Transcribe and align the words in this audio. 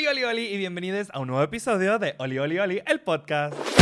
Oli, 0.00 0.06
Oli, 0.06 0.24
Oli 0.24 0.54
y 0.54 0.56
bienvenidos 0.56 1.08
a 1.12 1.18
un 1.18 1.28
nuevo 1.28 1.42
episodio 1.42 1.98
de 1.98 2.14
Oli, 2.16 2.38
Oli, 2.38 2.58
Oli, 2.58 2.82
el 2.86 3.00
podcast. 3.00 3.79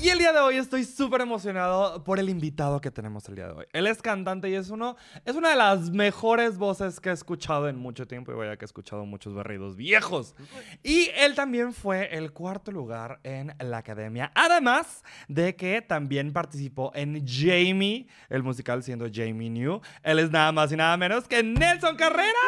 Y 0.00 0.10
el 0.10 0.18
día 0.20 0.32
de 0.32 0.38
hoy 0.38 0.56
estoy 0.56 0.84
súper 0.84 1.22
emocionado 1.22 2.04
por 2.04 2.20
el 2.20 2.28
invitado 2.28 2.80
que 2.80 2.92
tenemos 2.92 3.28
el 3.28 3.34
día 3.34 3.48
de 3.48 3.52
hoy. 3.52 3.66
Él 3.72 3.88
es 3.88 4.00
cantante 4.00 4.48
y 4.48 4.54
es, 4.54 4.70
uno, 4.70 4.96
es 5.24 5.34
una 5.34 5.50
de 5.50 5.56
las 5.56 5.90
mejores 5.90 6.56
voces 6.56 7.00
que 7.00 7.08
he 7.08 7.12
escuchado 7.12 7.68
en 7.68 7.76
mucho 7.76 8.06
tiempo 8.06 8.30
y 8.30 8.36
vaya 8.36 8.56
que 8.56 8.64
he 8.64 8.66
escuchado 8.66 9.04
muchos 9.06 9.34
barridos 9.34 9.74
viejos. 9.74 10.36
Y 10.84 11.10
él 11.16 11.34
también 11.34 11.72
fue 11.72 12.16
el 12.16 12.32
cuarto 12.32 12.70
lugar 12.70 13.18
en 13.24 13.52
la 13.58 13.78
academia. 13.78 14.30
Además 14.36 15.02
de 15.26 15.56
que 15.56 15.82
también 15.82 16.32
participó 16.32 16.92
en 16.94 17.26
Jamie, 17.26 18.06
el 18.28 18.44
musical 18.44 18.84
siendo 18.84 19.06
Jamie 19.12 19.50
New. 19.50 19.80
Él 20.04 20.20
es 20.20 20.30
nada 20.30 20.52
más 20.52 20.70
y 20.70 20.76
nada 20.76 20.96
menos 20.96 21.26
que 21.26 21.42
Nelson 21.42 21.96
Carrera. 21.96 22.38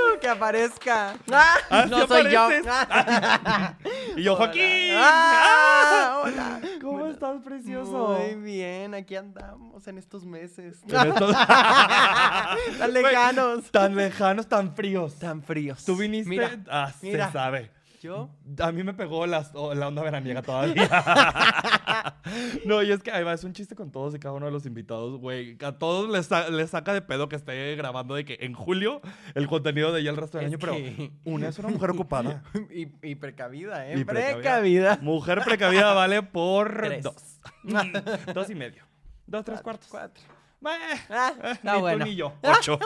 que 0.20 0.28
aparezca. 0.28 1.14
Ah, 1.30 1.86
no 1.88 2.00
¿sí 2.02 2.06
soy 2.08 2.30
yo. 2.32 2.48
y 4.16 4.22
yo, 4.22 4.34
Hola. 4.34 4.46
Joaquín. 4.46 4.92
Ah, 4.94 6.20
hola. 6.24 6.60
¿Cómo 6.80 6.92
Bueno, 6.98 7.10
estás, 7.10 7.42
precioso? 7.42 8.18
Muy 8.18 8.34
bien, 8.42 8.94
aquí 8.94 9.16
andamos 9.16 9.86
en 9.88 9.98
estos 9.98 10.24
meses. 10.24 10.78
En 10.88 11.08
estos- 11.08 11.36
Tan 12.78 12.92
lejanos. 12.92 13.70
Tan 13.70 13.94
lejanos, 13.96 14.48
tan 14.48 14.74
fríos. 14.74 15.18
Tan 15.18 15.42
fríos. 15.42 15.84
Tú 15.84 15.96
viniste. 15.96 16.30
Mira, 16.30 16.58
ah, 16.70 16.92
mira. 17.02 17.26
se 17.26 17.32
sabe. 17.32 17.70
A 18.60 18.72
mí 18.72 18.82
me 18.82 18.94
pegó 18.94 19.26
las- 19.26 19.52
la 19.54 19.88
onda 19.88 20.02
veraniega 20.02 20.42
todavía. 20.42 20.88
no, 22.64 22.82
y 22.82 22.90
es 22.92 23.02
que 23.02 23.10
va, 23.22 23.32
es 23.32 23.44
un 23.44 23.52
chiste 23.52 23.74
con 23.74 23.90
todos 23.90 24.14
y 24.14 24.18
cada 24.18 24.34
uno 24.34 24.46
de 24.46 24.52
los 24.52 24.66
invitados, 24.66 25.18
güey. 25.18 25.56
A 25.64 25.72
todos 25.78 26.08
les, 26.10 26.26
sa- 26.26 26.48
les 26.50 26.70
saca 26.70 26.92
de 26.92 27.02
pedo 27.02 27.28
que 27.28 27.36
esté 27.36 27.74
grabando 27.76 28.14
de 28.14 28.24
que 28.24 28.38
en 28.40 28.54
julio 28.54 29.00
el 29.34 29.46
contenido 29.48 29.92
de 29.92 30.00
ella 30.00 30.10
el 30.10 30.16
resto 30.16 30.38
del 30.38 30.46
Es 30.48 30.52
año, 30.52 30.58
pero 30.58 30.76
una 31.24 31.48
es 31.48 31.58
una 31.58 31.68
mujer 31.68 31.90
ocupada. 31.92 32.42
Y, 32.70 32.88
y 33.02 33.14
precavida, 33.16 33.88
¿eh? 33.88 33.98
Y 33.98 34.04
precavida. 34.04 34.34
precavida. 34.34 34.98
Mujer 35.02 35.40
precavida 35.44 35.92
vale 35.94 36.22
por 36.22 36.76
Tres. 36.82 37.02
dos. 37.04 37.40
dos 38.34 38.50
y 38.50 38.54
medio. 38.54 38.84
Dos, 39.26 39.44
tres 39.44 39.60
cuartos. 39.60 39.88
Cuatro. 39.90 40.22
Bah, 40.60 40.72
Ah, 41.10 41.32
eh, 41.42 41.50
está 41.52 41.72
ni 41.72 41.76
tú 41.78 41.80
bueno. 41.80 42.04
ni 42.04 42.16
yo. 42.16 42.32
Ocho. 42.42 42.78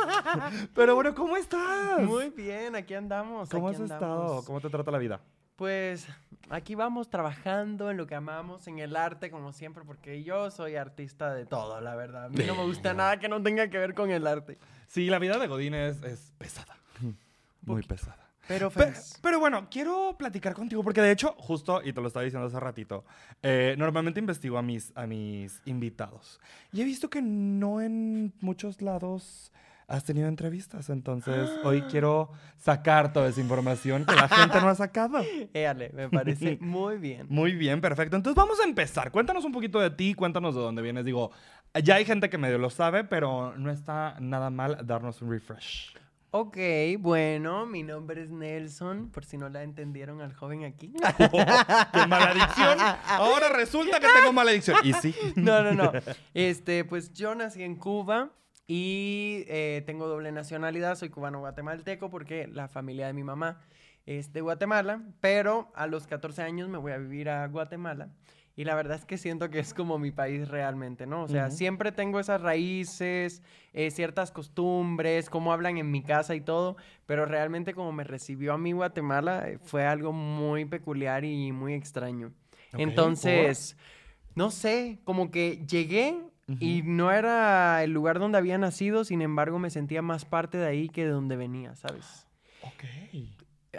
Pero 0.74 0.94
bueno, 0.94 1.14
¿cómo 1.14 1.36
estás? 1.36 2.00
Muy 2.02 2.30
bien, 2.30 2.74
aquí 2.76 2.94
andamos. 2.94 3.48
¿Cómo 3.48 3.68
aquí 3.68 3.76
has 3.76 3.82
estado? 3.82 4.22
andamos. 4.22 4.44
¿Cómo 4.44 4.60
te 4.60 4.68
trata 4.70 4.90
la 4.90 4.98
vida? 4.98 5.20
Pues 5.56 6.08
aquí 6.48 6.74
vamos 6.74 7.10
trabajando 7.10 7.90
en 7.90 7.96
lo 7.98 8.06
que 8.06 8.14
amamos, 8.14 8.66
en 8.66 8.78
el 8.78 8.96
arte, 8.96 9.30
como 9.30 9.52
siempre, 9.52 9.84
porque 9.84 10.22
yo 10.22 10.50
soy 10.50 10.76
artista 10.76 11.34
de 11.34 11.44
todo, 11.46 11.80
la 11.82 11.94
verdad. 11.94 12.24
A 12.24 12.28
mí 12.30 12.42
no 12.46 12.54
me 12.54 12.64
gusta 12.64 12.94
nada 12.94 13.18
que 13.18 13.28
no 13.28 13.42
tenga 13.42 13.68
que 13.68 13.78
ver 13.78 13.94
con 13.94 14.10
el 14.10 14.26
arte. 14.26 14.58
Sí, 14.86 15.06
la 15.10 15.18
vida 15.18 15.38
de 15.38 15.46
Godín 15.46 15.74
es, 15.74 16.02
es 16.02 16.32
pesada. 16.38 16.76
Muy 17.62 17.82
pesada. 17.82 18.29
Pero 18.48 18.70
Pe- 18.70 18.86
feliz. 18.86 19.18
Pero, 19.22 19.38
bueno, 19.38 19.68
quiero 19.70 20.16
platicar 20.18 20.54
contigo 20.54 20.82
porque 20.82 21.00
de 21.00 21.12
hecho, 21.12 21.34
justo, 21.38 21.80
y 21.84 21.92
te 21.92 22.00
lo 22.00 22.08
estaba 22.08 22.24
diciendo 22.24 22.46
hace 22.48 22.58
ratito, 22.58 23.04
eh, 23.42 23.74
normalmente 23.78 24.18
investigo 24.20 24.58
a 24.58 24.62
mis, 24.62 24.92
a 24.96 25.06
mis 25.06 25.60
invitados. 25.66 26.40
Y 26.72 26.80
he 26.80 26.84
visto 26.84 27.08
que 27.10 27.22
no 27.22 27.80
en 27.80 28.32
muchos 28.40 28.82
lados 28.82 29.52
has 29.86 30.04
tenido 30.04 30.28
entrevistas. 30.28 30.88
Entonces, 30.88 31.50
hoy 31.64 31.82
quiero 31.90 32.30
sacar 32.56 33.12
toda 33.12 33.28
esa 33.28 33.40
información 33.40 34.04
que 34.06 34.14
la 34.14 34.28
gente 34.28 34.60
no 34.60 34.68
ha 34.68 34.74
sacado. 34.74 35.18
Éale, 35.52 35.90
me 35.92 36.08
parece 36.08 36.58
muy 36.60 36.96
bien. 36.96 37.26
Muy 37.28 37.52
bien, 37.56 37.80
perfecto. 37.80 38.16
Entonces 38.16 38.36
vamos 38.36 38.60
a 38.60 38.64
empezar. 38.64 39.10
Cuéntanos 39.10 39.44
un 39.44 39.52
poquito 39.52 39.80
de 39.80 39.90
ti, 39.90 40.14
cuéntanos 40.14 40.54
de 40.54 40.60
dónde 40.60 40.80
vienes. 40.82 41.04
Digo, 41.04 41.32
ya 41.84 41.96
hay 41.96 42.04
gente 42.04 42.30
que 42.30 42.38
medio 42.38 42.58
lo 42.58 42.70
sabe, 42.70 43.04
pero 43.04 43.56
no 43.56 43.70
está 43.70 44.16
nada 44.20 44.50
mal 44.50 44.78
darnos 44.86 45.22
un 45.22 45.30
refresh. 45.30 45.94
Ok, 46.32 46.56
bueno, 47.00 47.66
mi 47.66 47.82
nombre 47.82 48.22
es 48.22 48.30
Nelson, 48.30 49.10
por 49.10 49.24
si 49.24 49.36
no 49.36 49.48
la 49.48 49.64
entendieron 49.64 50.20
al 50.20 50.32
joven 50.32 50.64
aquí. 50.64 50.92
¡Qué 51.18 52.06
maledicción! 52.06 52.78
Ahora 53.08 53.48
resulta 53.48 53.98
que 53.98 54.06
tengo 54.16 54.32
maledicción. 54.32 54.78
Y 54.84 54.92
sí. 54.92 55.12
No, 55.34 55.60
no, 55.62 55.72
no. 55.72 55.92
Este, 56.32 56.84
pues 56.84 57.12
yo 57.12 57.34
nací 57.34 57.64
en 57.64 57.74
Cuba 57.74 58.30
y 58.68 59.44
eh, 59.48 59.82
tengo 59.86 60.06
doble 60.06 60.30
nacionalidad, 60.30 60.94
soy 60.94 61.08
cubano-guatemalteco 61.10 62.10
porque 62.10 62.46
la 62.46 62.68
familia 62.68 63.08
de 63.08 63.12
mi 63.12 63.24
mamá 63.24 63.60
es 64.06 64.32
de 64.32 64.40
Guatemala, 64.40 65.02
pero 65.20 65.72
a 65.74 65.88
los 65.88 66.06
14 66.06 66.42
años 66.42 66.68
me 66.68 66.78
voy 66.78 66.92
a 66.92 66.98
vivir 66.98 67.28
a 67.28 67.48
Guatemala. 67.48 68.10
Y 68.60 68.64
la 68.64 68.74
verdad 68.74 68.98
es 68.98 69.06
que 69.06 69.16
siento 69.16 69.48
que 69.48 69.58
es 69.58 69.72
como 69.72 69.98
mi 69.98 70.10
país 70.10 70.46
realmente, 70.48 71.06
¿no? 71.06 71.22
O 71.22 71.28
sea, 71.28 71.48
siempre 71.48 71.92
tengo 71.92 72.20
esas 72.20 72.42
raíces, 72.42 73.42
eh, 73.72 73.90
ciertas 73.90 74.32
costumbres, 74.32 75.30
cómo 75.30 75.54
hablan 75.54 75.78
en 75.78 75.90
mi 75.90 76.02
casa 76.02 76.34
y 76.34 76.42
todo, 76.42 76.76
pero 77.06 77.24
realmente 77.24 77.72
como 77.72 77.90
me 77.90 78.04
recibió 78.04 78.52
a 78.52 78.58
mí 78.58 78.72
Guatemala 78.72 79.48
eh, 79.48 79.58
fue 79.62 79.86
algo 79.86 80.12
muy 80.12 80.66
peculiar 80.66 81.24
y 81.24 81.52
muy 81.52 81.72
extraño. 81.72 82.34
Entonces, 82.76 83.78
no 84.34 84.50
sé, 84.50 84.98
como 85.04 85.30
que 85.30 85.64
llegué 85.66 86.18
y 86.58 86.82
no 86.84 87.12
era 87.12 87.82
el 87.82 87.92
lugar 87.92 88.18
donde 88.18 88.36
había 88.36 88.58
nacido, 88.58 89.04
sin 89.04 89.22
embargo 89.22 89.58
me 89.58 89.70
sentía 89.70 90.02
más 90.02 90.26
parte 90.26 90.58
de 90.58 90.66
ahí 90.66 90.90
que 90.90 91.06
de 91.06 91.12
donde 91.12 91.36
venía, 91.36 91.76
¿sabes? 91.76 92.26
Ok. 92.60 92.84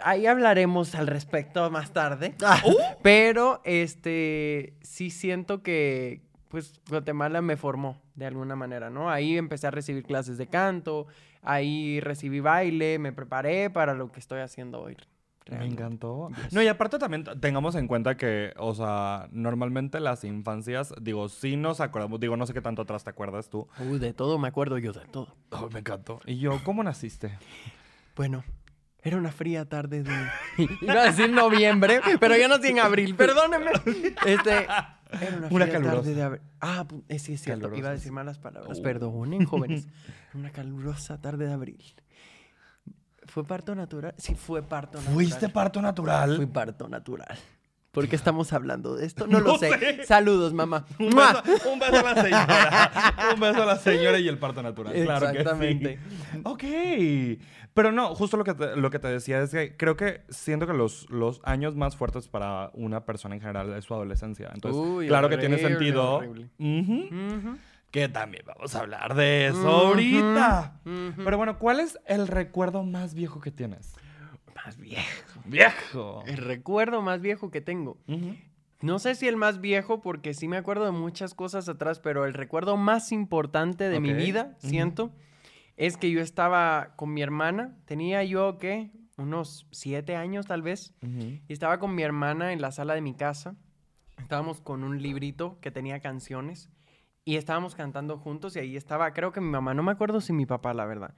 Ahí 0.02 0.26
hablaremos 0.26 0.94
al 0.94 1.06
respecto 1.06 1.70
más 1.70 1.92
tarde. 1.92 2.34
Ah, 2.44 2.60
uh. 2.64 2.76
Pero 3.02 3.60
este 3.64 4.74
sí 4.82 5.10
siento 5.10 5.62
que 5.62 6.22
pues 6.48 6.74
Guatemala 6.88 7.40
me 7.40 7.56
formó 7.56 8.02
de 8.14 8.26
alguna 8.26 8.56
manera, 8.56 8.90
¿no? 8.90 9.10
Ahí 9.10 9.38
empecé 9.38 9.68
a 9.68 9.70
recibir 9.70 10.04
clases 10.04 10.36
de 10.36 10.48
canto, 10.48 11.06
ahí 11.40 11.98
recibí 12.00 12.40
baile, 12.40 12.98
me 12.98 13.12
preparé 13.12 13.70
para 13.70 13.94
lo 13.94 14.12
que 14.12 14.20
estoy 14.20 14.40
haciendo 14.40 14.82
hoy. 14.82 14.96
Me 15.50 15.66
encantó. 15.66 16.28
Yes. 16.28 16.52
No, 16.52 16.62
y 16.62 16.68
aparte 16.68 16.98
también 16.98 17.24
tengamos 17.40 17.74
en 17.74 17.88
cuenta 17.88 18.16
que, 18.16 18.52
o 18.58 18.74
sea, 18.74 19.28
normalmente 19.32 19.98
las 19.98 20.24
infancias, 20.24 20.94
digo, 21.00 21.28
sí 21.28 21.56
nos 21.56 21.80
acordamos, 21.80 22.20
digo, 22.20 22.36
no 22.36 22.46
sé 22.46 22.52
qué 22.52 22.60
tanto 22.60 22.82
atrás 22.82 23.02
te 23.02 23.10
acuerdas 23.10 23.48
tú. 23.48 23.66
Uy, 23.78 23.98
de 23.98 24.12
todo 24.12 24.38
me 24.38 24.48
acuerdo 24.48 24.78
yo, 24.78 24.92
de 24.92 25.06
todo. 25.06 25.34
Ay, 25.50 25.64
me 25.72 25.80
encantó. 25.80 26.20
Y 26.26 26.38
yo, 26.38 26.60
¿cómo 26.64 26.82
naciste? 26.82 27.38
Bueno, 28.14 28.44
era 29.02 29.16
una 29.16 29.32
fría 29.32 29.64
tarde 29.68 30.02
de... 30.02 30.12
Iba 30.80 31.02
a 31.02 31.04
decir 31.06 31.30
noviembre, 31.30 32.00
pero 32.20 32.36
yo 32.36 32.48
nací 32.48 32.68
en 32.68 32.78
abril, 32.80 33.14
perdónenme. 33.16 33.72
Este, 34.26 34.50
era 35.20 35.36
una 35.36 35.48
Una 35.48 35.64
fría 35.66 35.72
calurosa. 35.72 35.96
tarde 35.96 36.14
de 36.14 36.22
abril. 36.22 36.42
Ah, 36.60 36.84
pu- 36.88 37.02
eh, 37.08 37.18
sí, 37.18 37.34
es 37.34 37.42
cierto. 37.42 37.74
Iba 37.74 37.88
a 37.90 37.92
decir 37.92 38.12
malas 38.12 38.38
palabras. 38.38 38.78
Oh. 38.78 38.82
Perdonen, 38.82 39.44
jóvenes. 39.46 39.88
Una 40.34 40.50
calurosa 40.50 41.20
tarde 41.20 41.46
de 41.46 41.52
abril. 41.52 41.82
¿Fue 43.26 43.44
parto 43.44 43.74
natural? 43.74 44.14
Sí, 44.18 44.34
fue 44.34 44.62
parto 44.62 44.98
natural. 44.98 45.14
¿Fuiste 45.14 45.48
parto 45.48 45.80
natural? 45.82 46.36
Fui 46.36 46.46
parto 46.46 46.88
natural. 46.88 47.38
¿Por 47.92 48.08
qué 48.08 48.16
estamos 48.16 48.54
hablando 48.54 48.96
de 48.96 49.04
esto? 49.06 49.26
No, 49.26 49.38
lo 49.40 49.58
sé. 49.58 49.78
sé. 49.78 50.04
Saludos, 50.06 50.54
mamá. 50.54 50.86
Un 50.98 51.10
beso, 51.10 51.70
un 51.72 51.78
beso 51.78 51.98
a 51.98 52.14
la 52.14 52.22
señora. 52.22 52.90
un 53.34 53.40
beso 53.40 53.62
a 53.62 53.66
la 53.66 53.76
señora 53.76 54.18
y 54.18 54.28
el 54.28 54.38
parto 54.38 54.62
natural. 54.62 54.94
Claro 54.94 55.30
que 55.30 55.38
Exactamente. 55.38 55.98
sí. 56.32 56.40
Ok. 56.44 56.64
Pero 57.74 57.92
no, 57.92 58.14
justo 58.14 58.36
lo 58.38 58.44
que 58.44 58.54
te, 58.54 58.76
lo 58.76 58.90
que 58.90 58.98
te 58.98 59.08
decía 59.08 59.40
es 59.42 59.50
que 59.50 59.76
creo 59.76 59.96
que 59.96 60.22
siento 60.30 60.66
que 60.66 60.72
los, 60.72 61.08
los 61.10 61.40
años 61.44 61.74
más 61.76 61.96
fuertes 61.96 62.28
para 62.28 62.70
una 62.74 63.04
persona 63.04 63.34
en 63.34 63.40
general 63.42 63.72
es 63.74 63.84
su 63.84 63.94
adolescencia. 63.94 64.50
Entonces, 64.54 64.82
Uy, 64.82 65.08
claro 65.08 65.28
que 65.28 65.36
tiene 65.38 65.56
horrible, 65.56 65.70
sentido. 65.78 66.22
Que 67.90 68.08
también 68.08 68.44
vamos 68.46 68.74
a 68.74 68.80
hablar 68.80 69.14
de 69.14 69.48
eso 69.48 69.68
ahorita. 69.68 70.80
Pero 70.84 71.36
bueno, 71.36 71.58
¿cuál 71.58 71.80
es 71.80 71.98
el 72.06 72.26
recuerdo 72.26 72.84
más 72.84 73.12
viejo 73.12 73.40
que 73.40 73.50
tienes? 73.50 73.94
Más 74.64 74.78
viejo. 74.78 75.31
Viejo. 75.44 76.22
El 76.26 76.38
recuerdo 76.38 77.02
más 77.02 77.20
viejo 77.20 77.50
que 77.50 77.60
tengo. 77.60 77.98
No 78.80 78.98
sé 78.98 79.14
si 79.14 79.28
el 79.28 79.36
más 79.36 79.60
viejo, 79.60 80.00
porque 80.00 80.34
sí 80.34 80.48
me 80.48 80.56
acuerdo 80.56 80.84
de 80.84 80.90
muchas 80.90 81.34
cosas 81.34 81.68
atrás, 81.68 82.00
pero 82.00 82.26
el 82.26 82.34
recuerdo 82.34 82.76
más 82.76 83.12
importante 83.12 83.88
de 83.88 84.00
mi 84.00 84.12
vida, 84.12 84.56
siento, 84.58 85.12
es 85.76 85.96
que 85.96 86.10
yo 86.10 86.20
estaba 86.20 86.94
con 86.96 87.14
mi 87.14 87.22
hermana. 87.22 87.76
Tenía 87.84 88.24
yo, 88.24 88.58
¿qué? 88.58 88.90
Unos 89.18 89.68
siete 89.70 90.16
años 90.16 90.46
tal 90.46 90.62
vez. 90.62 90.94
Y 91.00 91.52
estaba 91.52 91.78
con 91.78 91.94
mi 91.94 92.02
hermana 92.02 92.52
en 92.52 92.60
la 92.60 92.72
sala 92.72 92.94
de 92.94 93.02
mi 93.02 93.14
casa. 93.14 93.54
Estábamos 94.18 94.60
con 94.60 94.82
un 94.82 95.00
librito 95.00 95.58
que 95.60 95.70
tenía 95.70 96.00
canciones. 96.00 96.68
Y 97.24 97.36
estábamos 97.36 97.76
cantando 97.76 98.18
juntos 98.18 98.56
y 98.56 98.58
ahí 98.58 98.76
estaba, 98.76 99.12
creo 99.12 99.30
que 99.30 99.40
mi 99.40 99.48
mamá, 99.48 99.74
no 99.74 99.84
me 99.84 99.92
acuerdo 99.92 100.20
si 100.20 100.32
mi 100.32 100.44
papá, 100.44 100.74
la 100.74 100.86
verdad. 100.86 101.14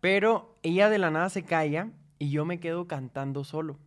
Pero 0.00 0.54
ella 0.62 0.90
de 0.90 0.98
la 0.98 1.10
nada 1.10 1.30
se 1.30 1.44
calla 1.44 1.92
y 2.18 2.30
yo 2.30 2.44
me 2.44 2.60
quedo 2.60 2.86
cantando 2.86 3.44
solo. 3.44 3.78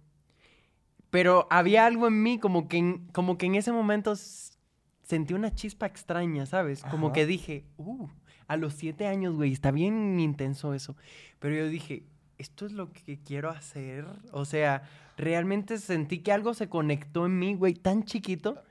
Pero 1.09 1.47
había 1.49 1.85
algo 1.85 2.07
en 2.07 2.21
mí 2.21 2.37
como 2.39 2.67
que 2.67 2.77
en, 2.77 3.07
como 3.13 3.37
que 3.37 3.47
en 3.47 3.55
ese 3.55 3.71
momento 3.71 4.13
sentí 5.03 5.33
una 5.33 5.53
chispa 5.53 5.87
extraña, 5.87 6.45
¿sabes? 6.45 6.83
Como 6.83 7.07
Ajá. 7.07 7.13
que 7.13 7.25
dije, 7.25 7.65
uh, 7.77 8.07
a 8.47 8.57
los 8.57 8.73
siete 8.75 9.07
años, 9.07 9.35
güey, 9.35 9.51
está 9.51 9.71
bien 9.71 10.19
intenso 10.19 10.73
eso. 10.73 10.95
Pero 11.39 11.55
yo 11.55 11.67
dije, 11.67 12.03
esto 12.37 12.65
es 12.67 12.73
lo 12.73 12.91
que 12.91 13.19
quiero 13.19 13.49
hacer. 13.49 14.05
O 14.31 14.45
sea, 14.45 14.83
realmente 15.17 15.79
sentí 15.79 16.19
que 16.19 16.31
algo 16.31 16.53
se 16.53 16.69
conectó 16.69 17.25
en 17.25 17.39
mí, 17.39 17.55
güey, 17.55 17.73
tan 17.73 18.03
chiquito. 18.03 18.61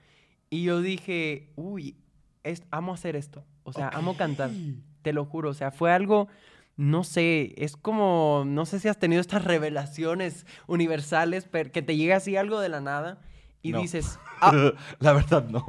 Y 0.49 0.63
yo 0.63 0.81
dije, 0.81 1.51
uy, 1.57 1.97
es- 2.45 2.63
amo 2.71 2.95
hacer 2.95 3.17
esto. 3.17 3.45
O 3.65 3.73
sea, 3.73 3.89
amo 3.89 4.17
cantar. 4.17 4.51
Te 5.03 5.13
lo 5.13 5.25
juro. 5.25 5.51
O 5.51 5.55
sea, 5.55 5.71
fue 5.73 5.93
algo 5.93 6.29
no 6.79 7.03
sé, 7.05 7.53
es 7.63 7.77
como, 7.77 8.45
no 8.47 8.65
sé 8.65 8.79
si 8.81 8.89
has 8.89 8.99
tenido 8.99 9.21
estas 9.21 9.45
revelaciones 9.45 10.47
universales, 10.69 11.47
pero 11.51 11.71
que 11.73 11.83
te 11.83 11.97
llega 11.97 12.17
así 12.17 12.37
algo 12.37 12.61
de 12.61 12.69
la 12.71 12.81
nada 12.81 13.21
y 13.63 13.73
No. 13.73 13.81
dices, 13.81 14.19
ah, 14.41 14.73
La 15.01 15.13
verdad, 15.13 15.45
no. 15.49 15.65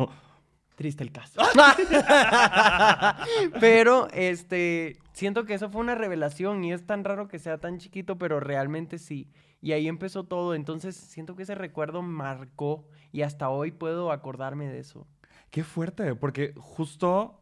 triste 0.76 1.04
el 1.04 1.12
caso. 1.12 1.42
pero, 3.60 4.08
este, 4.12 4.98
siento 5.14 5.46
que 5.46 5.54
eso 5.56 5.70
fue 5.70 5.82
una 5.82 5.96
revelación 5.96 6.64
y 6.64 6.74
es 6.74 6.86
tan 6.86 7.04
raro 7.04 7.28
que 7.28 7.40
sea 7.40 7.58
tan 7.58 7.80
chiquito, 7.80 8.18
pero 8.18 8.40
realmente 8.40 8.98
sí. 8.98 9.30
Y 9.62 9.74
ahí 9.74 9.88
empezó 9.88 10.24
todo, 10.24 10.56
entonces 10.56 10.96
siento 10.96 11.36
que 11.36 11.44
ese 11.44 11.56
recuerdo 11.56 12.02
marcó 12.02 12.86
y 13.12 13.24
hasta 13.24 13.50
hoy 13.50 13.72
puedo 13.72 14.12
acordarme 14.12 14.68
de 14.68 14.80
eso. 14.80 15.06
Qué 15.50 15.64
fuerte, 15.64 16.16
porque 16.16 16.54
justo 16.56 17.42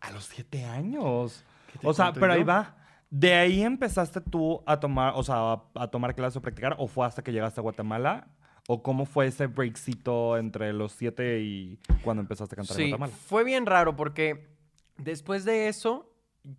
a 0.00 0.10
los 0.10 0.24
siete 0.24 0.64
años. 0.64 1.44
¿Qué 1.72 1.78
te 1.78 1.86
O 1.88 1.92
sea, 1.94 2.12
pero 2.12 2.32
ahí 2.32 2.42
va. 2.42 2.76
¿De 3.10 3.34
ahí 3.34 3.62
empezaste 3.62 4.20
tú 4.22 4.62
a 4.64 4.80
tomar, 4.80 5.12
o 5.16 5.22
sea, 5.22 5.52
a, 5.52 5.62
a 5.74 5.88
tomar 5.88 6.14
clases 6.14 6.36
o 6.38 6.40
practicar? 6.42 6.74
¿O 6.78 6.86
fue 6.86 7.06
hasta 7.06 7.22
que 7.22 7.30
llegaste 7.32 7.60
a 7.60 7.62
Guatemala? 7.62 8.28
¿O 8.68 8.82
cómo 8.82 9.04
fue 9.06 9.26
ese 9.26 9.48
breakcito 9.48 10.38
entre 10.38 10.72
los 10.72 10.92
siete 10.92 11.40
y 11.40 11.78
cuando 12.04 12.22
empezaste 12.22 12.54
a 12.54 12.56
cantar 12.56 12.76
en 12.76 12.84
Sí, 12.84 12.88
Guatemala? 12.90 13.12
fue 13.26 13.44
bien 13.44 13.66
raro 13.66 13.96
porque 13.96 14.48
después 14.96 15.44
de 15.44 15.68
eso 15.68 16.08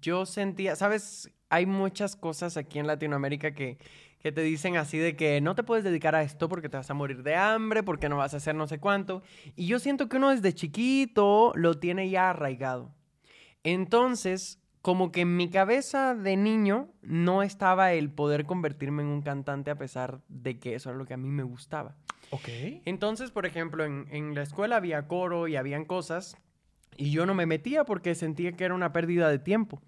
yo 0.02 0.26
sentía, 0.26 0.76
sabes, 0.76 1.32
hay 1.50 1.66
muchas 1.66 2.16
cosas 2.16 2.56
aquí 2.58 2.78
en 2.78 2.88
Latinoamérica 2.88 3.54
que, 3.56 3.78
que 4.20 4.32
te 4.32 4.42
dicen 4.42 4.78
así 4.78 4.98
de 4.98 5.16
que 5.16 5.42
no 5.42 5.56
te 5.56 5.64
puedes 5.64 5.84
dedicar 5.84 6.14
a 6.14 6.24
esto 6.24 6.50
porque 6.50 6.70
te 6.70 6.78
vas 6.78 6.90
a 6.90 6.94
morir 6.94 7.24
de 7.24 7.36
hambre, 7.36 7.84
porque 7.84 8.10
no 8.10 8.18
vas 8.18 8.34
a 8.34 8.38
hacer 8.38 8.54
no 8.54 8.68
sé 8.68 8.80
cuánto. 8.80 9.24
Y 9.56 9.66
yo 9.68 9.80
siento 9.80 10.08
que 10.08 10.18
uno 10.18 10.30
desde 10.30 10.54
chiquito 10.54 11.52
lo 11.56 11.80
tiene 11.80 12.10
ya 12.10 12.30
arraigado. 12.30 12.94
Entonces, 13.64 14.60
como 14.84 15.14
que 15.14 15.22
en 15.22 15.38
mi 15.38 15.50
cabeza 15.50 16.14
de 16.14 16.36
niño 16.36 16.90
no 17.02 17.42
estaba 17.42 17.94
el 17.94 18.12
poder 18.12 18.46
convertirme 18.46 19.02
en 19.02 19.08
un 19.08 19.22
cantante 19.22 19.72
a 19.72 19.78
pesar 19.78 20.20
de 20.28 20.60
que 20.60 20.76
eso 20.76 20.90
era 20.90 21.00
lo 21.00 21.06
que 21.06 21.14
a 21.14 21.18
mí 21.18 21.30
me 21.30 21.44
gustaba. 21.44 21.96
Ok. 22.32 22.50
Entonces, 22.84 23.32
por 23.32 23.46
ejemplo, 23.46 23.86
en, 23.86 24.08
en 24.12 24.36
la 24.36 24.42
escuela 24.42 24.76
había 24.76 25.08
coro 25.08 25.48
y 25.48 25.56
habían 25.56 25.86
cosas 25.86 26.38
y 26.98 27.12
yo 27.12 27.26
no 27.26 27.34
me 27.34 27.46
metía 27.46 27.86
porque 27.86 28.14
sentía 28.14 28.52
que 28.52 28.66
era 28.66 28.74
una 28.74 28.92
pérdida 28.92 29.30
de 29.30 29.40
tiempo, 29.40 29.82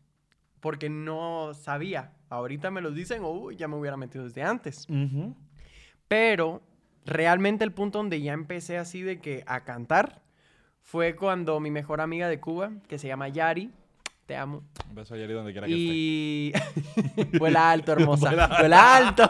porque 0.61 0.89
no 0.89 1.53
sabía. 1.53 2.13
Ahorita 2.29 2.71
me 2.71 2.79
lo 2.79 2.91
dicen, 2.91 3.21
oh, 3.25 3.51
ya 3.51 3.67
me 3.67 3.75
hubiera 3.75 3.97
metido 3.97 4.23
desde 4.23 4.43
antes. 4.43 4.87
Ujú. 4.89 5.35
Pero 6.07 6.61
realmente 7.05 7.65
el 7.65 7.73
punto 7.73 7.97
donde 7.97 8.21
ya 8.21 8.31
empecé 8.31 8.77
así 8.77 9.01
de 9.01 9.19
que 9.19 9.43
a 9.45 9.65
cantar 9.65 10.21
fue 10.81 11.17
cuando 11.17 11.59
mi 11.59 11.69
mejor 11.69 11.99
amiga 11.99 12.29
de 12.29 12.39
Cuba, 12.39 12.71
que 12.87 12.97
se 12.97 13.09
llama 13.09 13.27
Yari, 13.27 13.73
te 14.25 14.35
amo, 14.35 14.63
Un 14.89 14.95
beso 14.95 15.13
a 15.13 15.17
Yari 15.17 15.33
donde 15.33 15.51
quiera 15.51 15.67
que 15.67 15.73
y 15.75 16.53
vuela 17.39 17.69
alto, 17.71 17.91
hermosa. 17.91 18.31
Vuela 18.59 18.97
alto. 18.97 19.29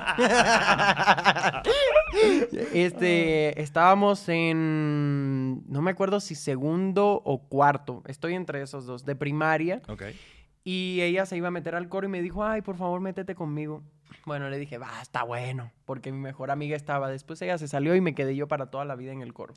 este, 2.74 3.62
estábamos 3.62 4.30
en, 4.30 5.64
no 5.68 5.82
me 5.82 5.92
acuerdo 5.92 6.20
si 6.20 6.36
segundo 6.36 7.22
o 7.26 7.48
cuarto. 7.48 8.04
Estoy 8.08 8.36
entre 8.36 8.62
esos 8.62 8.86
dos, 8.86 9.06
de 9.06 9.16
primaria. 9.16 9.76
esté. 9.76 9.92
Ok. 9.92 10.04
Y 10.68 11.02
ella 11.02 11.28
se 11.28 11.38
iba 11.38 11.50
a 11.50 11.52
meter 11.52 11.76
al 11.76 11.90
coro 11.90 12.08
y 12.08 12.10
me 12.10 12.24
dijo, 12.24 12.44
ay, 12.44 12.62
por 12.64 12.76
favor, 12.76 13.00
métete 13.00 13.36
conmigo. 13.36 13.84
Bueno, 14.26 14.50
le 14.50 14.58
dije, 14.58 14.78
va, 14.78 14.90
está 15.02 15.24
bueno, 15.24 15.72
porque 15.86 16.12
mi 16.12 16.18
mejor 16.20 16.50
amiga 16.52 16.76
estaba. 16.76 17.10
Después 17.10 17.42
ella 17.42 17.58
se 17.58 17.68
salió 17.68 17.96
y 17.96 18.02
me 18.02 18.16
quedé 18.16 18.36
yo 18.36 18.48
para 18.48 18.72
toda 18.72 18.86
la 18.86 18.96
vida 18.96 19.12
en 19.12 19.22
el 19.22 19.34
coro. 19.34 19.54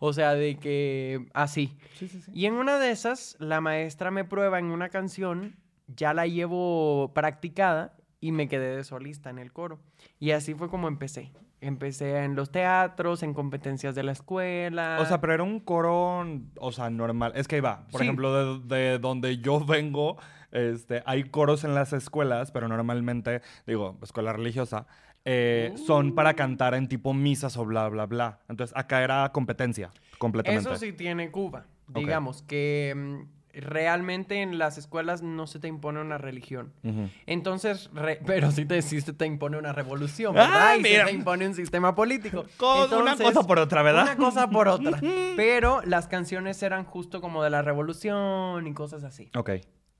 O 0.00 0.12
sea, 0.12 0.34
de 0.34 0.56
que 0.56 1.26
así. 1.34 1.76
Sí, 1.94 2.08
sí, 2.08 2.20
sí. 2.22 2.30
Y 2.34 2.46
en 2.46 2.54
una 2.54 2.78
de 2.78 2.90
esas, 2.90 3.36
la 3.38 3.60
maestra 3.60 4.10
me 4.10 4.24
prueba 4.24 4.58
en 4.58 4.66
una 4.66 4.88
canción, 4.88 5.56
ya 5.88 6.14
la 6.14 6.26
llevo 6.26 7.12
practicada 7.14 7.94
y 8.20 8.32
me 8.32 8.48
quedé 8.48 8.76
de 8.76 8.84
solista 8.84 9.30
en 9.30 9.38
el 9.38 9.52
coro. 9.52 9.78
Y 10.18 10.32
así 10.32 10.54
fue 10.54 10.68
como 10.68 10.88
empecé. 10.88 11.30
Empecé 11.60 12.18
en 12.24 12.36
los 12.36 12.52
teatros, 12.52 13.24
en 13.24 13.34
competencias 13.34 13.94
de 13.96 14.04
la 14.04 14.12
escuela. 14.12 14.98
O 15.00 15.06
sea, 15.06 15.20
pero 15.20 15.34
era 15.34 15.42
un 15.42 15.58
coro, 15.58 16.24
o 16.60 16.72
sea, 16.72 16.88
normal. 16.90 17.32
Es 17.34 17.48
que 17.48 17.56
ahí 17.56 17.60
va. 17.60 17.84
Por 17.90 18.00
Sí. 18.00 18.04
ejemplo, 18.06 18.60
de, 18.60 18.76
de 18.76 18.98
donde 19.00 19.38
yo 19.38 19.64
vengo, 19.64 20.18
este, 20.52 21.02
hay 21.06 21.24
coros 21.24 21.64
en 21.64 21.74
las 21.74 21.92
escuelas, 21.92 22.50
pero 22.52 22.68
normalmente, 22.68 23.42
digo, 23.66 23.98
escuela 24.02 24.32
religiosa, 24.32 24.86
eh, 25.24 25.74
son 25.86 26.14
para 26.14 26.34
cantar 26.34 26.74
en 26.74 26.88
tipo 26.88 27.12
misas 27.12 27.56
o 27.56 27.64
bla, 27.64 27.88
bla, 27.88 28.06
bla. 28.06 28.40
Entonces, 28.48 28.74
acá 28.76 29.02
era 29.02 29.30
competencia, 29.32 29.90
completamente. 30.18 30.70
Eso 30.70 30.78
sí 30.78 30.92
tiene 30.92 31.30
Cuba. 31.30 31.66
Ok. 31.90 31.96
Digamos 31.98 32.42
que 32.42 32.94
mm, 32.96 33.60
realmente 33.60 34.40
en 34.42 34.56
las 34.58 34.78
escuelas 34.78 35.22
no 35.22 35.46
se 35.46 35.58
te 35.58 35.68
impone 35.68 36.00
una 36.00 36.16
religión. 36.16 36.72
Ujú. 36.82 37.08
Entonces, 37.26 37.90
re- 37.92 38.20
pero 38.26 38.50
sí 38.52 38.64
te, 38.64 38.80
sí 38.82 39.02
te 39.02 39.26
impone 39.26 39.58
una 39.58 39.72
revolución, 39.72 40.34
Ah, 40.36 40.40
¿verdad? 40.46 40.74
y 40.78 40.82
mira. 40.82 41.04
se 41.06 41.10
te 41.12 41.16
impone 41.18 41.46
un 41.48 41.54
sistema 41.54 41.94
político. 41.94 42.44
Co- 42.56 42.84
una 42.84 42.84
Entonces, 43.12 43.26
cosa 43.26 43.46
por 43.46 43.58
otra, 43.58 43.82
¿verdad? 43.82 44.04
Una 44.04 44.16
cosa 44.16 44.48
por 44.48 44.68
otra. 44.68 45.00
Pero 45.36 45.82
las 45.84 46.08
canciones 46.08 46.62
eran 46.62 46.84
justo 46.84 47.20
como 47.20 47.42
de 47.42 47.50
la 47.50 47.60
revolución 47.62 48.66
y 48.66 48.72
cosas 48.72 49.04
así. 49.04 49.30
Ok. 49.34 49.50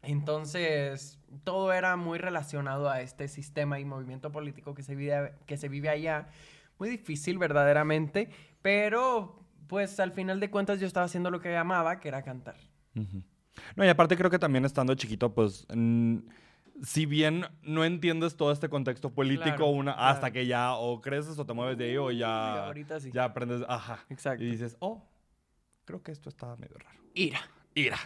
Entonces, 0.03 1.19
todo 1.45 1.73
era 1.73 1.97
muy 1.97 2.19
relacionado 2.19 2.89
a 2.89 3.01
este 3.01 3.29
sistema 3.29 3.81
y 3.81 3.85
movimiento 3.85 4.31
político 4.31 4.75
que 4.75 4.83
se 4.83 4.95
vive, 4.95 5.35
que 5.47 5.57
se 5.57 5.69
vive 5.69 5.89
allá. 5.89 6.29
Muy 6.79 6.89
difícil, 6.89 7.39
verdaderamente. 7.39 8.31
Pero, 8.63 9.45
pues, 9.67 9.99
al 10.01 10.13
final 10.13 10.41
de 10.41 10.51
cuentas, 10.51 10.81
yo 10.81 10.87
estaba 10.87 11.07
haciendo 11.07 11.31
lo 11.31 11.41
que 11.41 11.57
amaba, 11.57 11.99
que 12.01 12.09
era 12.09 12.23
cantar. 12.23 12.57
No, 12.95 13.85
y 13.85 13.89
aparte 13.89 14.17
creo 14.17 14.31
que 14.31 14.39
también 14.39 14.65
estando 14.65 14.95
chiquito, 14.95 15.35
pues, 15.35 15.67
si 16.83 17.07
bien 17.07 17.45
no 17.63 17.85
entiendes 17.85 18.37
todo 18.37 18.53
este 18.53 18.69
contexto 18.69 19.13
político 19.13 19.57
Claro, 19.57 19.67
una, 19.71 19.95
claro. 19.95 20.09
hasta 20.11 20.31
que 20.31 20.47
ya 20.47 20.75
o 20.75 21.01
creces 21.01 21.39
o 21.39 21.45
te 21.45 21.53
mueves 21.53 21.77
de 21.77 21.87
ahí 21.87 21.97
o 21.97 22.11
ya, 22.13 22.67
ahorita 22.67 23.01
sí. 23.01 23.11
ya 23.13 23.25
aprendes, 23.25 23.63
ajá. 23.69 24.05
Exacto. 24.11 24.45
Y 24.45 24.51
dices, 24.51 24.77
oh, 24.79 25.05
creo 25.85 26.03
que 26.03 26.13
esto 26.13 26.29
está 26.29 26.55
medio 26.57 26.79
raro. 26.79 27.01
Ira. 27.15 27.41
Ira. 27.75 27.99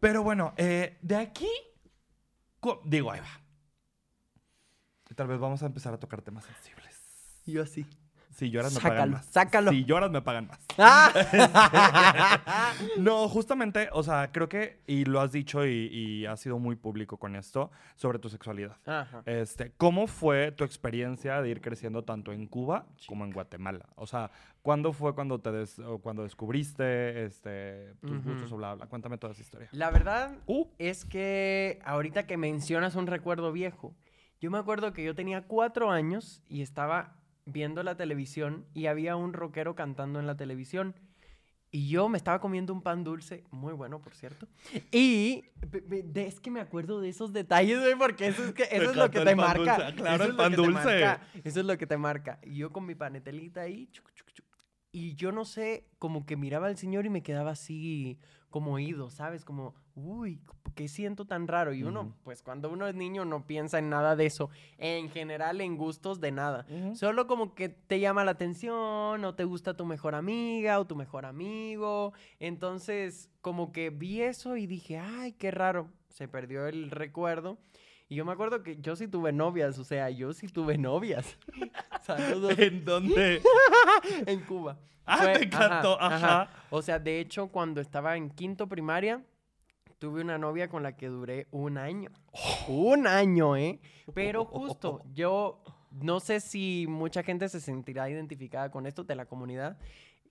Pero 0.00 0.22
bueno, 0.22 0.54
eh, 0.56 0.98
de 1.02 1.16
aquí, 1.16 1.50
digo, 2.84 3.10
ahí 3.10 3.20
va. 3.20 3.40
Tal 5.14 5.28
vez 5.28 5.38
vamos 5.38 5.62
a 5.62 5.66
empezar 5.66 5.94
a 5.94 5.98
tocar 5.98 6.22
temas 6.22 6.44
sensibles. 6.44 7.42
Yo 7.46 7.62
así. 7.62 7.86
Si 8.36 8.50
lloras 8.50 8.74
me 8.74 8.80
pagan 8.80 9.10
más. 9.12 9.26
sácalo. 9.26 9.70
Si 9.70 9.84
lloras 9.84 10.10
me 10.10 10.20
pagan 10.22 10.46
más. 10.48 10.58
¡Ah! 10.78 11.10
No, 12.98 13.28
justamente, 13.28 13.88
o 13.92 14.02
sea, 14.02 14.30
creo 14.32 14.48
que, 14.48 14.80
y 14.86 15.04
lo 15.04 15.20
has 15.20 15.32
dicho 15.32 15.66
y, 15.66 15.88
y 15.92 16.26
has 16.26 16.40
sido 16.40 16.58
muy 16.58 16.76
público 16.76 17.16
con 17.18 17.36
esto, 17.36 17.70
sobre 17.94 18.18
tu 18.18 18.28
sexualidad. 18.28 18.76
Ajá. 18.86 19.22
Este, 19.26 19.72
¿Cómo 19.76 20.06
fue 20.06 20.52
tu 20.52 20.64
experiencia 20.64 21.40
de 21.40 21.48
ir 21.48 21.60
creciendo 21.60 22.04
tanto 22.04 22.32
en 22.32 22.46
Cuba 22.46 22.86
como 23.06 23.24
en 23.24 23.32
Guatemala? 23.32 23.86
O 23.96 24.06
sea, 24.06 24.30
¿cuándo 24.62 24.92
fue 24.92 25.14
cuando 25.14 25.40
te 25.40 25.52
des- 25.52 25.80
cuando 26.02 26.22
descubriste 26.22 27.24
este, 27.24 27.94
tus 28.02 28.22
gustos 28.24 28.52
o 28.52 28.56
bla, 28.56 28.74
bla? 28.74 28.86
Cuéntame 28.86 29.18
toda 29.18 29.32
esa 29.32 29.42
historia. 29.42 29.68
La 29.72 29.90
verdad 29.90 30.36
Uh, 30.46 30.66
es 30.78 31.04
que 31.04 31.80
ahorita 31.84 32.26
que 32.26 32.36
mencionas 32.36 32.94
un 32.96 33.06
recuerdo 33.06 33.52
viejo, 33.52 33.94
yo 34.40 34.50
me 34.50 34.58
acuerdo 34.58 34.92
que 34.92 35.02
yo 35.04 35.14
tenía 35.14 35.42
cuatro 35.46 35.90
años 35.90 36.42
y 36.48 36.62
estaba 36.62 37.16
viendo 37.46 37.82
la 37.82 37.96
televisión 37.96 38.66
y 38.74 38.86
había 38.86 39.16
un 39.16 39.32
rockero 39.32 39.74
cantando 39.74 40.20
en 40.20 40.26
la 40.26 40.36
televisión. 40.36 40.94
Y 41.70 41.88
yo 41.88 42.08
me 42.08 42.16
estaba 42.16 42.40
comiendo 42.40 42.72
un 42.72 42.80
pan 42.80 43.02
dulce, 43.04 43.44
muy 43.50 43.72
bueno, 43.72 44.00
por 44.00 44.14
cierto. 44.14 44.46
Y 44.92 45.44
es 46.14 46.40
que 46.40 46.50
me 46.50 46.60
acuerdo 46.60 47.00
de 47.00 47.08
esos 47.08 47.32
detalles, 47.32 47.80
güey, 47.80 47.96
porque 47.96 48.28
eso 48.28 48.44
es, 48.44 48.52
que, 48.54 48.62
eso 48.70 48.90
es 48.90 48.96
lo 48.96 49.10
que 49.10 49.20
te 49.20 49.34
marca. 49.34 49.76
dulce. 49.76 49.94
Claro, 49.96 50.14
Eso 50.14 50.24
el 50.24 50.30
es 50.30 50.36
lo 50.36 50.36
pan 50.36 50.50
que 50.50 50.56
te 50.56 50.62
dulce. 50.62 50.84
marca. 50.84 51.20
Eso 51.44 51.60
es 51.60 51.66
lo 51.66 51.76
que 51.76 51.86
te 51.86 51.96
marca. 51.98 52.38
Y 52.44 52.56
yo 52.56 52.72
con 52.72 52.86
mi 52.86 52.94
panetelita 52.94 53.62
ahí, 53.62 53.88
chuc, 53.90 54.06
chuc, 54.14 54.16
chuc. 54.16 54.25
Y 54.96 55.14
yo 55.14 55.30
no 55.30 55.44
sé, 55.44 55.84
como 55.98 56.24
que 56.24 56.36
miraba 56.38 56.68
al 56.68 56.78
señor 56.78 57.04
y 57.04 57.10
me 57.10 57.22
quedaba 57.22 57.50
así 57.50 58.18
como 58.48 58.72
oído, 58.72 59.10
¿sabes? 59.10 59.44
Como, 59.44 59.74
uy, 59.94 60.40
¿qué 60.74 60.88
siento 60.88 61.26
tan 61.26 61.48
raro? 61.48 61.74
Y 61.74 61.82
uno, 61.82 62.16
pues 62.24 62.42
cuando 62.42 62.70
uno 62.70 62.86
es 62.86 62.94
niño 62.94 63.26
no 63.26 63.46
piensa 63.46 63.78
en 63.78 63.90
nada 63.90 64.16
de 64.16 64.24
eso. 64.24 64.48
En 64.78 65.10
general, 65.10 65.60
en 65.60 65.76
gustos 65.76 66.18
de 66.22 66.32
nada. 66.32 66.64
Solo 66.94 67.26
como 67.26 67.54
que 67.54 67.68
te 67.68 68.00
llama 68.00 68.24
la 68.24 68.30
atención 68.30 69.22
o 69.22 69.34
te 69.34 69.44
gusta 69.44 69.76
tu 69.76 69.84
mejor 69.84 70.14
amiga 70.14 70.80
o 70.80 70.86
tu 70.86 70.96
mejor 70.96 71.26
amigo. 71.26 72.14
Entonces, 72.40 73.28
como 73.42 73.72
que 73.72 73.90
vi 73.90 74.22
eso 74.22 74.56
y 74.56 74.66
dije, 74.66 74.96
ay, 74.98 75.32
qué 75.32 75.50
raro. 75.50 75.90
Se 76.08 76.26
perdió 76.26 76.68
el 76.68 76.90
recuerdo. 76.90 77.58
Y 78.08 78.14
yo 78.16 78.24
me 78.24 78.32
acuerdo 78.32 78.62
que 78.62 78.76
yo 78.80 78.94
sí 78.94 79.08
tuve 79.08 79.32
novias, 79.32 79.78
o 79.78 79.84
sea, 79.84 80.10
yo 80.10 80.32
sí 80.32 80.46
tuve 80.48 80.78
novias. 80.78 81.38
Saludos 82.02 82.56
¿En 82.58 82.84
dónde? 82.84 83.42
en 84.26 84.40
Cuba. 84.40 84.78
Ah, 85.04 85.18
Fue- 85.18 85.34
me 85.38 85.44
encantó, 85.44 86.00
ajá. 86.00 86.48
O 86.70 86.82
sea, 86.82 86.98
de 86.98 87.20
hecho, 87.20 87.48
cuando 87.48 87.80
estaba 87.80 88.16
en 88.16 88.30
quinto 88.30 88.68
primaria, 88.68 89.24
tuve 89.98 90.20
una 90.20 90.38
novia 90.38 90.68
con 90.68 90.82
la 90.82 90.96
que 90.96 91.08
duré 91.08 91.46
un 91.50 91.78
año. 91.78 92.10
Un 92.68 93.06
año, 93.06 93.56
¿eh? 93.56 93.80
Pero 94.14 94.44
justo, 94.44 95.02
yo 95.12 95.62
no 95.90 96.20
sé 96.20 96.40
si 96.40 96.86
mucha 96.88 97.22
gente 97.22 97.48
se 97.48 97.60
sentirá 97.60 98.08
identificada 98.10 98.70
con 98.70 98.86
esto 98.86 99.02
de 99.04 99.14
la 99.16 99.26
comunidad, 99.26 99.78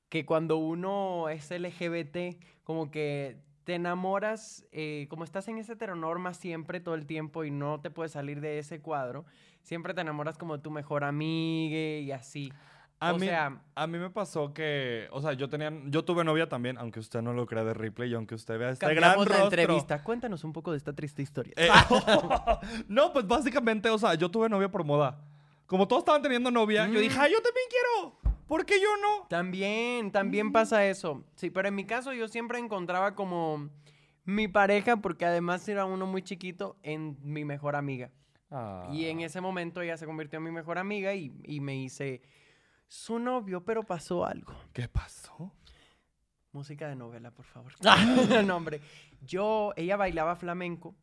que 0.10 0.25
cuando 0.25 0.58
uno 0.58 1.27
es 1.29 1.50
LGBT, 1.51 2.41
como 2.63 2.91
que 2.91 3.38
te 3.65 3.75
enamoras, 3.75 4.65
eh, 4.72 5.07
como 5.10 5.24
estás 5.25 5.48
en 5.50 5.57
esa 5.57 5.74
heteronorma 5.74 6.34
siempre, 6.34 6.79
todo 6.79 6.95
el 6.95 7.05
tiempo, 7.05 7.43
y 7.43 7.51
no 7.51 7.81
te 7.81 7.89
puedes 7.89 8.13
salir 8.13 8.39
de 8.39 8.60
ese 8.60 8.79
cuadro, 8.79 9.25
siempre 9.62 9.93
te 9.93 10.01
enamoras 10.01 10.38
como 10.38 10.55
de 10.55 10.63
tu 10.63 10.72
mejor 10.72 11.03
amiga 11.03 11.77
y 12.00 12.12
así. 12.13 12.53
A 13.01 13.12
o 13.13 13.17
mí, 13.17 13.25
sea, 13.27 13.60
a 13.75 13.88
mí 13.88 13.98
me 13.98 14.10
pasó 14.10 14.53
que, 14.53 15.07
o 15.12 15.22
sea, 15.22 15.34
yo 15.34 15.50
tenía, 15.50 15.69
yo 15.88 16.05
tuve 16.05 16.24
novia 16.24 16.48
también, 16.48 16.77
aunque 16.77 17.01
usted 17.01 17.22
no 17.22 17.34
lo 17.34 17.45
crea 17.45 17.65
de 17.65 17.74
Ripley 17.74 18.10
y 18.10 18.13
aunque 18.13 18.36
usted 18.36 18.57
vea 18.57 18.69
este 18.69 18.86
gran 18.86 18.95
cambiamos 19.15 19.27
la 19.27 19.38
rostro. 19.43 19.62
entrevista. 19.62 20.01
Cuéntanos 20.01 20.43
un 20.45 20.53
poco 20.53 20.72
de 20.72 20.77
esta 20.77 20.93
triste 20.93 21.22
historia. 21.22 21.53
Eh, 21.57 21.67
no, 22.88 23.12
pues 23.12 23.27
básicamente, 23.27 23.89
o 23.89 23.98
sea, 23.98 24.13
yo 24.15 24.29
tuve 24.31 24.48
novia 24.48 24.69
por 24.72 24.84
moda. 24.86 25.19
Como 25.65 25.88
todos 25.88 26.01
estaban 26.01 26.22
teniendo 26.22 26.51
novia, 26.51 26.88
yo 26.88 27.00
dije, 27.00 27.17
Mm. 27.17 27.22
ah, 27.22 27.27
yo 27.27 27.41
también 27.41 27.65
quiero. 27.69 28.17
¿Por 28.48 28.66
qué 28.66 28.80
yo 28.82 28.90
no? 29.02 29.28
También, 29.28 30.12
también 30.12 30.52
pasa 30.52 30.86
eso. 30.86 31.24
Sí, 31.36 31.50
pero 31.50 31.68
en 31.68 31.75
mi 31.75 31.86
caso 31.86 32.14
yo 32.14 32.28
siempre 32.28 32.60
encontraba 32.60 33.16
como 33.16 33.70
mi 34.24 34.48
pareja, 34.48 34.98
porque 34.98 35.25
además 35.25 35.68
era 35.68 35.86
uno 35.86 36.06
muy 36.06 36.22
chiquito, 36.22 36.78
en 36.84 37.18
mi 37.22 37.46
mejor 37.46 37.75
amiga. 37.75 38.12
Y 38.92 39.06
en 39.06 39.20
ese 39.20 39.42
momento 39.42 39.82
ella 39.82 39.98
se 39.98 40.06
convirtió 40.06 40.38
en 40.38 40.44
mi 40.44 40.52
mejor 40.52 40.78
amiga 40.78 41.14
y, 41.14 41.34
y 41.44 41.60
me 41.60 41.75
hice 41.75 42.22
su 42.88 43.20
novio, 43.20 43.66
pero 43.66 43.84
pasó 43.84 44.25
algo. 44.25 44.54
¿Qué 44.72 44.88
pasó? 44.88 45.52
Música 46.54 46.88
de 46.88 46.96
novela, 46.96 47.32
por 47.32 47.46
favor. 47.46 47.74
no, 48.46 48.56
hombre. 48.56 48.80
Yo, 49.22 49.74
ella 49.75 49.98
bailaba 49.98 50.36
flamenco, 50.36 50.96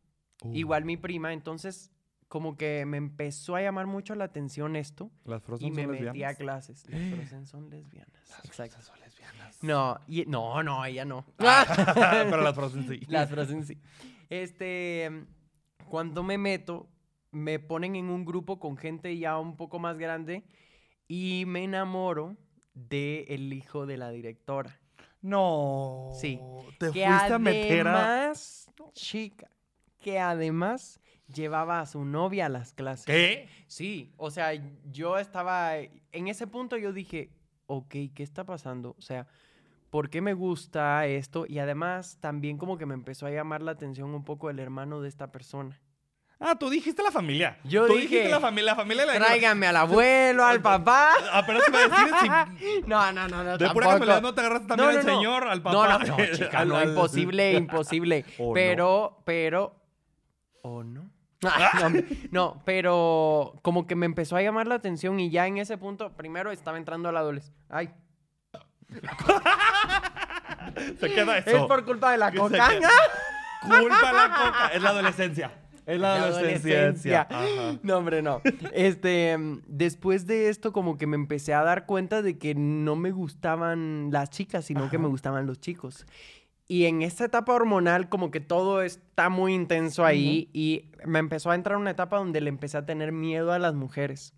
Uh, 0.43 0.53
igual 0.53 0.83
mi 0.83 0.97
prima, 0.97 1.31
entonces 1.31 1.92
como 2.33 2.57
que 2.57 2.83
me 2.87 2.97
empezó 2.97 3.55
a 3.55 3.61
llamar 3.61 3.85
mucho 3.85 4.15
la 4.15 4.23
atención 4.23 4.75
esto 4.75 5.11
Las 5.23 5.43
Frozen 5.43 5.67
y 5.67 5.69
me 5.71 5.83
son 5.83 5.91
metí 5.91 6.23
a 6.23 6.33
clases. 6.33 6.83
Las 6.89 6.99
Frozen 7.13 7.45
son 7.45 7.69
lesbianas. 7.69 8.27
Las 8.27 8.45
Exacto. 8.45 8.77
Frozen 8.77 8.91
son 8.91 8.99
lesbianas. 9.01 9.63
No, 9.63 9.99
y- 10.07 10.25
no, 10.25 10.63
no, 10.63 10.83
ella 10.83 11.05
no. 11.05 11.27
Pero 11.37 12.41
las 12.41 12.55
Frozen 12.55 12.87
sí. 12.87 13.01
Las 13.07 13.29
Frozen 13.29 13.63
sí. 13.63 13.77
Este, 14.31 15.11
cuando 15.87 16.23
me 16.23 16.39
meto, 16.39 16.89
me 17.29 17.59
ponen 17.59 17.95
en 17.95 18.09
un 18.09 18.25
grupo 18.25 18.59
con 18.59 18.77
gente 18.77 19.15
ya 19.15 19.37
un 19.37 19.55
poco 19.55 19.77
más 19.77 19.99
grande 19.99 20.43
y 21.07 21.43
me 21.45 21.65
enamoro 21.65 22.35
de 22.73 23.27
el 23.29 23.53
hijo 23.53 23.85
de 23.85 23.97
la 23.97 24.09
directora. 24.09 24.79
No. 25.21 26.09
Sí. 26.19 26.39
Te 26.79 26.87
que 26.87 27.05
fuiste 27.05 27.33
a 27.33 27.37
meter 27.37 27.87
a. 27.87 28.21
además, 28.21 28.71
chica, 28.95 29.51
que 29.99 30.17
además 30.19 30.99
llevaba 31.31 31.79
a 31.79 31.85
su 31.85 32.05
novia 32.05 32.47
a 32.47 32.49
las 32.49 32.73
clases. 32.73 33.05
¿Qué? 33.05 33.47
Sí, 33.67 34.11
o 34.17 34.31
sea, 34.31 34.51
yo 34.91 35.17
estaba, 35.17 35.77
en 35.77 36.27
ese 36.27 36.47
punto 36.47 36.77
yo 36.77 36.93
dije, 36.93 37.29
ok, 37.67 37.89
¿qué 38.13 38.23
está 38.23 38.43
pasando? 38.45 38.95
O 38.97 39.01
sea, 39.01 39.27
¿por 39.89 40.09
qué 40.09 40.21
me 40.21 40.33
gusta 40.33 41.05
esto? 41.07 41.45
Y 41.47 41.59
además 41.59 42.17
también 42.19 42.57
como 42.57 42.77
que 42.77 42.85
me 42.85 42.93
empezó 42.93 43.25
a 43.25 43.31
llamar 43.31 43.61
la 43.61 43.71
atención 43.71 44.13
un 44.13 44.23
poco 44.25 44.49
el 44.49 44.59
hermano 44.59 45.01
de 45.01 45.09
esta 45.09 45.31
persona. 45.31 45.79
Ah, 46.45 46.57
tú 46.59 46.69
dijiste 46.69 47.01
la 47.01 47.11
familia. 47.11 47.57
Yo 47.63 47.87
tú 47.87 47.93
dije, 47.93 48.07
dijiste 48.07 48.29
la 48.29 48.41
familia, 48.41 48.71
la 48.71 48.75
familia 48.75 49.05
de 49.05 49.13
la 49.17 49.25
Tráigame 49.25 49.65
al 49.67 49.77
abuelo, 49.77 50.43
al 50.43 50.61
papá. 50.61 51.11
Apenas 51.31 51.63
iba 51.69 51.79
a 51.79 51.87
decir 51.87 52.15
si 52.59 52.81
No, 52.87 53.11
no, 53.13 53.27
no, 53.29 53.43
no. 53.45 53.57
de 53.57 53.69
pura 53.69 53.87
casualidad 53.87 54.21
no 54.21 54.33
te 54.33 54.41
agarraste 54.41 54.67
también 54.67 54.89
No, 54.91 54.99
al 54.99 55.05
no, 55.05 55.11
no. 55.13 55.17
señor, 55.19 55.47
al 55.47 55.57
No, 55.59 55.63
papá. 55.63 55.99
no, 56.05 56.17
no, 56.17 56.25
chica, 56.35 56.59
al- 56.59 56.67
no, 56.67 56.75
al- 56.75 56.89
imposible, 56.89 57.53
imposible. 57.53 58.25
¿O 58.39 58.47
no? 58.47 58.53
pero, 58.55 59.21
pero, 59.23 59.75
¿o 60.63 60.83
no? 60.83 61.09
no, 61.43 61.85
hombre, 61.85 62.05
no, 62.31 62.61
pero 62.65 63.53
como 63.61 63.85
que 63.85 63.95
me 63.95 64.05
empezó 64.05 64.35
a 64.35 64.41
llamar 64.41 64.67
la 64.67 64.75
atención 64.75 65.19
y 65.19 65.29
ya 65.29 65.45
en 65.45 65.57
ese 65.57 65.77
punto, 65.77 66.13
primero 66.13 66.51
estaba 66.51 66.77
entrando 66.77 67.09
a 67.09 67.11
la 67.11 67.19
adolescencia. 67.19 67.61
Ay, 67.69 67.91
Se 70.99 71.13
queda 71.13 71.37
eso. 71.39 71.49
es 71.49 71.63
por 71.63 71.83
culpa 71.85 72.11
de 72.11 72.17
la 72.17 72.31
coca. 72.31 72.69
Culpa 73.61 74.13
la 74.13 74.35
coca. 74.35 74.67
Es 74.73 74.81
la 74.81 74.89
adolescencia. 74.89 75.51
Es 75.85 75.99
la, 75.99 76.17
La 76.17 76.23
adolescencia. 76.27 77.27
No, 77.81 77.97
hombre, 77.97 78.21
no. 78.21 78.41
Este, 78.71 79.37
después 79.67 80.25
de 80.25 80.49
esto, 80.49 80.71
como 80.71 80.97
que 80.97 81.07
me 81.07 81.15
empecé 81.15 81.53
a 81.53 81.63
dar 81.63 81.85
cuenta 81.85 82.21
de 82.21 82.37
que 82.37 82.55
no 82.55 82.95
me 82.95 83.11
gustaban 83.11 84.09
las 84.11 84.29
chicas, 84.29 84.65
sino 84.65 84.89
que 84.89 84.97
me 84.97 85.07
gustaban 85.07 85.45
los 85.45 85.59
chicos. 85.59 86.05
Y 86.73 86.87
en 86.87 87.03
esta 87.03 87.25
etapa 87.25 87.53
hormonal, 87.53 88.09
como 88.09 88.31
que 88.31 88.39
todo 88.39 88.81
está 88.81 89.29
muy 89.29 89.53
intenso 89.53 90.03
ahí. 90.03 90.49
Y 90.53 90.89
me 91.05 91.19
empezó 91.19 91.51
a 91.51 91.55
entrar 91.55 91.77
una 91.77 91.91
etapa 91.91 92.17
donde 92.17 92.41
le 92.41 92.49
empecé 92.49 92.79
a 92.79 92.85
tener 92.87 93.11
miedo 93.11 93.51
a 93.51 93.59
las 93.59 93.75
mujeres. 93.75 94.33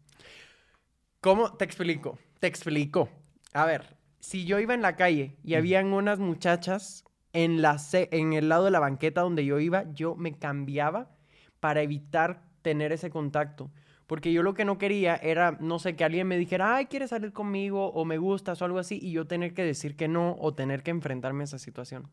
¿Cómo? 1.21 1.53
Te 1.53 1.63
explico. 1.63 2.19
Te 2.41 2.47
explico. 2.47 3.07
A 3.53 3.65
ver, 3.65 3.95
si 4.19 4.43
yo 4.43 4.59
iba 4.59 4.73
en 4.73 4.81
la 4.81 4.97
calle 4.97 5.37
y 5.45 5.55
habían 5.55 5.93
unas 5.93 6.19
muchachas 6.19 7.05
en, 7.31 7.61
la 7.61 7.77
en 7.93 8.33
el 8.33 8.49
lado 8.49 8.65
de 8.65 8.71
la 8.71 8.81
banqueta 8.81 9.21
donde 9.21 9.45
yo 9.45 9.61
iba, 9.61 9.85
yo 9.93 10.17
me 10.17 10.37
cambiaba 10.37 11.15
para 11.61 11.83
evitar 11.83 12.43
tener 12.61 12.91
ese 12.91 13.11
contacto. 13.11 13.71
Porque 14.07 14.33
yo 14.33 14.43
lo 14.43 14.55
que 14.55 14.65
no 14.65 14.77
quería 14.77 15.15
era, 15.15 15.57
no 15.61 15.79
sé, 15.79 15.95
que 15.95 16.03
alguien 16.03 16.27
me 16.27 16.37
dijera, 16.37 16.75
ay, 16.75 16.87
¿quieres 16.87 17.11
salir 17.11 17.31
conmigo? 17.31 17.93
O 17.93 18.03
me 18.03 18.17
gustas 18.17 18.61
o 18.61 18.65
algo 18.65 18.79
así, 18.79 18.99
y 19.01 19.13
yo 19.13 19.25
tener 19.25 19.53
que 19.53 19.63
decir 19.63 19.95
que 19.95 20.09
no 20.09 20.35
o 20.37 20.53
tener 20.53 20.83
que 20.83 20.91
enfrentarme 20.91 21.43
a 21.43 21.45
esa 21.45 21.59
situación. 21.59 22.11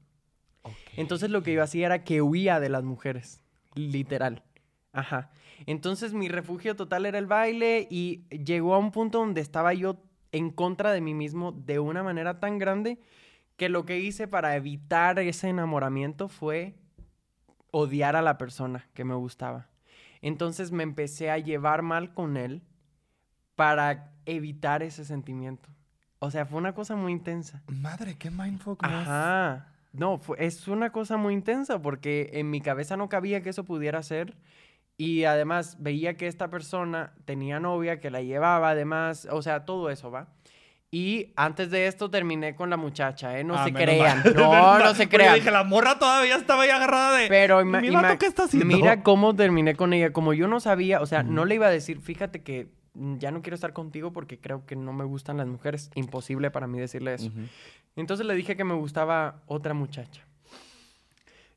Entonces 0.96 1.30
lo 1.30 1.42
que 1.42 1.52
yo 1.52 1.62
hacía 1.62 1.86
era 1.86 2.04
que 2.04 2.22
huía 2.22 2.60
de 2.60 2.68
las 2.68 2.84
mujeres, 2.84 3.42
literal. 3.74 4.42
Ajá. 4.92 5.30
Entonces 5.66 6.12
mi 6.12 6.28
refugio 6.28 6.76
total 6.76 7.06
era 7.06 7.18
el 7.18 7.26
baile 7.26 7.86
y 7.90 8.24
llegó 8.28 8.74
a 8.74 8.78
un 8.78 8.90
punto 8.90 9.18
donde 9.18 9.40
estaba 9.40 9.74
yo 9.74 10.02
en 10.32 10.50
contra 10.50 10.92
de 10.92 11.00
mí 11.00 11.14
mismo 11.14 11.52
de 11.52 11.78
una 11.78 12.02
manera 12.02 12.40
tan 12.40 12.58
grande 12.58 12.98
que 13.56 13.68
lo 13.68 13.84
que 13.84 14.00
hice 14.00 14.28
para 14.28 14.56
evitar 14.56 15.18
ese 15.18 15.48
enamoramiento 15.48 16.28
fue 16.28 16.74
odiar 17.70 18.16
a 18.16 18.22
la 18.22 18.38
persona 18.38 18.88
que 18.94 19.04
me 19.04 19.14
gustaba. 19.14 19.68
Entonces 20.20 20.72
me 20.72 20.82
empecé 20.82 21.30
a 21.30 21.38
llevar 21.38 21.82
mal 21.82 22.14
con 22.14 22.36
él 22.36 22.62
para 23.56 24.12
evitar 24.24 24.82
ese 24.82 25.04
sentimiento. 25.04 25.68
O 26.18 26.30
sea, 26.30 26.46
fue 26.46 26.58
una 26.58 26.74
cosa 26.74 26.96
muy 26.96 27.12
intensa. 27.12 27.62
Madre, 27.66 28.16
qué 28.16 28.30
mindfuck 28.30 28.82
más. 28.82 29.08
Ajá. 29.08 29.71
No, 29.92 30.18
fue- 30.18 30.36
es 30.44 30.68
una 30.68 30.90
cosa 30.90 31.16
muy 31.16 31.34
intensa 31.34 31.80
porque 31.82 32.30
en 32.34 32.50
mi 32.50 32.60
cabeza 32.60 32.96
no 32.96 33.08
cabía 33.08 33.42
que 33.42 33.50
eso 33.50 33.64
pudiera 33.64 34.02
ser. 34.02 34.36
Y 34.98 35.24
además 35.24 35.76
veía 35.80 36.16
que 36.16 36.26
esta 36.26 36.48
persona 36.48 37.12
tenía 37.24 37.58
novia, 37.60 37.98
que 37.98 38.10
la 38.10 38.22
llevaba, 38.22 38.70
además, 38.70 39.26
o 39.30 39.42
sea, 39.42 39.64
todo 39.64 39.90
eso, 39.90 40.10
¿va? 40.10 40.28
Y 40.90 41.32
antes 41.36 41.70
de 41.70 41.86
esto 41.86 42.10
terminé 42.10 42.54
con 42.54 42.68
la 42.68 42.76
muchacha, 42.76 43.38
¿eh? 43.38 43.44
No 43.44 43.54
Ah, 43.54 43.64
se 43.64 43.72
crean. 43.72 44.18
mal. 44.22 44.34
No, 44.36 44.78
no 44.78 44.94
se 44.94 45.08
crean. 45.08 45.34
dije, 45.36 45.50
la 45.50 45.64
morra 45.64 45.98
todavía 45.98 46.36
estaba 46.36 46.62
ahí 46.64 46.70
agarrada 46.70 47.16
de. 47.16 47.28
Pero 47.28 47.60
¿Y 47.60 47.64
ima- 47.64 47.80
mi 47.80 47.88
ima- 47.88 48.02
vato 48.02 48.18
qué 48.18 48.26
está 48.26 48.44
haciendo? 48.44 48.66
mira 48.76 49.02
cómo 49.02 49.34
terminé 49.34 49.74
con 49.74 49.94
ella. 49.94 50.12
Como 50.12 50.34
yo 50.34 50.46
no 50.48 50.60
sabía, 50.60 51.00
o 51.00 51.06
sea, 51.06 51.22
no 51.22 51.46
le 51.46 51.54
iba 51.54 51.66
a 51.66 51.70
decir, 51.70 52.00
fíjate 52.02 52.42
que 52.42 52.68
mm, 52.94 53.16
ya 53.16 53.30
no 53.30 53.40
quiero 53.40 53.54
estar 53.54 53.72
contigo 53.72 54.12
porque 54.12 54.38
creo 54.38 54.66
que 54.66 54.76
no 54.76 54.92
me 54.92 55.04
gustan 55.04 55.38
las 55.38 55.46
mujeres. 55.46 55.90
Imposible 55.94 56.50
para 56.50 56.66
mí 56.66 56.78
decirle 56.78 57.14
eso. 57.14 57.30
Entonces 57.96 58.26
le 58.26 58.34
dije 58.34 58.56
que 58.56 58.64
me 58.64 58.74
gustaba 58.74 59.42
otra 59.46 59.74
muchacha. 59.74 60.22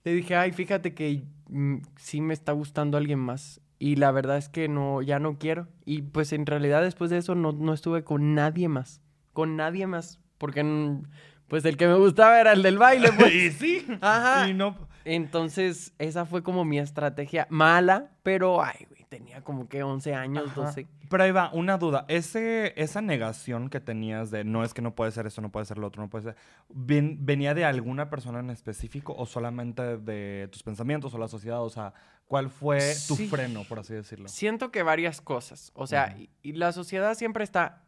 Le 0.04 0.14
dije, 0.14 0.36
ay, 0.36 0.52
fíjate 0.52 0.94
que 0.94 1.24
mm, 1.50 1.78
sí 1.98 2.22
me 2.22 2.34
está 2.34 2.52
gustando 2.52 2.98
alguien 2.98 3.20
más. 3.20 3.62
Y 3.80 3.96
la 3.96 4.12
verdad 4.12 4.38
es 4.38 4.50
que 4.50 4.68
no, 4.68 5.02
ya 5.02 5.20
no 5.20 5.38
quiero. 5.38 5.68
Y 5.86 6.04
pues 6.04 6.32
en 6.34 6.46
realidad 6.46 6.82
después 6.82 7.10
de 7.10 7.18
eso 7.18 7.36
no, 7.36 7.52
no 7.52 7.74
estuve 7.74 8.04
con 8.04 8.36
nadie 8.36 8.70
más. 8.70 9.02
Con 9.34 9.56
nadie 9.56 9.88
más. 9.88 10.20
Porque 10.38 10.64
mm, 10.64 11.04
pues 11.48 11.66
el 11.66 11.78
que 11.78 11.88
me 11.88 11.96
gustaba 11.96 12.40
era 12.40 12.54
el 12.54 12.64
del 12.64 12.78
baile. 12.78 13.12
Pues. 13.18 13.34
y 13.34 13.52
sí. 13.52 13.86
Ajá. 14.02 14.48
Y 14.50 14.54
no. 14.54 14.78
Entonces 15.06 15.94
esa 16.00 16.26
fue 16.26 16.44
como 16.44 16.66
mi 16.66 16.80
estrategia 16.80 17.48
mala, 17.50 18.12
pero 18.24 18.64
ay, 18.64 18.88
tenía 19.18 19.42
como 19.44 19.70
que 19.70 19.82
11 19.84 20.14
años, 20.14 20.48
Ajá. 20.52 20.62
12. 20.62 20.88
Pero 21.10 21.24
ahí 21.24 21.32
va, 21.32 21.50
una 21.54 21.78
duda. 21.78 22.06
Ese, 22.10 22.74
esa 22.82 23.02
negación 23.02 23.70
que 23.70 23.80
tenías 23.80 24.30
de 24.32 24.44
no 24.44 24.64
es 24.64 24.74
que 24.74 24.82
no 24.82 24.94
puede 24.96 25.12
ser 25.12 25.26
esto, 25.28 25.42
no 25.42 25.52
puede 25.52 25.66
ser 25.66 25.78
lo 25.78 25.88
otro, 25.88 26.02
no 26.02 26.10
puede 26.10 26.24
ser. 26.26 26.36
ven- 26.70 27.20
¿Venía 27.26 27.54
de 27.54 27.64
alguna 27.64 28.10
persona 28.10 28.40
en 28.40 28.50
específico 28.50 29.14
o 29.18 29.26
solamente 29.26 29.98
de 29.98 30.50
tus 30.52 30.64
pensamientos 30.64 31.14
o 31.14 31.18
la 31.18 31.28
sociedad? 31.28 31.62
O 31.64 31.70
sea, 31.70 31.94
¿cuál 32.28 32.50
fue 32.50 32.80
tu 33.08 33.16
Sí. 33.16 33.28
freno, 33.28 33.64
por 33.64 33.80
así 33.80 33.94
decirlo? 33.94 34.28
Siento 34.28 34.72
que 34.72 34.84
varias 34.84 35.22
cosas. 35.22 35.72
O 35.76 35.88
sea, 35.88 36.10
Ujú. 36.14 36.24
y, 36.24 36.30
y 36.42 36.54
la 36.54 36.72
sociedad 36.74 37.14
siempre 37.16 37.44
está. 37.44 37.84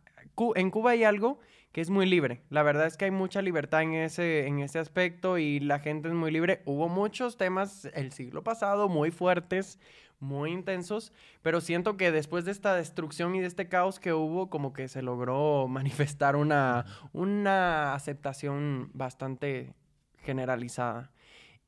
En 0.56 0.72
Cuba 0.72 0.92
hay 0.92 1.04
algo 1.04 1.40
que 1.72 1.82
es 1.82 1.90
muy 1.90 2.06
libre. 2.06 2.42
La 2.50 2.64
verdad 2.64 2.86
es 2.88 2.98
que 2.98 3.06
hay 3.06 3.12
mucha 3.12 3.42
libertad 3.42 3.82
en 3.82 3.94
ese, 3.94 4.48
en 4.48 4.60
ese 4.60 4.80
aspecto 4.80 5.38
y 5.38 5.60
la 5.60 5.80
gente 5.80 6.08
es 6.08 6.14
muy 6.14 6.32
libre. 6.32 6.62
Hubo 6.66 6.88
muchos 6.90 7.38
temas 7.38 7.86
el 7.94 8.12
siglo 8.12 8.44
pasado 8.44 8.90
muy 8.90 9.12
fuertes, 9.12 9.80
muy 10.20 10.52
intensos, 10.52 11.14
pero 11.42 11.62
siento 11.62 11.98
que 11.98 12.12
después 12.12 12.46
de 12.46 12.52
esta 12.52 12.76
destrucción 12.76 13.36
y 13.36 13.40
de 13.40 13.48
este 13.48 13.68
caos 13.70 14.00
que 14.00 14.14
hubo, 14.14 14.50
como 14.50 14.74
que 14.74 14.88
se 14.88 15.02
logró 15.02 15.68
manifestar 15.68 16.36
una, 16.36 16.86
una 17.14 17.94
aceptación 17.94 18.90
bastante 18.94 19.74
generalizada. 20.24 21.12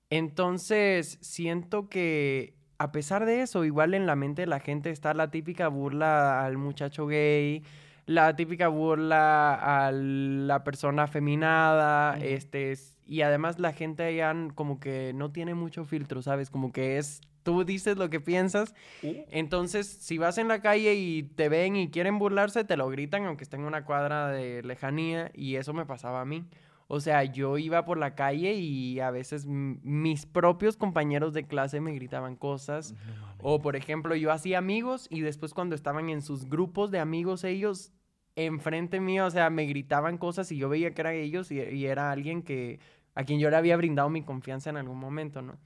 Entonces, 0.09 1.19
siento 1.21 1.89
que 1.89 2.55
a 2.79 2.91
pesar 2.93 3.25
de 3.25 3.41
eso, 3.41 3.65
igual 3.65 3.93
en 3.93 4.05
la 4.05 4.15
mente 4.15 4.43
de 4.43 4.47
la 4.47 4.61
gente 4.61 4.89
está 4.89 5.13
la 5.13 5.29
típica 5.29 5.67
burla 5.67 6.45
al 6.45 6.57
muchacho 6.57 7.07
gay, 7.07 7.61
la 8.05 8.35
típica 8.35 8.69
burla 8.69 9.53
a 9.53 9.91
la 9.91 10.63
persona 10.63 11.03
afeminada, 11.03 12.17
este, 12.19 12.73
y 13.05 13.21
además 13.21 13.59
la 13.59 13.73
gente 13.73 14.03
allá 14.03 14.33
como 14.55 14.79
que 14.79 15.11
no 15.13 15.31
tiene 15.31 15.53
mucho 15.55 15.83
filtro, 15.83 16.21
¿sabes? 16.21 16.49
Como 16.49 16.71
que 16.71 16.97
es, 16.97 17.21
tú 17.43 17.63
dices 17.63 17.97
lo 17.97 18.09
que 18.09 18.19
piensas, 18.19 18.73
entonces 19.01 19.87
si 19.87 20.17
vas 20.17 20.37
en 20.37 20.47
la 20.47 20.61
calle 20.61 20.95
y 20.95 21.23
te 21.23 21.49
ven 21.49 21.75
y 21.75 21.89
quieren 21.89 22.19
burlarse, 22.19 22.63
te 22.63 22.77
lo 22.77 22.89
gritan 22.89 23.25
aunque 23.25 23.43
estén 23.43 23.61
en 23.61 23.67
una 23.67 23.85
cuadra 23.85 24.29
de 24.29 24.63
lejanía, 24.63 25.31
y 25.33 25.55
eso 25.55 25.73
me 25.73 25.85
pasaba 25.85 26.21
a 26.21 26.25
mí. 26.25 26.45
O 26.91 26.99
sea, 26.99 27.23
yo 27.23 27.59
iba 27.59 27.85
por 27.85 27.99
la 27.99 28.15
calle 28.15 28.55
y 28.55 28.99
a 28.99 29.11
veces 29.11 29.45
mis 29.45 30.25
propios 30.25 30.75
compañeros 30.75 31.33
de 31.33 31.45
clase 31.45 31.81
me 31.81 31.93
gritaban 31.93 32.35
cosas. 32.35 32.95
O, 33.41 33.61
por 33.61 33.75
ejemplo, 33.75 34.15
yo 34.15 34.31
hacía 34.31 34.57
amigos 34.57 35.07
y 35.11 35.21
después 35.21 35.53
cuando 35.53 35.75
estaban 35.75 36.09
en 36.09 36.23
sus 36.23 36.49
grupos 36.49 36.89
de 36.89 36.97
amigos 36.97 37.43
ellos, 37.43 37.93
enfrente 38.35 38.99
mío, 38.99 39.27
o 39.27 39.29
sea, 39.29 39.51
me 39.51 39.65
gritaban 39.65 40.17
cosas 40.17 40.51
y 40.51 40.57
yo 40.57 40.67
veía 40.67 40.95
que 40.95 41.01
eran 41.01 41.13
ellos 41.13 41.51
y, 41.51 41.61
y 41.61 41.85
era 41.85 42.09
alguien 42.09 42.41
que, 42.41 42.79
a 43.13 43.23
quien 43.23 43.39
yo 43.39 43.51
le 43.51 43.57
había 43.57 43.77
brindado 43.77 44.09
mi 44.09 44.23
confianza 44.23 44.71
en 44.71 44.77
algún 44.77 44.97
momento, 44.97 45.43
¿no? 45.43 45.57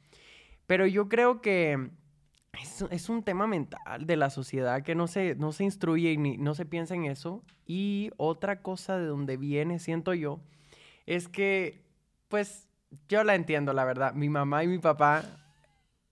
Pero 0.68 0.86
yo 0.88 1.10
creo 1.10 1.42
que 1.42 1.90
es, 2.92 3.10
un 3.10 3.24
tema 3.24 3.48
mental 3.48 4.06
de 4.06 4.16
la 4.16 4.30
sociedad 4.30 4.84
que 4.84 4.96
no 4.96 5.08
se, 5.08 5.36
no 5.36 5.52
se 5.52 5.64
instruye 5.64 6.12
y 6.12 6.18
ni, 6.18 6.38
no 6.38 6.56
se 6.56 6.66
piensa 6.66 6.96
en 6.96 7.06
eso. 7.06 7.44
Y 7.66 8.12
otra 8.18 8.62
cosa 8.62 8.98
de 8.98 9.06
donde 9.06 9.38
viene, 9.38 9.80
siento 9.80 10.14
yo, 10.14 10.40
es 11.06 11.28
que, 11.28 11.84
pues, 12.28 12.70
yo 13.10 13.24
la 13.24 13.36
entiendo, 13.36 13.74
la 13.74 13.86
verdad. 13.86 14.14
Mi 14.14 14.30
mamá 14.30 14.64
y 14.64 14.68
mi 14.68 14.80
papá 14.80 15.24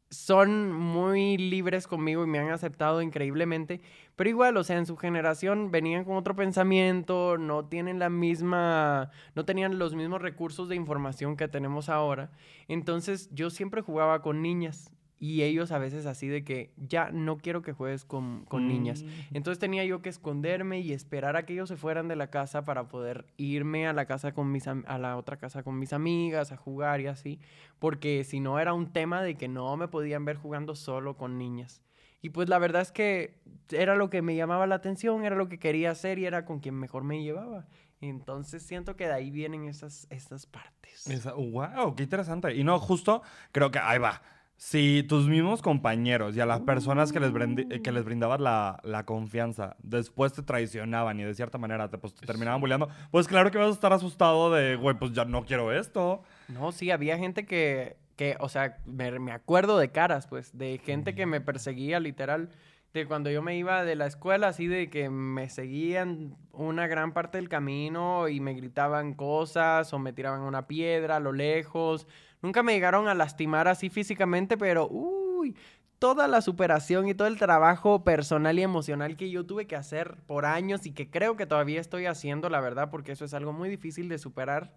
son 0.10 0.74
muy 0.74 1.38
libres 1.38 1.88
conmigo 1.88 2.24
y 2.24 2.27
me 2.27 2.39
han 2.39 2.50
aceptado 2.50 3.01
increíblemente, 3.01 3.81
pero 4.21 4.29
igual, 4.29 4.55
o 4.57 4.63
sea, 4.63 4.77
en 4.77 4.85
su 4.85 4.97
generación 4.97 5.71
venían 5.71 6.05
con 6.05 6.15
otro 6.15 6.35
pensamiento, 6.35 7.39
no 7.39 7.65
tienen 7.65 7.97
la 7.97 8.11
misma, 8.11 9.09
no 9.33 9.45
tenían 9.45 9.79
los 9.79 9.95
mismos 9.95 10.21
recursos 10.21 10.69
de 10.69 10.75
información 10.75 11.35
que 11.35 11.47
tenemos 11.47 11.89
ahora. 11.89 12.29
Entonces, 12.67 13.31
yo 13.33 13.49
siempre 13.49 13.81
jugaba 13.81 14.21
con 14.21 14.43
niñas 14.43 14.93
y 15.17 15.41
ellos 15.41 15.71
a 15.71 15.79
veces 15.79 16.05
así 16.05 16.27
de 16.27 16.43
que 16.43 16.71
ya 16.77 17.09
no 17.09 17.39
quiero 17.39 17.63
que 17.63 17.73
juegues 17.73 18.05
con, 18.05 18.45
con 18.45 18.67
niñas. 18.67 19.01
Mm. 19.01 19.37
Entonces 19.37 19.57
tenía 19.57 19.85
yo 19.85 20.03
que 20.03 20.09
esconderme 20.09 20.81
y 20.81 20.93
esperar 20.93 21.35
a 21.35 21.47
que 21.47 21.53
ellos 21.53 21.69
se 21.69 21.75
fueran 21.75 22.07
de 22.07 22.15
la 22.15 22.29
casa 22.29 22.63
para 22.63 22.89
poder 22.89 23.25
irme 23.37 23.87
a 23.87 23.93
la 23.93 24.05
casa 24.05 24.35
con 24.35 24.51
mis 24.51 24.67
a 24.67 24.97
la 24.99 25.17
otra 25.17 25.37
casa 25.37 25.63
con 25.63 25.79
mis 25.79 25.93
amigas 25.93 26.51
a 26.51 26.57
jugar 26.57 27.01
y 27.01 27.07
así, 27.07 27.39
porque 27.79 28.23
si 28.23 28.39
no 28.39 28.59
era 28.59 28.75
un 28.75 28.93
tema 28.93 29.23
de 29.23 29.33
que 29.33 29.47
no 29.47 29.75
me 29.77 29.87
podían 29.87 30.25
ver 30.25 30.37
jugando 30.37 30.75
solo 30.75 31.17
con 31.17 31.39
niñas. 31.39 31.81
Y 32.21 32.29
pues 32.29 32.49
la 32.49 32.59
verdad 32.59 32.81
es 32.81 32.91
que 32.91 33.39
era 33.71 33.95
lo 33.95 34.09
que 34.09 34.21
me 34.21 34.35
llamaba 34.35 34.67
la 34.67 34.75
atención, 34.75 35.25
era 35.25 35.35
lo 35.35 35.49
que 35.49 35.57
quería 35.59 35.91
hacer 35.91 36.19
y 36.19 36.25
era 36.25 36.45
con 36.45 36.59
quien 36.59 36.75
mejor 36.75 37.03
me 37.03 37.23
llevaba. 37.23 37.65
Entonces 37.99 38.63
siento 38.63 38.95
que 38.95 39.05
de 39.07 39.13
ahí 39.13 39.31
vienen 39.31 39.67
esas, 39.67 40.07
esas 40.09 40.45
partes. 40.45 41.07
Esa- 41.07 41.33
wow, 41.33 41.95
qué 41.95 42.03
interesante. 42.03 42.55
Y 42.55 42.63
no, 42.63 42.79
justo 42.79 43.21
creo 43.51 43.71
que 43.71 43.79
ahí 43.79 43.99
va. 43.99 44.21
Si 44.57 45.01
tus 45.09 45.27
mismos 45.27 45.63
compañeros 45.63 46.35
y 46.35 46.39
a 46.39 46.45
las 46.45 46.61
personas 46.61 47.11
que 47.11 47.19
les, 47.19 47.31
brendi- 47.31 47.65
eh, 47.71 47.81
que 47.81 47.91
les 47.91 48.03
brindabas 48.05 48.39
la, 48.39 48.79
la 48.83 49.05
confianza 49.07 49.75
después 49.79 50.33
te 50.33 50.43
traicionaban 50.43 51.19
y 51.19 51.23
de 51.23 51.33
cierta 51.33 51.57
manera 51.57 51.89
te, 51.89 51.97
pues, 51.97 52.13
te 52.13 52.27
terminaban 52.27 52.61
bulleando, 52.61 52.87
pues 53.09 53.27
claro 53.27 53.49
que 53.49 53.57
vas 53.57 53.69
a 53.69 53.73
estar 53.73 53.91
asustado 53.93 54.51
de, 54.51 54.75
güey, 54.75 54.95
pues 54.99 55.13
ya 55.13 55.25
no 55.25 55.45
quiero 55.45 55.71
esto. 55.71 56.21
No, 56.47 56.71
sí, 56.71 56.91
había 56.91 57.17
gente 57.17 57.47
que, 57.47 57.97
que 58.21 58.37
o 58.39 58.49
sea, 58.49 58.77
me, 58.85 59.17
me 59.17 59.31
acuerdo 59.31 59.79
de 59.79 59.89
caras, 59.89 60.27
pues, 60.27 60.55
de 60.55 60.79
gente 60.85 61.15
que 61.15 61.25
me 61.25 61.41
perseguía 61.41 61.99
literal, 61.99 62.49
de 62.93 63.07
cuando 63.07 63.31
yo 63.31 63.41
me 63.41 63.57
iba 63.57 63.83
de 63.83 63.95
la 63.95 64.05
escuela, 64.05 64.49
así 64.49 64.67
de 64.67 64.91
que 64.91 65.09
me 65.09 65.49
seguían 65.49 66.35
una 66.51 66.85
gran 66.85 67.13
parte 67.13 67.39
del 67.39 67.49
camino 67.49 68.27
y 68.27 68.39
me 68.39 68.53
gritaban 68.53 69.15
cosas 69.15 69.91
o 69.91 69.97
me 69.97 70.13
tiraban 70.13 70.41
una 70.41 70.67
piedra 70.67 71.15
a 71.15 71.19
lo 71.19 71.31
lejos. 71.31 72.05
Nunca 72.43 72.61
me 72.61 72.73
llegaron 72.73 73.07
a 73.07 73.15
lastimar 73.15 73.67
así 73.67 73.89
físicamente, 73.89 74.55
pero, 74.55 74.87
uy, 74.87 75.55
toda 75.97 76.27
la 76.27 76.41
superación 76.41 77.07
y 77.07 77.15
todo 77.15 77.27
el 77.27 77.39
trabajo 77.39 78.03
personal 78.03 78.59
y 78.59 78.61
emocional 78.61 79.17
que 79.17 79.31
yo 79.31 79.47
tuve 79.47 79.65
que 79.65 79.75
hacer 79.75 80.17
por 80.27 80.45
años 80.45 80.85
y 80.85 80.91
que 80.91 81.09
creo 81.09 81.37
que 81.37 81.47
todavía 81.47 81.81
estoy 81.81 82.05
haciendo, 82.05 82.49
la 82.49 82.60
verdad, 82.60 82.91
porque 82.91 83.13
eso 83.13 83.25
es 83.25 83.34
algo 83.34 83.51
muy 83.51 83.67
difícil 83.67 84.10
de 84.10 84.19
superar. 84.19 84.75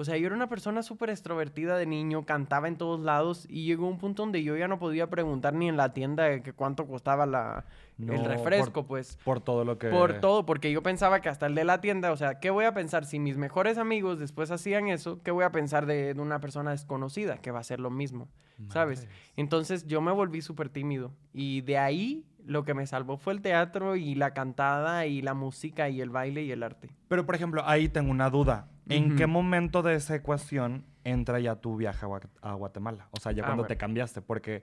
O 0.00 0.04
sea, 0.04 0.16
yo 0.16 0.26
era 0.26 0.36
una 0.36 0.48
persona 0.48 0.82
súper 0.84 1.10
extrovertida 1.10 1.76
de 1.76 1.84
niño, 1.84 2.24
cantaba 2.24 2.68
en 2.68 2.76
todos 2.76 3.00
lados 3.00 3.46
y 3.50 3.66
llegó 3.66 3.88
un 3.88 3.98
punto 3.98 4.22
donde 4.22 4.42
yo 4.44 4.56
ya 4.56 4.68
no 4.68 4.78
podía 4.78 5.10
preguntar 5.10 5.54
ni 5.54 5.68
en 5.68 5.76
la 5.76 5.92
tienda 5.92 6.40
que 6.40 6.52
cuánto 6.52 6.86
costaba 6.86 7.26
la, 7.26 7.64
No, 7.98 8.12
el 8.12 8.20
por- 8.20 8.28
refresco, 8.30 8.86
pues. 8.86 9.18
Por 9.24 9.40
todo 9.40 9.64
lo 9.64 9.76
que... 9.76 9.88
Por 9.88 10.20
todo, 10.20 10.46
porque 10.46 10.70
yo 10.70 10.84
pensaba 10.84 11.20
que 11.20 11.28
hasta 11.28 11.46
el 11.46 11.56
de 11.56 11.64
la 11.64 11.80
tienda, 11.80 12.12
o 12.12 12.16
sea, 12.16 12.38
¿qué 12.38 12.50
voy 12.50 12.64
a 12.64 12.72
pensar 12.74 13.04
si 13.06 13.18
mis 13.18 13.36
mejores 13.36 13.76
amigos 13.76 14.20
después 14.20 14.52
hacían 14.52 14.86
eso? 14.86 15.20
¿Qué 15.24 15.32
voy 15.32 15.44
a 15.44 15.50
pensar 15.50 15.84
de, 15.86 16.14
de 16.14 16.20
una 16.20 16.40
persona 16.40 16.70
desconocida 16.70 17.38
que 17.38 17.50
va 17.50 17.58
a 17.58 17.60
hacer 17.62 17.80
lo 17.80 17.90
mismo? 17.90 18.28
¿Sabes? 18.70 19.06
Entonces 19.36 19.86
yo 19.86 20.00
me 20.00 20.10
volví 20.12 20.42
súper 20.42 20.68
tímido 20.68 21.12
y 21.32 21.60
de 21.60 21.78
ahí 21.78 22.24
lo 22.48 22.64
que 22.64 22.74
me 22.74 22.86
salvó 22.86 23.16
fue 23.18 23.34
el 23.34 23.42
teatro 23.42 23.94
y 23.96 24.14
la 24.14 24.32
cantada 24.34 25.06
y 25.06 25.22
la 25.22 25.34
música 25.34 25.88
y 25.88 26.00
el 26.00 26.10
baile 26.10 26.42
y 26.42 26.50
el 26.50 26.62
arte. 26.62 26.88
Pero, 27.08 27.24
por 27.26 27.34
ejemplo, 27.34 27.62
ahí 27.66 27.88
tengo 27.88 28.10
una 28.10 28.30
duda. 28.30 28.68
¿En 28.88 29.16
qué 29.16 29.26
momento 29.26 29.82
de 29.82 29.94
esa 29.94 30.14
ecuación 30.14 30.84
entra 31.04 31.38
ya 31.40 31.56
tu 31.56 31.76
viaje 31.76 32.06
a, 32.06 32.08
Gua- 32.08 32.28
a 32.40 32.54
Guatemala? 32.54 33.08
O 33.10 33.20
sea, 33.20 33.32
ya 33.32 33.42
Ah, 33.42 33.46
cuando 33.46 33.62
bueno. 33.64 33.68
te 33.68 33.76
cambiaste, 33.76 34.22
porque 34.22 34.62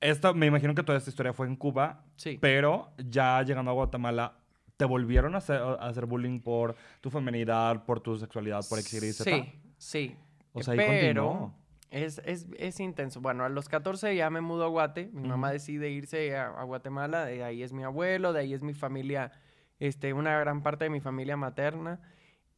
esta, 0.00 0.32
me 0.32 0.46
imagino 0.46 0.74
que 0.74 0.82
toda 0.82 0.98
esta 0.98 1.10
historia 1.10 1.32
fue 1.32 1.46
en 1.46 1.56
Cuba, 1.56 2.04
Sí. 2.16 2.38
pero 2.40 2.90
ya 2.98 3.40
llegando 3.42 3.70
a 3.70 3.74
Guatemala, 3.74 4.34
¿te 4.76 4.84
volvieron 4.84 5.34
a 5.34 5.38
hacer, 5.38 5.60
a 5.60 5.74
hacer 5.74 6.06
bullying 6.06 6.40
por 6.40 6.74
tu 7.00 7.10
feminidad, 7.10 7.84
por 7.84 8.00
tu 8.00 8.16
sexualidad, 8.18 8.64
por 8.68 8.80
Z? 8.80 9.12
Sí, 9.12 9.52
sí. 9.78 10.16
O 10.52 10.62
sea, 10.62 10.72
ahí 10.72 10.78
pero 10.78 11.24
continuó. 11.28 11.54
Es, 11.90 12.20
es, 12.24 12.46
es 12.56 12.80
intenso. 12.80 13.20
Bueno, 13.20 13.44
a 13.44 13.48
los 13.48 13.68
14 13.68 14.14
ya 14.14 14.30
me 14.30 14.40
mudo 14.40 14.64
a 14.64 14.68
Guate. 14.68 15.10
Mi 15.12 15.28
mamá 15.28 15.50
decide 15.50 15.90
irse 15.90 16.36
a, 16.36 16.48
a 16.48 16.64
Guatemala. 16.64 17.24
De 17.24 17.42
ahí 17.44 17.62
es 17.62 17.72
mi 17.72 17.82
abuelo, 17.82 18.32
de 18.32 18.40
ahí 18.40 18.54
es 18.54 18.62
mi 18.62 18.74
familia, 18.74 19.32
este, 19.78 20.12
una 20.12 20.38
gran 20.38 20.62
parte 20.62 20.84
de 20.84 20.90
mi 20.90 21.00
familia 21.00 21.36
materna. 21.36 22.00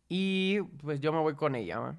Y 0.09 0.61
pues 0.83 1.01
yo 1.01 1.13
me 1.13 1.21
voy 1.21 1.35
con 1.35 1.55
ella, 1.55 1.79
¿va? 1.79 1.99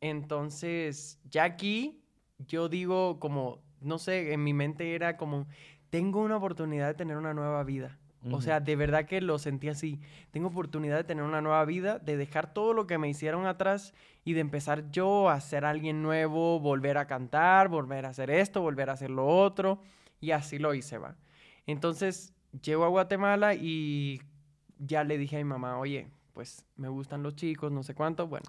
Entonces, 0.00 1.18
ya 1.24 1.44
aquí, 1.44 2.02
yo 2.38 2.68
digo 2.68 3.18
como, 3.18 3.62
no 3.80 3.98
sé, 3.98 4.32
en 4.34 4.44
mi 4.44 4.52
mente 4.52 4.94
era 4.94 5.16
como, 5.16 5.46
tengo 5.88 6.20
una 6.20 6.36
oportunidad 6.36 6.88
de 6.88 6.94
tener 6.94 7.16
una 7.16 7.32
nueva 7.32 7.64
vida. 7.64 7.98
O 8.30 8.40
sea, 8.40 8.60
de 8.60 8.76
verdad 8.76 9.06
que 9.06 9.20
lo 9.20 9.38
sentí 9.38 9.68
así. 9.68 10.00
Tengo 10.30 10.48
oportunidad 10.48 10.96
de 10.96 11.04
tener 11.04 11.24
una 11.24 11.40
nueva 11.40 11.64
vida, 11.64 11.98
de 11.98 12.16
dejar 12.16 12.52
todo 12.52 12.72
lo 12.72 12.86
que 12.86 12.98
me 12.98 13.08
hicieron 13.08 13.46
atrás 13.46 13.94
y 14.24 14.32
de 14.32 14.40
empezar 14.40 14.90
yo 14.90 15.30
a 15.30 15.40
ser 15.40 15.64
alguien 15.64 16.02
nuevo, 16.02 16.58
volver 16.60 16.98
a 16.98 17.06
cantar, 17.06 17.68
volver 17.68 18.06
a 18.06 18.10
hacer 18.10 18.30
esto, 18.30 18.60
volver 18.60 18.90
a 18.90 18.94
hacer 18.94 19.10
lo 19.10 19.26
otro. 19.26 19.80
Y 20.20 20.32
así 20.32 20.58
lo 20.58 20.74
hice, 20.74 20.98
va. 20.98 21.16
Entonces, 21.66 22.32
llego 22.62 22.84
a 22.84 22.88
Guatemala 22.88 23.54
y 23.54 24.20
ya 24.78 25.04
le 25.04 25.18
dije 25.18 25.36
a 25.36 25.38
mi 25.38 25.44
mamá, 25.44 25.78
oye, 25.78 26.08
pues 26.32 26.66
me 26.76 26.88
gustan 26.88 27.22
los 27.22 27.36
chicos, 27.36 27.70
no 27.72 27.82
sé 27.82 27.94
cuánto. 27.94 28.26
Bueno, 28.26 28.46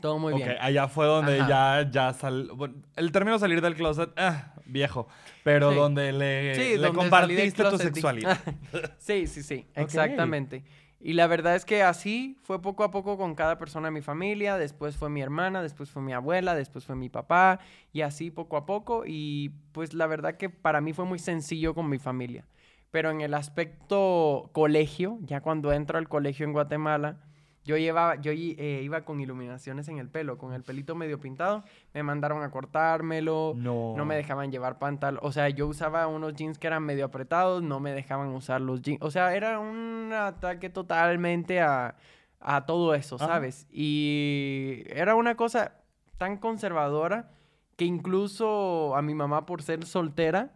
todo 0.00 0.18
muy 0.18 0.32
ok, 0.32 0.38
bien. 0.38 0.56
allá 0.60 0.88
fue 0.88 1.06
donde 1.06 1.40
Ajá. 1.40 1.82
ya, 1.82 1.90
ya 1.90 2.12
sal... 2.12 2.50
bueno, 2.54 2.76
el 2.96 3.12
término 3.12 3.38
salir 3.38 3.60
del 3.60 3.74
closet, 3.74 4.10
ah, 4.16 4.53
viejo, 4.66 5.08
pero 5.42 5.70
Sí. 5.70 5.76
donde 5.76 6.12
le, 6.12 6.54
Sí, 6.54 6.60
le 6.72 6.76
donde 6.86 6.92
compartiste 6.98 7.64
tu 7.64 7.78
sexualidad. 7.78 8.38
sí, 8.98 9.26
sí, 9.26 9.42
sí, 9.42 9.66
exactamente. 9.74 10.64
Y 11.00 11.12
la 11.12 11.26
verdad 11.26 11.54
es 11.54 11.66
que 11.66 11.82
así 11.82 12.38
fue 12.44 12.62
poco 12.62 12.82
a 12.82 12.90
poco 12.90 13.18
con 13.18 13.34
cada 13.34 13.58
persona 13.58 13.88
de 13.88 13.92
mi 13.92 14.00
familia, 14.00 14.56
después 14.56 14.96
fue 14.96 15.10
mi 15.10 15.20
hermana, 15.20 15.62
después 15.62 15.90
fue 15.90 16.00
mi 16.00 16.14
abuela, 16.14 16.54
después 16.54 16.86
fue 16.86 16.96
mi 16.96 17.10
papá, 17.10 17.60
y 17.92 18.00
así 18.00 18.30
poco 18.30 18.56
a 18.56 18.64
poco. 18.64 19.04
Y 19.06 19.50
pues 19.72 19.92
la 19.92 20.06
verdad 20.06 20.38
que 20.38 20.48
para 20.48 20.80
mí 20.80 20.94
fue 20.94 21.04
muy 21.04 21.18
sencillo 21.18 21.74
con 21.74 21.90
mi 21.90 21.98
familia. 21.98 22.46
Pero 22.90 23.10
en 23.10 23.20
el 23.20 23.34
aspecto 23.34 24.48
colegio, 24.52 25.18
ya 25.22 25.40
cuando 25.42 25.72
entro 25.72 25.98
al 25.98 26.08
colegio 26.08 26.46
en 26.46 26.52
Guatemala, 26.52 27.18
yo, 27.64 27.76
llevaba, 27.76 28.16
yo 28.16 28.32
eh, 28.32 28.80
iba 28.82 29.02
con 29.04 29.20
iluminaciones 29.20 29.88
en 29.88 29.98
el 29.98 30.08
pelo, 30.08 30.38
con 30.38 30.52
el 30.52 30.62
pelito 30.62 30.94
medio 30.94 31.18
pintado, 31.18 31.64
me 31.92 32.02
mandaron 32.02 32.42
a 32.42 32.50
cortármelo, 32.50 33.54
No. 33.56 33.94
no 33.96 34.04
me 34.04 34.16
dejaban 34.16 34.50
llevar 34.52 34.78
pantal. 34.78 35.18
O 35.22 35.32
sea, 35.32 35.48
yo 35.48 35.66
usaba 35.66 36.06
unos 36.06 36.34
jeans 36.34 36.58
que 36.58 36.66
eran 36.66 36.82
medio 36.84 37.06
apretados, 37.06 37.62
no 37.62 37.80
me 37.80 37.92
dejaban 37.92 38.28
usar 38.28 38.60
los 38.60 38.82
jeans. 38.82 39.00
O 39.02 39.10
sea, 39.10 39.34
era 39.34 39.58
un 39.58 40.12
ataque 40.12 40.68
totalmente 40.70 41.60
a, 41.60 41.96
a 42.40 42.66
todo 42.66 42.94
eso, 42.94 43.16
Ajá. 43.16 43.26
¿sabes? 43.26 43.66
Y 43.70 44.84
era 44.88 45.14
una 45.14 45.34
cosa 45.34 45.72
tan 46.18 46.36
conservadora 46.36 47.30
que 47.76 47.84
incluso 47.84 48.94
a 48.94 49.02
mi 49.02 49.14
mamá, 49.14 49.46
por 49.46 49.62
ser 49.62 49.84
soltera, 49.84 50.52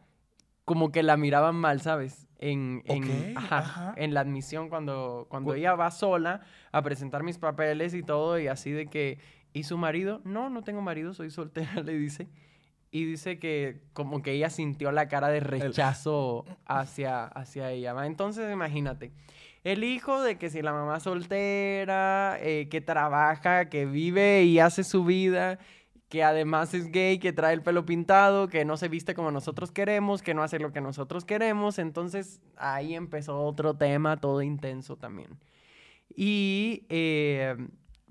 como 0.65 0.93
que 0.93 1.03
la 1.03 1.17
miraban 1.17 1.57
mal, 1.57 1.81
¿sabes? 1.81 2.28
En, 2.39 2.83
en, 2.87 3.03
Ok, 3.05 3.37
ajá, 3.37 3.59
ajá. 3.59 3.95
en 3.97 4.15
la 4.15 4.21
admisión 4.21 4.69
cuando, 4.69 5.27
cuando 5.29 5.51
Cu- 5.51 5.57
ella 5.57 5.75
va 5.75 5.91
sola 5.91 6.43
a 6.71 6.83
presentar 6.83 7.23
mis 7.25 7.37
papeles 7.39 7.95
y 7.95 8.03
todo, 8.03 8.39
y 8.39 8.47
así 8.47 8.71
de 8.71 8.87
que, 8.87 9.19
¿y 9.53 9.65
su 9.65 9.77
marido? 9.77 10.21
No, 10.25 10.49
no 10.49 10.63
tengo 10.63 10.81
marido, 10.81 11.15
soy 11.15 11.31
soltera, 11.31 11.73
le 11.83 11.95
dice. 11.95 12.29
Y 12.91 13.05
dice 13.05 13.39
que 13.39 13.83
como 13.93 14.23
que 14.23 14.33
ella 14.33 14.49
sintió 14.51 14.93
la 14.93 15.09
cara 15.09 15.29
de 15.29 15.41
rechazo 15.41 16.45
hacia, 16.65 17.25
hacia 17.25 17.71
ella. 17.71 17.93
¿va? 17.93 18.07
Entonces, 18.07 18.51
imagínate. 18.53 19.13
El 19.65 19.85
hijo 19.85 20.23
de 20.23 20.39
que 20.39 20.49
si 20.49 20.63
la 20.63 20.73
mamá 20.73 20.99
soltera, 21.01 22.39
eh, 22.41 22.69
que 22.71 22.81
trabaja, 22.81 23.69
que 23.69 23.85
vive 23.87 24.45
y 24.45 24.59
hace 24.61 24.85
su 24.85 25.05
vida, 25.05 25.59
que 26.09 26.25
además 26.25 26.73
es 26.73 26.91
gay, 26.91 27.19
que 27.19 27.33
trae 27.33 27.53
el 27.53 27.63
pelo 27.63 27.85
pintado, 27.85 28.49
que 28.49 28.65
no 28.65 28.77
se 28.77 28.89
viste 28.89 29.15
como 29.15 29.31
nosotros 29.31 29.71
queremos, 29.71 30.23
que 30.23 30.33
no 30.35 30.43
hace 30.43 30.59
lo 30.59 30.73
que 30.73 30.81
nosotros 30.81 31.25
queremos. 31.25 31.79
Entonces 31.79 32.41
ahí 32.57 32.95
empezó 32.95 33.41
otro 33.43 33.75
tema 33.75 34.17
todo 34.17 34.41
intenso 34.43 34.97
también. 34.97 35.39
Y 36.15 36.87
eh, 36.89 37.57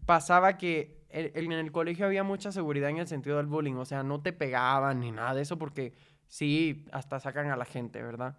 pasaba 0.05 0.57
que 0.57 0.97
en 1.09 1.51
el 1.51 1.71
colegio 1.71 2.05
había 2.05 2.23
mucha 2.23 2.51
seguridad 2.51 2.89
en 2.89 2.97
el 2.97 3.07
sentido 3.07 3.37
del 3.37 3.47
bullying, 3.47 3.75
o 3.75 3.85
sea, 3.85 4.03
no 4.03 4.21
te 4.21 4.33
pegaban 4.33 4.99
ni 4.99 5.11
nada 5.11 5.33
de 5.33 5.41
eso 5.41 5.57
porque 5.57 5.93
sí, 6.27 6.85
hasta 6.91 7.19
sacan 7.19 7.49
a 7.49 7.55
la 7.55 7.65
gente, 7.65 8.03
¿verdad? 8.03 8.37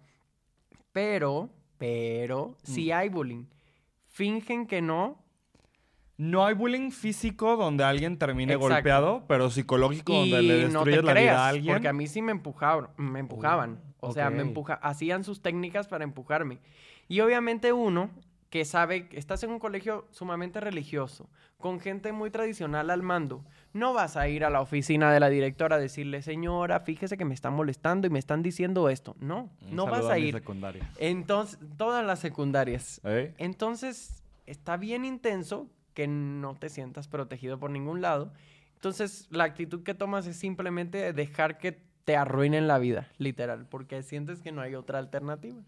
Pero, 0.93 1.49
pero, 1.77 2.55
sí 2.63 2.91
hay 2.91 3.09
bullying. 3.09 3.45
Fingen 4.07 4.65
que 4.65 4.81
no 4.81 5.23
No 6.19 6.45
hay 6.45 6.53
bullying 6.53 6.91
físico 6.91 7.55
donde 7.55 7.85
alguien 7.85 8.17
termine 8.17 8.51
Exacto. 8.53 8.73
golpeado, 8.75 9.23
pero 9.25 9.49
psicológico 9.49 10.11
donde 10.13 10.41
le 10.41 10.57
destruyes 10.67 11.01
la 11.01 11.13
vida 11.13 11.45
a 11.45 11.47
alguien. 11.47 11.73
porque 11.75 11.87
a 11.87 11.93
mí 11.93 12.07
sí 12.07 12.21
me 12.21 12.33
empujaban, 12.33 12.89
me 12.97 13.19
empujaban. 13.19 13.79
o 14.01 14.11
sea, 14.11 14.29
me 14.29 14.41
empuja, 14.41 14.73
hacían 14.73 15.23
sus 15.23 15.41
técnicas 15.41 15.87
para 15.87 16.03
empujarme. 16.03 16.59
Y 17.07 17.21
obviamente 17.21 17.71
uno 17.71 18.09
que 18.49 18.65
sabe 18.65 19.07
que 19.07 19.17
estás 19.17 19.43
en 19.43 19.51
un 19.51 19.59
colegio 19.59 20.07
sumamente 20.11 20.59
religioso, 20.59 21.29
con 21.57 21.79
gente 21.79 22.11
muy 22.11 22.31
tradicional 22.31 22.89
al 22.89 23.01
mando, 23.01 23.45
no 23.71 23.93
vas 23.93 24.17
a 24.17 24.27
ir 24.27 24.43
a 24.43 24.49
la 24.49 24.59
oficina 24.59 25.13
de 25.13 25.21
la 25.21 25.29
directora 25.29 25.77
a 25.77 25.79
decirle, 25.79 26.21
señora, 26.21 26.81
fíjese 26.81 27.15
que 27.15 27.23
me 27.23 27.33
están 27.33 27.53
molestando 27.53 28.07
y 28.07 28.09
me 28.09 28.19
están 28.19 28.43
diciendo 28.43 28.89
esto. 28.89 29.15
No, 29.21 29.49
Un 29.69 29.75
no 29.75 29.85
vas 29.85 30.03
a 30.05 30.17
ir. 30.19 30.33
secundaria. 30.33 30.91
Entonces, 30.97 31.59
todas 31.77 32.05
las 32.05 32.19
secundarias. 32.19 32.99
¿Eh? 33.05 33.33
Entonces, 33.37 34.21
está 34.47 34.75
bien 34.75 35.05
intenso 35.05 35.69
que 35.93 36.07
no 36.07 36.55
te 36.55 36.69
sientas 36.69 37.07
protegido 37.07 37.59
por 37.59 37.69
ningún 37.71 38.01
lado. 38.01 38.31
Entonces, 38.75 39.27
la 39.29 39.43
actitud 39.43 39.83
que 39.83 39.93
tomas 39.93 40.25
es 40.27 40.37
simplemente 40.37 41.11
dejar 41.13 41.57
que 41.57 41.81
te 42.05 42.15
arruinen 42.15 42.67
la 42.67 42.77
vida, 42.79 43.07
literal, 43.17 43.65
porque 43.67 44.01
sientes 44.03 44.41
que 44.41 44.51
no 44.51 44.61
hay 44.61 44.75
otra 44.75 44.99
alternativa. 44.99 45.61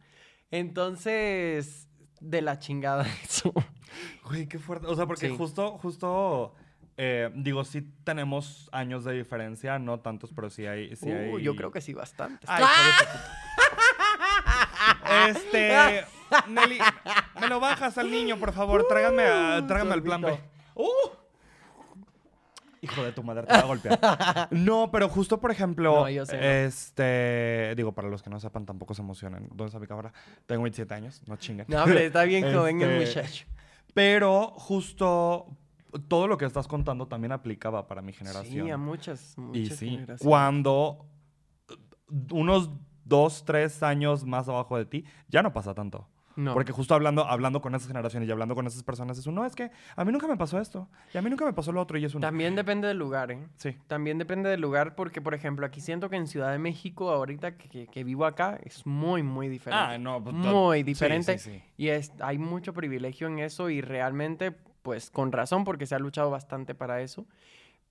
Entonces, 0.66 1.88
de 2.20 2.42
la 2.42 2.60
chingada 2.60 3.06
eso. 3.24 3.54
Güey, 4.26 4.48
qué 4.48 4.60
fuerte. 4.60 4.88
O 4.88 4.96
sea, 4.96 5.06
porque 5.06 5.28
Sí. 5.30 5.36
justo, 5.38 5.78
justo, 5.80 6.54
eh, 6.98 7.30
digo, 7.36 7.64
sí 7.64 7.82
tenemos 8.04 8.70
años 8.72 9.04
de 9.04 9.14
diferencia, 9.14 9.80
no 9.80 10.00
tantos, 10.00 10.32
pero 10.34 10.50
sí 10.50 10.66
hay. 10.66 10.96
Sí 10.96 11.10
Uh, 11.10 11.38
hay... 11.38 11.44
yo 11.44 11.56
creo 11.56 11.72
que 11.72 11.82
sí, 11.82 11.94
bastante. 11.94 12.46
Ay, 12.48 12.64
puta. 12.64 13.36
Este. 15.30 16.06
Nelly, 16.48 16.80
me 17.40 17.48
lo 17.48 17.60
bajas 17.60 17.98
al 17.98 18.10
niño, 18.10 18.38
por 18.38 18.54
favor. 18.54 18.86
Tráigame, 18.88 19.24
a- 19.24 19.60
Uh, 19.62 19.68
tráigame 19.68 19.94
al 19.94 20.04
plan 20.04 20.22
B. 20.22 20.40
¡Uh! 20.76 20.86
Hijo 22.84 23.04
de 23.04 23.12
tu 23.12 23.22
madre, 23.22 23.46
te 23.46 23.54
va 23.54 23.60
a 23.60 23.66
golpear. 23.66 24.00
No, 24.52 24.90
pero 24.92 25.08
justo, 25.08 25.40
por 25.40 25.52
ejemplo, 25.52 25.94
No, 26.02 26.10
yo 26.10 26.26
sé, 26.26 26.36
no. 26.38 26.44
este. 26.44 27.74
Digo, 27.76 27.92
para 27.92 28.08
los 28.10 28.24
que 28.24 28.30
no 28.32 28.40
sepan, 28.40 28.66
tampoco 28.66 28.96
se 28.96 29.02
emocionen. 29.04 29.48
¿Dónde 29.50 29.66
está 29.66 29.80
mi 29.80 29.86
cámara? 29.88 30.14
Tengo 30.48 30.64
27 30.64 30.92
años, 30.94 31.22
no 31.28 31.36
chinguen. 31.36 31.68
No, 31.70 31.84
hombre, 31.84 32.08
está 32.08 32.24
bien 32.24 32.44
joven 32.54 32.82
el 32.82 33.02
Este, 33.04 33.22
muchacho. 33.22 33.46
Pero 33.94 34.54
justo 34.58 35.46
todo 36.08 36.28
lo 36.28 36.38
que 36.38 36.46
estás 36.46 36.68
contando 36.68 37.08
también 37.08 37.34
aplicaba 37.34 37.88
para 37.88 38.02
mi 38.02 38.14
generación. 38.14 38.66
Sí, 38.66 38.72
a 38.72 38.78
muchas, 38.78 39.36
y 39.38 39.42
muchas 39.42 39.78
sí, 39.78 39.90
generaciones. 39.90 40.22
cuando 40.24 41.06
uh, 42.10 42.36
unos 42.40 42.70
dos, 43.12 43.44
tres 43.46 43.84
años 43.84 44.26
más 44.26 44.48
abajo 44.48 44.78
de 44.78 44.86
ti, 44.86 45.06
ya 45.28 45.44
no 45.44 45.52
pasa 45.54 45.74
tanto. 45.76 46.08
No. 46.38 46.54
Porque 46.54 46.72
justo 46.72 46.96
hablando, 46.96 47.26
hablando 47.28 47.60
con 47.62 47.76
esas 47.76 47.90
generaciones 47.90 48.30
y 48.30 48.32
hablando 48.32 48.56
con 48.56 48.66
esas 48.66 48.82
personas, 48.84 49.18
es 49.18 49.28
uno, 49.28 49.42
no, 49.42 49.46
es 49.48 49.54
que 49.54 49.70
a 49.98 50.06
mí 50.06 50.14
nunca 50.14 50.28
me 50.30 50.38
pasó 50.38 50.62
esto. 50.62 50.88
Y 51.14 51.18
a 51.18 51.22
mí 51.22 51.30
nunca 51.30 51.44
me 51.44 51.52
pasó 51.52 51.74
lo 51.74 51.82
otro. 51.82 51.98
Y 51.98 52.06
es 52.06 52.16
uno. 52.16 52.22
También 52.26 52.56
depende 52.56 52.88
del 52.88 52.98
lugar, 52.98 53.32
¿eh? 53.32 53.48
Sí. 53.58 53.76
También 53.88 54.18
depende 54.18 54.50
del 54.50 54.62
lugar 54.62 54.96
porque, 54.96 55.20
por 55.22 55.34
ejemplo, 55.34 55.66
aquí 55.66 55.82
siento 55.82 56.10
que 56.10 56.16
en 56.16 56.28
Ciudad 56.28 56.54
de 56.54 56.58
México, 56.58 57.12
ahorita 57.12 57.58
que, 57.58 57.86
que- 57.88 58.04
vivo 58.06 58.26
acá, 58.26 58.58
es 58.64 58.86
muy, 58.86 59.24
muy 59.24 59.50
diferente. 59.50 59.94
Ah, 59.96 59.98
no. 59.98 60.24
pues, 60.24 60.34
to- 60.42 60.42
muy 60.54 60.78
sí, 60.80 60.84
diferente. 60.84 61.38
sí, 61.38 61.52
sí. 61.52 61.64
Y 61.76 61.90
es, 61.90 62.14
hay 62.22 62.38
mucho 62.38 62.74
privilegio 62.74 63.28
en 63.28 63.40
eso 63.40 63.70
y 63.70 63.82
realmente, 63.82 64.54
pues 64.84 65.12
con 65.12 65.34
razón, 65.34 65.66
porque 65.66 65.86
se 65.86 65.96
ha 65.96 66.00
luchado 66.00 66.30
bastante 66.32 66.74
para 66.74 67.02
eso. 67.02 67.26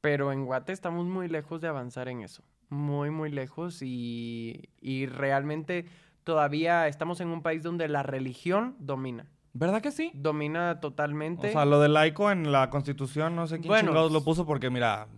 Pero 0.01 0.33
en 0.33 0.47
Guate 0.47 0.73
estamos 0.73 1.05
muy 1.07 1.29
lejos 1.29 1.61
de 1.61 1.69
avanzar 1.69 2.09
en 2.09 2.23
eso. 2.23 2.43
Muy, 2.71 3.11
muy 3.11 3.31
lejos 3.31 3.83
y, 3.83 4.69
y 4.81 5.07
realmente 5.07 5.87
todavía 6.25 6.87
estamos 6.89 7.21
en 7.21 7.29
un 7.29 7.43
país 7.43 7.63
donde 7.63 7.89
la 7.89 8.03
religión 8.03 8.77
domina. 8.79 9.27
¿Verdad 9.53 9.83
que 9.83 9.91
sí? 9.91 10.13
Domina 10.15 10.79
totalmente. 10.81 11.49
O 11.49 11.53
sea, 11.53 11.65
lo 11.65 11.81
de 11.81 11.89
laico 11.89 12.31
en 12.31 12.53
la 12.53 12.71
constitución, 12.71 13.35
no 13.35 13.47
sé 13.49 13.59
quién 13.59 13.69
Bueno, 13.69 13.89
chingados 13.89 14.13
lo 14.13 14.23
puso 14.23 14.47
porque, 14.47 14.71
mira, 14.71 15.09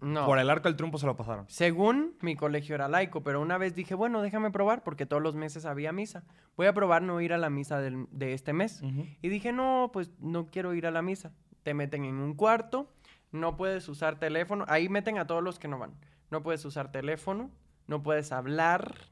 no. 0.00 0.24
por 0.24 0.38
el 0.38 0.48
arco 0.48 0.68
del 0.70 0.76
triunfo 0.76 0.96
se 0.96 1.04
lo 1.04 1.14
pasaron. 1.14 1.44
Según 1.48 2.14
mi 2.22 2.34
colegio 2.34 2.74
era 2.74 2.88
laico, 2.88 3.22
pero 3.22 3.42
una 3.42 3.58
vez 3.58 3.74
dije, 3.74 3.94
bueno, 3.94 4.22
déjame 4.22 4.50
probar 4.50 4.82
porque 4.82 5.04
todos 5.04 5.22
los 5.22 5.34
meses 5.36 5.66
había 5.66 5.92
misa. 5.92 6.24
Voy 6.56 6.66
a 6.66 6.72
probar 6.72 7.02
no 7.02 7.20
ir 7.20 7.34
a 7.34 7.38
la 7.38 7.50
misa 7.50 7.78
del- 7.80 8.06
de 8.10 8.32
este 8.32 8.54
mes. 8.54 8.82
Y 9.20 9.28
dije, 9.28 9.52
no, 9.52 9.90
pues 9.92 10.10
no 10.20 10.46
quiero 10.46 10.72
ir 10.72 10.86
a 10.86 10.90
la 10.90 11.02
misa. 11.02 11.32
Te 11.62 11.74
meten 11.74 12.06
en 12.06 12.14
un 12.14 12.32
cuarto, 12.34 12.90
no 13.30 13.58
puedes 13.58 13.86
usar 13.90 14.18
teléfono. 14.18 14.64
Ahí 14.68 14.88
meten 14.88 15.18
a 15.18 15.26
todos 15.26 15.42
los 15.42 15.58
que 15.58 15.68
no 15.68 15.78
van. 15.78 15.92
No 16.32 16.42
puedes 16.42 16.64
usar 16.64 16.90
teléfono, 16.90 17.50
no 17.86 18.02
puedes 18.02 18.32
hablar. 18.32 19.10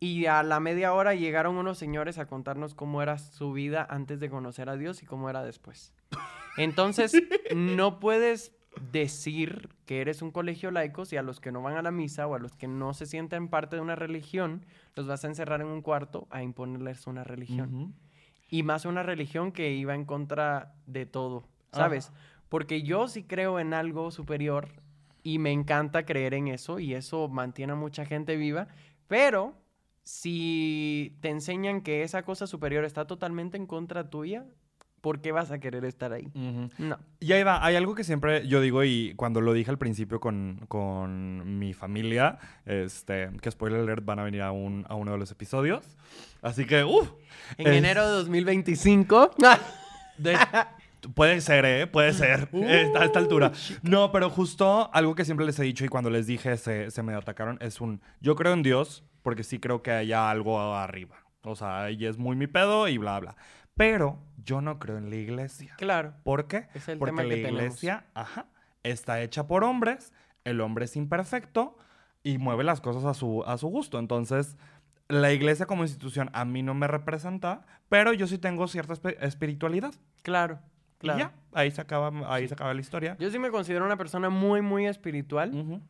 Y 0.00 0.26
a 0.26 0.42
la 0.42 0.58
media 0.58 0.92
hora 0.92 1.14
llegaron 1.14 1.56
unos 1.56 1.78
señores 1.78 2.18
a 2.18 2.26
contarnos 2.26 2.74
cómo 2.74 3.00
era 3.00 3.16
su 3.18 3.52
vida 3.52 3.86
antes 3.88 4.18
de 4.18 4.28
conocer 4.28 4.68
a 4.68 4.76
Dios 4.76 5.04
y 5.04 5.06
cómo 5.06 5.30
era 5.30 5.44
después. 5.44 5.94
Entonces, 6.56 7.12
no 7.54 8.00
puedes 8.00 8.50
decir 8.90 9.68
que 9.86 10.00
eres 10.00 10.20
un 10.20 10.32
colegio 10.32 10.72
laico 10.72 11.04
si 11.04 11.16
a 11.16 11.22
los 11.22 11.38
que 11.38 11.52
no 11.52 11.62
van 11.62 11.76
a 11.76 11.82
la 11.82 11.92
misa 11.92 12.26
o 12.26 12.34
a 12.34 12.40
los 12.40 12.56
que 12.56 12.66
no 12.66 12.92
se 12.92 13.06
sienten 13.06 13.46
parte 13.46 13.76
de 13.76 13.82
una 13.82 13.94
religión 13.94 14.66
los 14.96 15.06
vas 15.06 15.24
a 15.24 15.28
encerrar 15.28 15.60
en 15.60 15.68
un 15.68 15.80
cuarto 15.80 16.26
a 16.30 16.42
imponerles 16.42 17.06
una 17.06 17.22
religión. 17.22 17.94
Y 18.48 18.64
más 18.64 18.84
una 18.84 19.04
religión 19.04 19.52
que 19.52 19.70
iba 19.70 19.94
en 19.94 20.06
contra 20.06 20.74
de 20.86 21.06
todo, 21.06 21.44
¿sabes? 21.70 22.10
Porque 22.48 22.82
yo 22.82 23.06
sí 23.06 23.22
creo 23.22 23.60
en 23.60 23.74
algo 23.74 24.10
superior 24.10 24.82
y 25.22 25.38
me 25.38 25.52
encanta 25.52 26.04
creer 26.04 26.34
en 26.34 26.48
eso 26.48 26.78
y 26.78 26.94
eso 26.94 27.28
mantiene 27.28 27.72
a 27.72 27.76
mucha 27.76 28.04
gente 28.04 28.36
viva, 28.36 28.68
pero 29.08 29.54
si 30.04 31.16
te 31.20 31.28
enseñan 31.30 31.80
que 31.80 32.02
esa 32.02 32.22
cosa 32.24 32.46
superior 32.46 32.84
está 32.84 33.06
totalmente 33.06 33.56
en 33.56 33.66
contra 33.66 34.10
tuya, 34.10 34.44
¿por 35.00 35.20
qué 35.20 35.30
vas 35.32 35.50
a 35.52 35.58
querer 35.60 35.84
estar 35.84 36.12
ahí? 36.12 36.26
Ujú. 36.34 36.68
No. 36.78 36.98
Y 37.20 37.32
ahí 37.32 37.42
va, 37.44 37.64
hay 37.64 37.76
algo 37.76 37.94
que 37.94 38.04
siempre 38.04 38.46
yo 38.48 38.60
digo 38.60 38.82
y 38.84 39.14
cuando 39.16 39.40
lo 39.40 39.52
dije 39.52 39.70
al 39.70 39.78
principio 39.78 40.20
con, 40.20 40.64
con 40.68 41.58
mi 41.58 41.72
familia, 41.72 42.38
este, 42.66 43.30
que 43.40 43.50
spoiler 43.50 43.80
alert 43.80 44.04
van 44.04 44.18
a 44.18 44.24
venir 44.24 44.42
a, 44.42 44.50
un, 44.52 44.84
a 44.88 44.94
uno 44.96 45.12
de 45.12 45.18
los 45.18 45.30
episodios. 45.30 45.96
Así 46.40 46.66
que, 46.66 46.82
uff. 46.84 47.10
En 47.58 47.68
Es- 47.68 47.76
enero 47.78 48.04
de 48.06 48.12
2025. 48.16 49.30
Puede 51.14 51.40
ser, 51.40 51.64
¿eh? 51.64 51.86
Puede 51.86 52.12
ser. 52.12 52.48
Uh, 52.52 52.64
eh, 52.68 52.92
a 52.96 53.04
esta 53.04 53.18
altura. 53.18 53.52
No, 53.82 54.12
pero 54.12 54.30
justo 54.30 54.90
algo 54.92 55.14
que 55.14 55.24
siempre 55.24 55.46
les 55.46 55.58
he 55.58 55.64
dicho 55.64 55.84
y 55.84 55.88
cuando 55.88 56.10
les 56.10 56.26
dije 56.26 56.56
se, 56.56 56.90
se 56.90 57.02
me 57.02 57.14
atacaron 57.14 57.58
es 57.60 57.80
un... 57.80 58.00
Yo 58.20 58.36
creo 58.36 58.52
en 58.52 58.62
Dios 58.62 59.04
porque 59.22 59.44
sí 59.44 59.58
creo 59.58 59.82
que 59.82 59.90
haya 59.90 60.30
algo 60.30 60.74
arriba. 60.74 61.16
O 61.42 61.56
sea, 61.56 61.90
y 61.90 62.06
es 62.06 62.18
muy 62.18 62.36
mi 62.36 62.46
pedo 62.46 62.88
y 62.88 62.98
bla, 62.98 63.18
bla. 63.18 63.36
Pero 63.74 64.18
yo 64.44 64.60
no 64.60 64.78
creo 64.78 64.98
en 64.98 65.10
la 65.10 65.16
iglesia. 65.16 65.74
claro. 65.78 66.14
¿Por 66.22 66.46
qué? 66.46 66.68
Es 66.74 66.88
el 66.88 66.98
Porque 66.98 67.10
tema 67.10 67.22
la 67.22 67.34
que 67.34 67.40
iglesia, 67.40 68.04
ajá, 68.14 68.46
está 68.82 69.20
hecha 69.22 69.46
por 69.46 69.64
hombres, 69.64 70.12
el 70.44 70.60
hombre 70.60 70.84
es 70.84 70.96
imperfecto 70.96 71.76
y 72.22 72.38
mueve 72.38 72.64
las 72.64 72.80
cosas 72.80 73.04
a 73.04 73.14
su, 73.14 73.42
a 73.44 73.58
su 73.58 73.68
gusto. 73.68 73.98
Entonces, 73.98 74.56
la 75.08 75.32
iglesia 75.32 75.66
como 75.66 75.82
institución 75.82 76.30
a 76.32 76.44
mí 76.44 76.62
no 76.62 76.74
me 76.74 76.86
representa, 76.86 77.66
pero 77.88 78.12
yo 78.12 78.26
sí 78.26 78.38
tengo 78.38 78.68
cierta 78.68 78.94
espiritualidad. 79.20 79.94
Claro. 80.22 80.60
Y 81.02 81.08
ya, 81.08 81.32
ahí 81.52 81.70
se 81.70 81.80
acaba, 81.80 82.10
ahí 82.32 82.46
se 82.48 82.54
acaba 82.54 82.72
la 82.74 82.80
historia. 82.80 83.16
Yo 83.18 83.30
sí 83.30 83.38
me 83.38 83.50
considero 83.50 83.84
una 83.84 83.96
persona 83.96 84.30
muy, 84.30 84.62
muy 84.62 84.86
espiritual, 84.86 85.80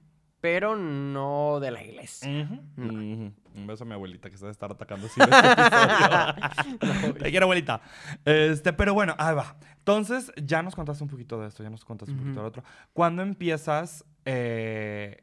pero 0.41 0.75
no 0.77 1.61
de 1.61 1.71
la 1.71 1.83
iglesia. 1.83 2.29
ujú, 2.29 2.55
ujú. 2.83 3.33
Un 3.55 3.67
beso 3.67 3.85
a 3.85 3.87
mi 3.87 3.93
abuelita 3.93 4.31
que 4.31 4.37
se 4.37 4.45
debe 4.45 4.53
estar 4.53 4.73
atacando 4.73 5.07
así 5.07 5.21
en 5.21 5.29
este. 5.33 7.13
Te 7.23 7.31
quiero, 7.31 7.45
abuelita. 7.45 7.83
Este, 8.25 8.73
pero 8.73 8.95
bueno, 8.95 9.15
ahí 9.19 9.35
va. 9.35 9.57
Entonces, 9.79 10.33
ya 10.43 10.63
nos 10.63 10.75
contaste 10.75 11.05
un 11.05 11.11
poquito 11.11 11.39
de 11.41 11.49
esto, 11.49 11.63
ya 11.63 11.71
nos 11.71 11.85
contaste 11.85 12.13
un 12.13 12.19
poquito 12.19 12.41
del 12.41 12.47
otro. 12.47 12.65
¿Cuándo 12.93 13.23
empiezas 13.23 14.05
eh, 14.25 15.23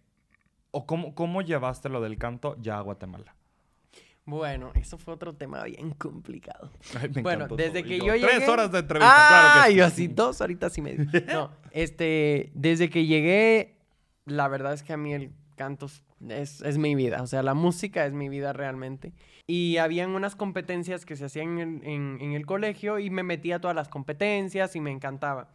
o 0.72 0.86
cómo, 0.86 1.16
cómo 1.16 1.42
llevaste 1.42 1.90
lo 1.90 2.02
del 2.02 2.18
canto 2.18 2.56
ya 2.62 2.78
a 2.78 2.82
Guatemala? 2.82 3.36
Bueno, 4.30 4.72
eso 4.76 4.98
fue 4.98 5.14
otro 5.14 5.34
tema 5.34 5.64
bien 5.64 5.92
complicado. 5.92 6.72
Ay, 7.00 7.10
me 7.16 7.22
Bueno, 7.22 7.48
desde 7.48 7.84
que 7.84 7.98
yo 7.98 8.14
Tres 8.14 8.22
llegué- 8.22 8.48
horas 8.50 8.72
de 8.72 8.80
entrevista, 8.80 9.14
Ah, 9.16 9.52
claro 9.54 9.70
que 9.70 9.76
yo 9.76 9.86
así 9.86 10.08
dos 10.08 10.40
horitas 10.42 10.78
y 10.78 10.82
media. 10.82 11.06
No, 11.34 11.52
este, 11.72 12.52
desde 12.54 12.90
que 12.90 13.06
llegué, 13.06 13.76
la 14.26 14.48
verdad 14.48 14.74
es 14.74 14.84
que 14.84 14.94
a 14.94 14.98
mí 14.98 15.14
el 15.14 15.32
canto 15.56 15.88
es, 16.30 16.62
es 16.62 16.78
mi 16.78 16.96
vida. 16.96 17.22
O 17.22 17.28
sea, 17.28 17.44
la 17.44 17.54
música 17.54 18.06
es 18.06 18.14
mi 18.14 18.30
vida 18.30 18.54
realmente. 18.54 19.14
Y 19.48 19.78
habían 19.78 20.12
unas 20.12 20.36
competencias 20.36 21.06
que 21.06 21.16
se 21.16 21.26
hacían 21.26 21.58
en, 21.60 21.82
en- 21.84 22.18
en 22.22 22.34
el 22.34 22.46
colegio 22.46 23.00
y 23.00 23.10
me 23.10 23.24
metía 23.24 23.56
a 23.56 23.60
todas 23.60 23.76
las 23.76 23.90
competencias 23.90 24.76
y 24.76 24.80
me 24.82 24.92
encantaba. 24.92 25.50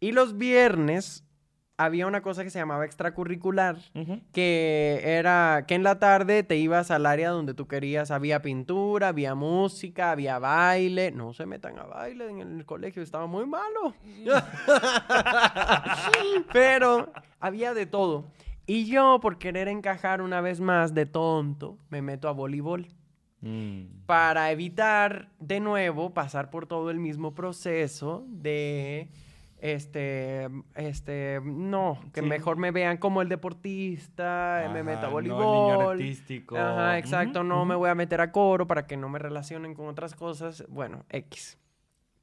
Y 0.00 0.12
los 0.12 0.36
viernes 0.38 1.24
había 1.78 2.06
una 2.06 2.20
cosa 2.22 2.44
que 2.44 2.50
se 2.50 2.58
llamaba 2.58 2.84
extracurricular, 2.84 3.76
que 4.32 5.00
era 5.04 5.64
que 5.66 5.74
en 5.76 5.84
la 5.84 5.98
tarde 5.98 6.42
te 6.42 6.56
ibas 6.56 6.90
al 6.90 7.06
área 7.06 7.30
donde 7.30 7.54
tú 7.54 7.66
querías. 7.66 8.10
Había 8.10 8.42
pintura, 8.42 9.08
había 9.08 9.34
música, 9.34 10.10
había 10.10 10.38
baile. 10.38 11.12
No 11.12 11.32
se 11.32 11.46
metan 11.46 11.78
a 11.78 11.84
baile 11.84 12.28
en 12.28 12.40
el 12.40 12.66
colegio, 12.66 13.02
estaba 13.02 13.26
muy 13.26 13.46
malo. 13.46 13.94
Pero 16.52 17.12
había 17.40 17.74
de 17.74 17.86
todo. 17.86 18.26
Y 18.66 18.86
yo, 18.86 19.18
por 19.20 19.38
querer 19.38 19.68
encajar 19.68 20.20
una 20.20 20.40
vez 20.40 20.60
más 20.60 20.94
de 20.94 21.06
tonto, 21.06 21.78
me 21.88 22.02
meto 22.02 22.28
a 22.28 22.32
voleibol 22.32 22.88
Mm. 23.40 24.02
para 24.06 24.50
evitar 24.50 25.28
de 25.38 25.60
nuevo 25.60 26.12
pasar 26.12 26.50
por 26.50 26.66
todo 26.66 26.90
el 26.90 26.98
mismo 26.98 27.36
proceso 27.36 28.24
de 28.26 29.10
este 29.60 30.48
este 30.76 31.40
no 31.44 31.98
que 32.12 32.20
Sí. 32.20 32.26
mejor 32.26 32.56
me 32.58 32.70
vean 32.70 32.96
como 32.98 33.22
el 33.22 33.28
deportista 33.28 34.60
me 34.72 34.80
Ajá, 34.80 34.82
meta 34.84 35.06
a 35.06 35.10
no 35.10 35.18
el 35.18 35.24
niño 35.24 35.36
voleibol 35.36 35.90
artístico. 36.00 36.56
ajá 36.56 36.98
exacto 36.98 37.42
no 37.44 37.64
me 37.64 37.74
voy 37.74 37.90
a 37.90 37.94
meter 37.94 38.20
a 38.20 38.30
coro 38.32 38.66
para 38.66 38.86
que 38.86 38.96
no 38.96 39.08
me 39.08 39.18
relacionen 39.18 39.74
con 39.74 39.86
otras 39.88 40.14
cosas 40.14 40.64
bueno 40.68 41.04
x 41.10 41.58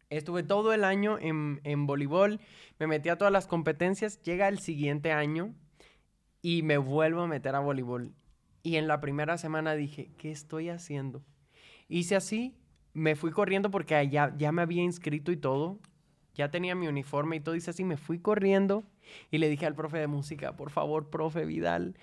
estuve 0.10 0.44
todo 0.44 0.72
el 0.74 0.84
año 0.84 1.18
en, 1.20 1.60
en 1.64 1.86
voleibol 1.88 2.40
me 2.80 2.88
metí 2.88 3.10
a 3.10 3.18
todas 3.18 3.34
las 3.34 3.48
competencias 3.48 4.22
llega 4.22 4.48
el 4.48 4.60
siguiente 4.60 5.12
año 5.12 5.54
y 6.42 6.62
me 6.64 6.78
vuelvo 6.78 7.22
a 7.22 7.28
meter 7.28 7.56
a 7.56 7.60
voleibol 7.60 8.14
y 8.64 8.78
en 8.78 8.88
la 8.88 9.00
primera 9.00 9.38
semana 9.38 9.76
dije, 9.76 10.10
¿qué 10.18 10.32
estoy 10.32 10.70
haciendo? 10.70 11.24
Hice 11.88 12.16
así, 12.16 12.58
me 12.94 13.16
fui 13.16 13.30
corriendo 13.30 13.70
porque 13.70 14.10
ya, 14.10 14.34
ya 14.38 14.52
me 14.52 14.64
había 14.64 14.82
inscrito 14.82 15.32
y 15.32 15.38
todo. 15.38 15.78
Ya 16.36 16.52
tenía 16.52 16.76
mi 16.76 16.88
uniforme 16.88 17.38
y 17.38 17.40
todo. 17.40 17.56
Hice 17.56 17.72
así, 17.72 17.84
me 17.84 17.98
fui 17.98 18.20
corriendo 18.20 18.84
y 19.32 19.38
le 19.38 19.50
dije 19.50 19.66
al 19.66 19.76
profe 19.76 19.98
de 19.98 20.08
música, 20.08 20.56
por 20.56 20.70
favor, 20.70 21.10
profe 21.10 21.46
Vidal, 21.46 21.96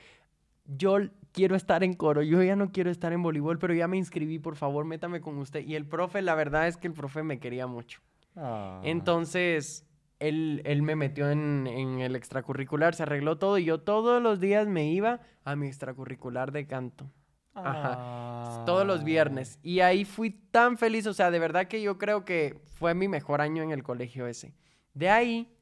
yo 0.67 0.99
quiero 1.33 1.57
estar 1.57 1.83
en 1.83 1.95
coro, 1.95 2.23
yo 2.23 2.43
ya 2.43 2.57
no 2.57 2.71
quiero 2.71 2.91
estar 2.91 3.13
en 3.13 3.23
voleibol, 3.23 3.59
pero 3.59 3.75
ya 3.75 3.89
me 3.89 3.97
inscribí, 3.97 4.39
por 4.39 4.57
favor, 4.57 4.85
métame 4.85 5.21
con 5.21 5.39
usted. 5.39 5.67
Y 5.67 5.75
el 5.75 5.87
profe, 5.87 6.23
la 6.23 6.35
verdad 6.35 6.69
es 6.69 6.77
que 6.77 6.89
el 6.89 6.95
profe 6.95 7.23
me 7.23 7.39
quería 7.39 7.67
mucho. 7.67 8.01
Ah. 8.37 8.81
Entonces, 8.85 9.87
él, 10.19 10.63
él 10.65 10.83
me 10.83 10.97
metió 10.97 11.31
en, 11.31 11.67
en 11.67 12.01
el 12.01 12.17
extracurricular, 12.17 12.95
se 12.95 13.03
arregló 13.03 13.39
todo 13.39 13.59
y 13.59 13.65
yo 13.65 13.81
todos 13.81 14.23
los 14.23 14.41
días 14.41 14.67
me 14.69 14.91
iba 14.91 15.21
a 15.45 15.57
mi 15.57 15.67
extracurricular 15.67 16.53
de 16.53 16.67
canto. 16.67 17.11
Ajá. 17.55 18.65
Todos 18.65 18.87
los 18.87 19.05
viernes. 19.05 19.59
Y 19.63 19.81
ahí 19.81 20.05
fui 20.05 20.31
tan 20.31 20.79
feliz, 20.79 21.07
o 21.07 21.15
sea, 21.15 21.31
de 21.31 21.39
verdad 21.39 21.67
que 21.67 21.83
yo 21.83 21.99
creo 21.99 22.25
que 22.25 22.61
fue 22.65 22.95
mi 22.95 23.09
mejor 23.09 23.41
año 23.41 23.63
en 23.63 23.71
el 23.71 23.83
colegio 23.83 24.27
ese. 24.27 24.55
De 24.95 25.11
ahí 25.11 25.53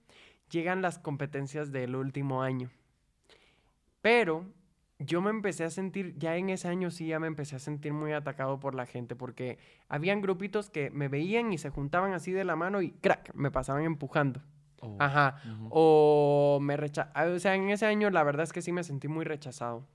llegan 0.51 0.83
las 0.83 0.99
competencias 0.99 1.73
del 1.73 1.97
último 1.97 2.43
año. 2.43 2.71
Pero 4.01 4.47
yo 4.99 5.21
me 5.21 5.31
empecé 5.31 5.65
a 5.65 5.71
sentir, 5.71 6.15
ya 6.19 6.37
en 6.37 6.51
ese 6.51 6.69
año 6.69 6.91
sí, 6.91 7.07
ya 7.07 7.19
me 7.19 7.27
empecé 7.27 7.57
a 7.57 7.59
sentir 7.59 7.93
muy 7.93 8.13
atacado 8.13 8.61
por 8.61 8.75
la 8.75 8.87
gente, 8.87 9.17
porque 9.17 9.59
habían 9.89 10.21
grupitos 10.21 10.71
que 10.71 10.91
me 10.91 11.09
veían 11.09 11.53
y 11.53 11.59
se 11.59 11.71
juntaban 11.71 12.13
así 12.13 12.33
de 12.33 12.45
la 12.45 12.57
mano 12.57 12.83
y 12.83 12.91
crack, 12.91 13.35
me 13.35 13.51
pasaban 13.51 13.85
empujando. 13.85 14.43
Oh. 14.81 14.97
Ajá. 14.99 15.43
O 15.71 16.59
me 16.61 16.77
rechazaban. 16.77 17.33
O 17.35 17.39
sea, 17.39 17.55
en 17.55 17.71
ese 17.71 17.87
año 17.87 18.11
la 18.11 18.23
verdad 18.23 18.45
es 18.45 18.53
que 18.53 18.63
sí 18.63 18.73
me 18.73 18.83
sentí 18.83 19.09
muy 19.09 19.25
rechazado. 19.25 19.87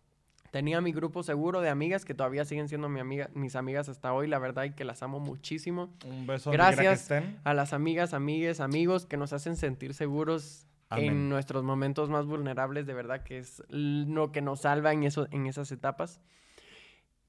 Tenía 0.56 0.80
mi 0.80 0.94
grupo 0.94 1.22
seguro 1.22 1.60
de 1.60 1.68
amigas 1.68 2.06
que 2.06 2.14
todavía 2.14 2.46
siguen 2.46 2.70
siendo 2.70 2.88
mi 2.88 3.02
amiga, 3.02 3.30
mis 3.34 3.58
amigas 3.58 3.90
hasta 3.90 4.14
hoy, 4.14 4.26
la 4.26 4.40
verdad, 4.40 4.64
y 4.64 4.72
que 4.72 4.86
las 4.86 5.04
amo 5.04 5.20
muchísimo. 5.20 5.94
Un 6.06 6.26
beso 6.26 6.50
quiera 6.50 6.70
que 6.70 6.76
Gracias 6.78 7.02
estén. 7.02 7.38
a 7.44 7.54
las 7.54 7.74
amigas, 7.74 8.14
amigues, 8.14 8.62
amigos 8.62 9.06
que 9.06 9.18
nos 9.18 9.34
hacen 9.34 9.58
sentir 9.58 9.94
seguros 9.94 10.66
Amén. 10.88 11.08
en 11.08 11.28
nuestros 11.28 11.66
momentos 11.66 12.10
más 12.10 12.26
vulnerables, 12.26 12.86
de 12.86 12.94
verdad, 12.94 13.22
que 13.24 13.38
es 13.38 13.64
lo 13.68 14.32
que 14.32 14.42
nos 14.42 14.62
salva 14.62 14.94
en, 14.94 15.04
eso, 15.04 15.28
en 15.32 15.46
esas 15.46 15.74
etapas. 15.74 16.22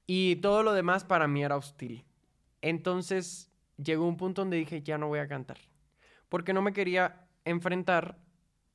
Y 0.05 0.37
todo 0.37 0.63
lo 0.63 0.71
demás 0.71 1.03
para 1.03 1.27
mí 1.27 1.43
era 1.43 1.57
hostil. 1.57 2.05
Entonces 2.61 3.51
llegó 3.75 4.07
un 4.07 4.15
punto 4.15 4.43
donde 4.43 4.55
dije, 4.55 4.83
ya 4.83 4.97
no 4.97 5.09
voy 5.09 5.19
a 5.19 5.27
cantar. 5.27 5.57
Porque 6.29 6.53
no 6.53 6.61
me 6.61 6.71
quería 6.71 7.27
enfrentar 7.43 8.19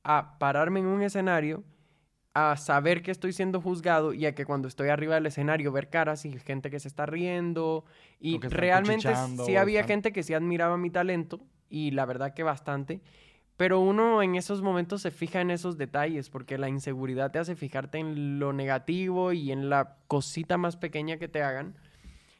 a 0.03 0.37
pararme 0.37 0.81
en 0.81 0.85
un 0.85 1.01
escenario, 1.01 1.63
a 2.35 2.57
saber 2.57 3.01
que 3.03 3.11
estoy 3.11 3.31
siendo 3.31 3.61
juzgado 3.61 4.13
y 4.13 4.25
a 4.25 4.33
que 4.33 4.45
cuando 4.45 4.67
estoy 4.67 4.89
arriba 4.89 5.15
del 5.15 5.27
escenario 5.27 5.71
ver 5.71 5.89
caras 5.89 6.25
y 6.25 6.31
gente 6.39 6.69
que 6.71 6.79
se 6.79 6.87
está 6.87 7.05
riendo. 7.05 7.85
Y 8.19 8.39
realmente 8.39 9.13
sí 9.45 9.55
había 9.55 9.81
están- 9.81 9.87
gente 9.95 10.11
que 10.13 10.23
sí 10.23 10.33
admiraba 10.33 10.77
mi 10.77 10.89
talento 10.89 11.41
y 11.69 11.91
la 11.91 12.05
verdad 12.05 12.33
que 12.33 12.43
bastante. 12.43 13.01
Pero 13.55 13.79
uno 13.79 14.23
en 14.23 14.33
esos 14.35 14.63
momentos 14.63 15.03
se 15.03 15.11
fija 15.11 15.39
en 15.41 15.51
esos 15.51 15.77
detalles 15.77 16.31
porque 16.31 16.57
la 16.57 16.69
inseguridad 16.69 17.29
te 17.31 17.37
hace 17.37 17.55
fijarte 17.55 17.99
en 17.99 18.39
lo 18.39 18.51
negativo 18.51 19.31
y 19.31 19.51
en 19.51 19.69
la 19.69 19.97
cosita 20.07 20.57
más 20.57 20.75
pequeña 20.75 21.17
que 21.17 21.27
te 21.27 21.43
hagan. 21.43 21.75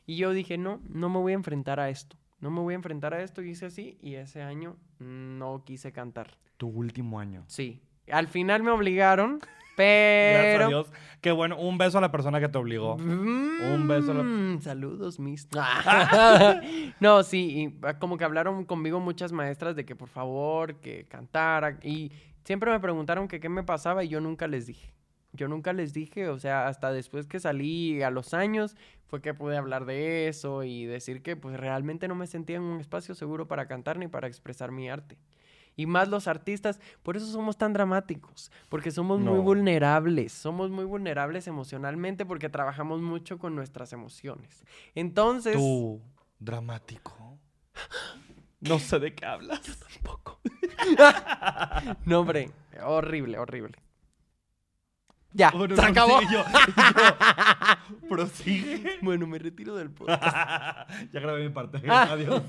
Y 0.07 0.15
yo 0.17 0.31
dije, 0.31 0.57
no, 0.57 0.81
no 0.89 1.09
me 1.09 1.19
voy 1.19 1.33
a 1.33 1.35
enfrentar 1.35 1.79
a 1.79 1.89
esto. 1.89 2.17
No 2.39 2.49
me 2.49 2.61
voy 2.61 2.73
a 2.73 2.77
enfrentar 2.77 3.13
a 3.13 3.21
esto. 3.21 3.43
Y 3.43 3.51
hice 3.51 3.67
así 3.67 3.97
y 4.01 4.15
ese 4.15 4.41
año 4.41 4.75
no 4.97 5.63
quise 5.63 5.91
cantar. 5.91 6.35
Tu 6.57 6.67
último 6.67 7.19
año. 7.19 7.43
Sí. 7.47 7.79
Al 8.11 8.27
final 8.27 8.63
me 8.63 8.71
obligaron, 8.71 9.39
Gracias 9.77 10.53
pero... 10.53 10.65
a 10.65 10.67
Dios. 10.67 10.91
Qué 11.21 11.31
bueno. 11.31 11.57
Un 11.57 11.77
beso 11.77 11.97
a 11.97 12.01
la 12.01 12.11
persona 12.11 12.39
que 12.39 12.49
te 12.49 12.57
obligó. 12.57 12.95
Un 12.95 13.85
beso 13.87 14.11
a 14.11 14.15
la- 14.15 14.23
Mm, 14.23 14.61
Saludos, 14.61 15.19
mis. 15.19 15.47
no, 16.99 17.23
sí, 17.23 17.61
y, 17.61 17.79
ah, 17.85 17.97
como 17.97 18.17
que 18.17 18.23
hablaron 18.25 18.65
conmigo 18.65 18.99
muchas 18.99 19.31
maestras 19.31 19.75
de 19.75 19.85
que 19.85 19.95
por 19.95 20.09
favor, 20.09 20.75
que 20.75 21.05
cantara. 21.05 21.79
Y 21.83 22.11
siempre 22.43 22.71
me 22.71 22.79
preguntaron 22.79 23.27
que 23.27 23.39
qué 23.39 23.49
me 23.49 23.63
pasaba 23.63 24.03
y 24.03 24.09
yo 24.09 24.19
nunca 24.21 24.47
les 24.47 24.65
dije. 24.67 24.93
Yo 25.35 25.47
nunca 25.47 25.73
les 25.73 25.93
dije, 25.93 26.27
o 26.29 26.37
sea, 26.37 26.67
hasta 26.67 26.91
después 26.91 27.25
que 27.25 27.39
salí 27.39 28.03
a 28.03 28.11
los 28.11 28.35
años 28.35 28.75
fue 29.07 29.19
que 29.21 29.33
pude 29.33 29.57
hablar 29.57 29.85
de 29.85 30.27
eso 30.27 30.63
y 30.63 30.85
decir 30.85 31.23
que 31.23 31.35
pues 31.35 31.59
realmente 31.59 32.07
no 32.07 32.13
me 32.15 32.27
sentía 32.27 32.57
en 32.57 32.63
un 32.63 32.79
espacio 32.79 33.15
seguro 33.15 33.47
para 33.47 33.67
cantar 33.67 33.97
ni 33.97 34.07
para 34.07 34.27
expresar 34.27 34.71
mi 34.71 34.89
arte. 34.89 35.17
Y 35.75 35.85
más 35.87 36.07
los 36.09 36.27
artistas, 36.27 36.79
por 37.01 37.17
eso 37.17 37.25
somos 37.25 37.57
tan 37.57 37.73
dramáticos, 37.73 38.51
porque 38.69 38.91
somos 38.91 39.19
muy 39.19 39.39
vulnerables, 39.39 40.31
somos 40.31 40.69
muy 40.69 40.85
vulnerables 40.85 41.47
emocionalmente 41.47 42.25
porque 42.25 42.49
trabajamos 42.49 43.01
mucho 43.01 43.39
con 43.39 43.55
nuestras 43.55 43.91
emociones. 43.93 44.63
Entonces, 44.95 45.55
Tú, 45.55 46.01
dramático. 46.39 47.39
No 48.61 48.79
sé 48.79 48.97
de 48.99 49.13
qué 49.13 49.25
hablas. 49.25 49.59
tampoco. 49.91 50.39
no, 52.05 52.21
hombre, 52.21 52.49
horrible, 52.81 53.37
horrible. 53.37 53.77
Ya, 55.33 55.51
Oh, 55.53 55.67
no, 55.67 55.75
se 55.75 55.81
no, 55.81 55.87
acabó. 55.89 56.19
sí, 56.21 56.27
yo- 56.31 56.43
yo- 56.45 58.07
prosigue. 58.07 58.99
bueno, 59.01 59.27
me 59.27 59.37
retiro 59.39 59.75
del 59.75 59.89
podcast. 59.89 60.23
ya 61.11 61.19
grabé 61.19 61.43
mi 61.43 61.49
parte. 61.49 61.81
Adiós. 61.89 62.41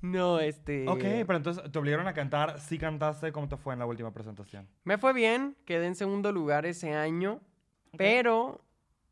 No, 0.00 0.38
este. 0.40 0.88
Ok, 0.88 1.00
pero 1.00 1.36
entonces 1.36 1.70
te 1.70 1.78
obligaron 1.78 2.06
a 2.06 2.14
cantar. 2.14 2.58
Sí 2.60 2.78
cantaste. 2.78 3.32
¿Cómo 3.32 3.48
te 3.48 3.56
fue 3.56 3.72
en 3.74 3.80
la 3.80 3.86
última 3.86 4.12
presentación? 4.12 4.68
Me 4.84 4.98
fue 4.98 5.12
bien, 5.12 5.56
quedé 5.64 5.86
en 5.86 5.94
segundo 5.94 6.32
lugar 6.32 6.66
ese 6.66 6.94
año, 6.94 7.40
pero 7.96 8.64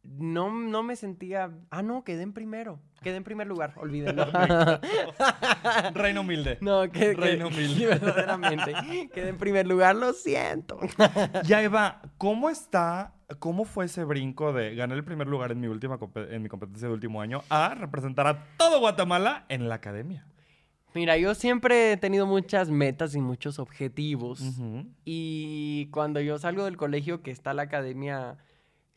no, 0.03 0.51
no 0.51 0.83
me 0.83 0.97
sentía. 0.97 1.51
Ah, 1.71 1.83
no, 1.83 2.05
quedé 2.05 2.23
en 2.23 2.33
primero. 2.33 2.81
Quedé 3.03 3.17
en 3.17 3.25
primer 3.25 3.47
lugar, 3.47 3.75
olvídenlo. 3.77 4.27
Reino 5.95 6.23
humilde. 6.23 6.59
no, 6.61 6.83
que, 6.91 6.91
que- 6.91 7.15
Reino 7.15 7.49
humilde. 7.49 7.87
verdaderamente. 8.01 8.75
Quedé 9.13 9.29
en 9.29 9.39
primer 9.39 9.67
lugar, 9.67 9.95
lo 9.97 10.13
siento. 10.13 10.81
Ya, 11.45 11.63
Eva, 11.63 12.03
¿cómo 12.17 12.51
está? 12.51 13.15
¿Cómo 13.39 13.65
fue 13.67 13.85
ese 13.85 14.05
brinco 14.05 14.53
de 14.53 14.75
ganar 14.75 14.97
el 14.97 15.05
primer 15.05 15.27
lugar 15.29 15.53
en 15.53 15.61
mi 15.61 15.67
última 15.67 15.99
en 16.17 16.43
mi 16.43 16.49
competencia 16.49 16.89
de 16.89 16.95
último 16.95 17.21
año 17.21 17.43
a 17.51 17.75
representar 17.75 18.27
a 18.27 18.45
todo 18.57 18.81
Guatemala 18.81 19.45
en 19.49 19.69
la 19.69 19.77
academia? 19.77 20.27
Mira, 20.95 21.17
yo 21.17 21.35
siempre 21.35 21.93
he 21.93 21.97
tenido 21.97 22.27
muchas 22.27 22.71
metas 22.71 23.15
y 23.15 23.21
muchos 23.21 23.59
objetivos. 23.59 24.41
Ujú. 24.41 24.87
Y 25.05 25.87
cuando 25.91 26.21
yo 26.21 26.39
salgo 26.39 26.65
del 26.65 26.77
colegio, 26.77 27.23
que 27.23 27.31
está 27.31 27.55
la 27.55 27.63
academia, 27.63 28.39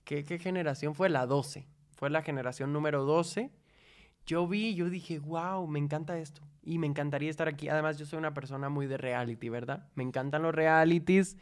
¿qué, 0.03 0.23
qué 0.23 0.39
generación 0.39 0.95
fue? 0.95 1.09
La 1.09 1.25
12. 1.25 1.67
Fue 1.95 2.09
la 2.09 2.23
generación 2.23 2.73
número 2.73 3.03
12. 3.03 3.51
Yo 4.25 4.47
vi, 4.47 4.75
yo 4.75 4.89
dije, 4.89 5.19
wow, 5.19 5.67
me 5.67 5.79
encanta 5.79 6.17
esto. 6.17 6.41
Y 6.63 6.77
me 6.77 6.87
encantaría 6.87 7.29
estar 7.29 7.47
aquí. 7.47 7.69
Además, 7.69 7.97
yo 7.97 8.05
soy 8.05 8.19
una 8.19 8.33
persona 8.33 8.69
muy 8.69 8.87
de 8.87 8.97
reality, 8.97 9.49
¿verdad? 9.49 9.87
Me 9.95 10.03
encantan 10.03 10.43
los 10.43 10.53
realities. 10.53 11.37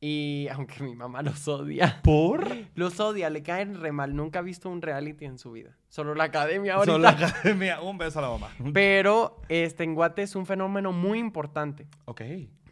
Y 0.00 0.48
aunque 0.52 0.82
mi 0.82 0.94
mamá 0.94 1.22
los 1.22 1.48
odia. 1.48 2.00
¿Por? 2.02 2.54
Los 2.74 3.00
odia, 3.00 3.30
le 3.30 3.42
caen 3.42 3.80
re 3.80 3.92
mal. 3.92 4.14
Nunca 4.14 4.40
ha 4.40 4.42
visto 4.42 4.68
un 4.68 4.82
reality 4.82 5.24
en 5.24 5.38
su 5.38 5.52
vida. 5.52 5.76
Solo 5.88 6.14
la 6.14 6.24
academia 6.24 6.74
ahorita. 6.74 6.92
Solo 6.92 7.02
la 7.02 7.10
academia. 7.10 7.80
Un 7.80 7.96
beso 7.96 8.18
a 8.18 8.22
la 8.22 8.28
mamá. 8.28 8.50
Pero 8.74 9.40
este, 9.48 9.84
en 9.84 9.94
Guate 9.94 10.22
es 10.22 10.36
un 10.36 10.44
fenómeno 10.44 10.92
muy 10.92 11.18
importante. 11.18 11.88
Ok. 12.04 12.22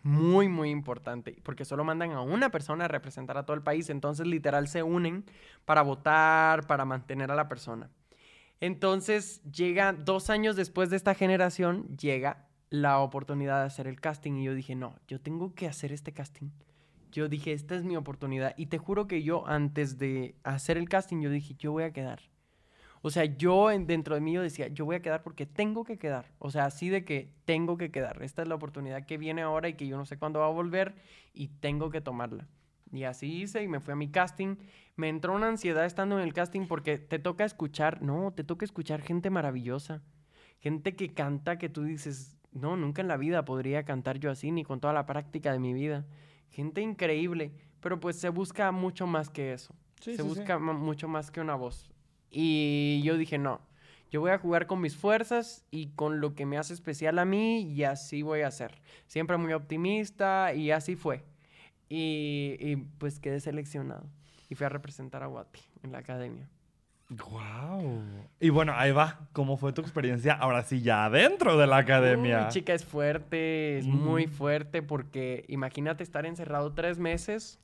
muy, 0.02 0.48
muy 0.48 0.68
importante, 0.68 1.40
porque 1.42 1.64
solo 1.64 1.82
mandan 1.82 2.12
a 2.12 2.20
una 2.20 2.50
persona 2.50 2.84
a 2.84 2.88
representar 2.88 3.38
a 3.38 3.46
todo 3.46 3.56
el 3.56 3.62
país, 3.62 3.88
entonces 3.88 4.26
literal 4.26 4.68
se 4.68 4.82
unen 4.82 5.24
para 5.64 5.80
votar, 5.80 6.66
para 6.66 6.84
mantener 6.84 7.30
a 7.30 7.34
la 7.34 7.48
persona. 7.48 7.88
Entonces 8.60 9.42
llega, 9.50 9.94
dos 9.94 10.28
años 10.28 10.56
después 10.56 10.90
de 10.90 10.96
esta 10.96 11.14
generación, 11.14 11.88
llega 11.96 12.46
la 12.68 12.98
oportunidad 12.98 13.60
de 13.60 13.66
hacer 13.66 13.87
el 13.87 14.00
casting 14.00 14.34
y 14.34 14.44
yo 14.44 14.54
dije, 14.54 14.74
no, 14.74 14.96
yo 15.08 15.20
tengo 15.20 15.54
que 15.54 15.66
hacer 15.66 15.90
este 15.90 16.12
casting. 16.12 16.50
Yo 17.14 17.29
dije, 17.29 17.53
esta 17.53 17.77
es 17.77 17.85
mi 17.85 17.96
oportunidad. 17.96 18.55
Y 18.57 18.66
te 18.66 18.79
juro 18.79 19.07
que 19.07 19.22
yo 19.22 19.46
antes 19.46 19.98
de 19.98 20.35
hacer 20.42 20.77
el 20.77 20.88
casting, 20.88 21.20
yo 21.20 21.31
dije, 21.31 21.55
yo 21.57 21.70
voy 21.70 21.85
a 21.85 21.92
quedar. 21.92 22.18
O 23.03 23.11
sea, 23.11 23.24
yo 23.24 23.68
dentro 23.68 24.16
de 24.16 24.20
mí 24.20 24.33
yo 24.33 24.42
decía, 24.42 24.66
yo 24.66 24.85
voy 24.85 24.96
a 24.96 25.03
quedar 25.03 25.22
porque 25.22 25.46
tengo 25.46 25.85
que 25.85 25.96
quedar. 25.96 26.33
O 26.40 26.50
sea, 26.50 26.64
así 26.64 26.88
de 26.88 27.05
que 27.05 27.33
tengo 27.44 27.77
que 27.77 27.92
quedar. 27.92 28.20
Esta 28.20 28.42
es 28.42 28.48
la 28.48 28.57
oportunidad 28.57 29.07
que 29.07 29.16
viene 29.16 29.42
ahora 29.42 29.68
y 29.68 29.74
que 29.74 29.87
yo 29.87 29.96
no 29.96 30.07
sé 30.07 30.18
cuándo 30.18 30.40
va 30.40 30.46
a 30.46 30.50
volver 30.50 30.96
y 31.33 31.48
tengo 31.48 31.88
que 31.90 32.00
tomarla. 32.00 32.48
Y 32.92 33.05
así 33.05 33.42
hice 33.42 33.62
y 33.62 33.68
me 33.68 33.79
fui 33.79 33.92
a 33.92 33.96
mi 33.96 34.09
casting. 34.09 34.57
Me 34.96 35.09
entró 35.09 35.35
una 35.35 35.46
ansiedad 35.46 35.85
estando 35.85 36.18
en 36.18 36.24
el 36.24 36.33
casting 36.33 36.66
porque 36.66 36.98
te 36.98 37.20
toca 37.20 37.44
escuchar, 37.44 38.03
no, 38.03 38.33
te 38.33 38.42
toca 38.42 38.64
escuchar 38.64 39.03
gente 39.03 39.31
maravillosa. 39.31 40.03
Gente 40.59 40.96
que 40.96 41.14
canta 41.14 41.59
que 41.59 41.68
tú 41.68 41.85
dices, 41.85 42.37
no, 42.50 42.77
nunca 42.77 43.03
en 43.03 43.09
la 43.09 43.16
vida 43.16 43.44
podría 43.44 43.85
cantar 43.85 44.18
yo 44.18 44.33
así, 44.33 44.50
ni 44.50 44.64
con 44.64 44.81
toda 44.81 44.92
la 44.92 45.07
práctica 45.07 45.53
de 45.53 45.61
mi 45.61 45.72
vida. 45.72 46.07
Gente 46.54 46.80
increíble, 46.80 47.50
pero 47.80 47.98
pues 47.98 48.14
se 48.14 48.28
busca 48.28 48.70
mucho 48.70 49.08
más 49.08 49.28
que 49.28 49.52
eso. 49.52 49.74
se 49.98 50.22
busca 50.22 50.56
mucho 50.58 51.08
más 51.08 51.32
que 51.32 51.40
una 51.40 51.56
voz. 51.56 51.90
Y 52.30 53.02
yo 53.02 53.16
dije, 53.16 53.38
no, 53.38 53.60
yo 54.12 54.20
voy 54.20 54.30
a 54.30 54.38
jugar 54.38 54.68
con 54.68 54.80
mis 54.80 54.96
fuerzas 54.96 55.64
y 55.72 55.88
con 55.88 56.20
lo 56.20 56.36
que 56.36 56.46
me 56.46 56.56
hace 56.56 56.72
especial 56.72 57.18
a 57.18 57.24
mí 57.24 57.62
y 57.62 57.82
así 57.82 58.22
voy 58.22 58.42
a 58.42 58.46
hacer. 58.46 58.80
Siempre 59.08 59.36
muy 59.36 59.52
optimista 59.52 60.54
y 60.54 60.70
así 60.70 60.94
fue. 60.94 61.24
Y, 61.88 62.76
pues 62.98 63.18
quedé 63.18 63.40
seleccionado 63.40 64.08
y 64.48 64.54
fui 64.54 64.64
a 64.64 64.68
representar 64.68 65.24
a 65.24 65.28
Wati 65.28 65.60
en 65.82 65.90
la 65.90 65.98
academia. 65.98 66.48
¡Wow! 67.08 68.02
Y 68.40 68.48
bueno, 68.48 68.72
ahí 68.74 68.90
va. 68.90 69.28
¿Cómo 69.32 69.56
fue 69.56 69.72
tu 69.72 69.82
experiencia 69.82 70.32
ahora 70.32 70.62
sí 70.62 70.80
ya 70.80 71.04
adentro 71.04 71.56
de 71.58 71.66
la 71.66 71.78
academia? 71.78 72.44
Uy, 72.46 72.52
chica, 72.52 72.72
es 72.72 72.84
fuerte, 72.84 73.78
es 73.78 73.86
muy 73.86 74.26
fuerte 74.26 74.82
porque 74.82 75.44
imagínate 75.48 76.02
estar 76.02 76.26
encerrado 76.26 76.72
tres 76.72 76.98
meses 76.98 77.60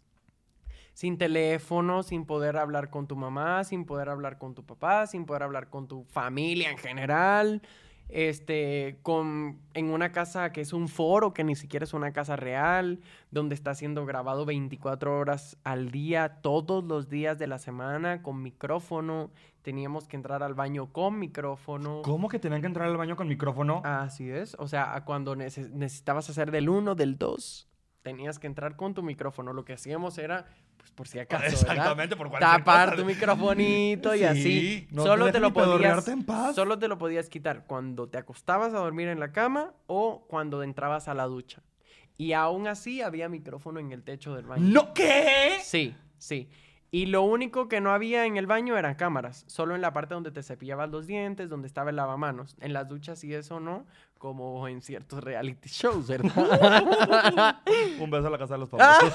sin 0.93 1.17
teléfono, 1.17 2.03
sin 2.03 2.27
poder 2.27 2.59
hablar 2.59 2.91
con 2.91 3.07
tu 3.07 3.17
mamá, 3.17 3.65
sin 3.65 3.87
poder 3.87 4.11
hablar 4.11 4.39
con 4.39 4.55
tu 4.55 4.67
papá, 4.67 5.07
sin 5.07 5.25
poder 5.25 5.43
hablar 5.45 5.71
con 5.71 5.89
tu 5.89 6.05
familia 6.05 6.71
en 6.71 6.79
general, 6.79 7.63
este, 8.13 8.99
con, 9.03 9.59
en 9.75 9.91
una 9.91 10.13
casa 10.13 10.53
que 10.53 10.61
es 10.61 10.73
un 10.73 10.89
foro, 10.89 11.33
que 11.33 11.45
ni 11.45 11.55
siquiera 11.55 11.85
es 11.85 11.95
una 11.95 12.13
casa 12.13 12.37
real, 12.37 13.01
donde 13.31 13.55
está 13.55 13.75
siendo 13.75 14.05
grabado 14.07 14.45
24 14.45 15.19
horas 15.19 15.57
al 15.65 15.91
día, 15.91 16.41
todos 16.43 16.85
los 16.85 17.09
días 17.09 17.39
de 17.39 17.47
la 17.47 17.59
semana, 17.59 18.23
con 18.23 18.43
micrófono. 18.43 19.31
Teníamos 19.63 20.09
que 20.09 20.17
entrar 20.17 20.43
al 20.43 20.55
baño 20.55 20.93
con 20.93 21.19
micrófono. 21.19 22.03
¿Cómo 22.03 22.29
que 22.29 22.39
tenían 22.39 22.61
que 22.61 22.67
entrar 22.67 22.89
al 22.89 22.97
baño 22.97 23.17
con 23.17 23.29
micrófono? 23.29 23.83
Así 23.85 24.31
es. 24.31 24.57
O 24.59 24.69
sea, 24.69 25.03
cuando 25.05 25.37
necesitabas 25.37 26.31
hacer 26.31 26.51
del 26.51 26.69
1, 26.69 26.95
del 26.95 27.19
2, 27.19 27.69
tenías 28.03 28.39
que 28.39 28.47
entrar 28.47 28.77
con 28.77 28.95
tu 28.95 29.03
micrófono. 29.03 29.53
Lo 29.53 29.65
que 29.65 29.75
hacíamos 29.75 30.19
era 30.19 30.47
pues 30.81 30.91
por 30.93 31.07
si 31.07 31.19
acaso. 31.21 31.45
Exactamente, 31.47 32.17
por 32.17 32.29
cualquier 32.31 32.51
Tapar 32.51 32.97
tu 32.97 33.05
microfonito 33.05 34.15
y 34.15 34.25
así. 34.25 34.89
solo 34.95 35.31
te 35.31 35.39
lo 35.39 35.53
podías. 35.53 36.09
En 36.09 36.25
paz. 36.25 36.55
Solo 36.57 36.79
te 36.79 36.89
lo 36.89 36.99
podías 36.99 37.29
quitar 37.29 37.67
cuando 37.67 38.09
te 38.09 38.19
acostabas 38.19 38.75
a 38.75 38.79
dormir 38.79 39.09
en 39.09 39.21
la 39.21 39.33
cama 39.33 39.75
o 39.87 40.25
cuando 40.29 40.63
entrabas 40.63 41.07
a 41.09 41.15
la 41.15 41.25
ducha. 41.25 41.63
Y 42.17 42.33
aún 42.33 42.67
así 42.67 43.01
había 43.03 43.29
micrófono 43.29 43.81
en 43.81 43.93
el 43.93 44.03
techo 44.03 44.35
del 44.35 44.47
baño. 44.47 44.65
¿No 44.67 44.93
qué? 44.93 45.59
Sí, 45.63 45.95
sí. 46.19 46.49
Y 46.93 47.07
lo 47.07 47.23
único 47.23 47.69
que 47.69 47.81
no 47.81 47.93
había 47.93 48.27
en 48.27 48.37
el 48.37 48.47
baño 48.47 48.77
eran 48.77 48.97
cámaras, 48.97 49.45
solo 49.47 49.77
en 49.77 49.81
la 49.81 49.93
parte 49.93 50.15
donde 50.15 50.33
te 50.33 50.43
cepillabas 50.43 50.91
los 50.91 51.07
dientes, 51.07 51.49
donde 51.49 51.69
estaba 51.69 51.91
el 51.91 51.97
lavamanos. 51.97 52.57
En 52.61 52.73
las 52.73 52.89
duchas 52.89 53.23
y 53.23 53.33
eso 53.33 53.61
no, 53.61 53.87
como 54.21 54.69
en 54.69 54.83
ciertos 54.83 55.25
reality 55.25 55.69
shows, 55.69 56.09
¿verdad? 56.09 57.57
un 58.01 58.11
beso 58.11 58.27
a 58.27 58.31
la 58.31 58.39
casa 58.39 58.55
de 58.55 58.61
los 58.61 58.69
famosos. 58.69 59.15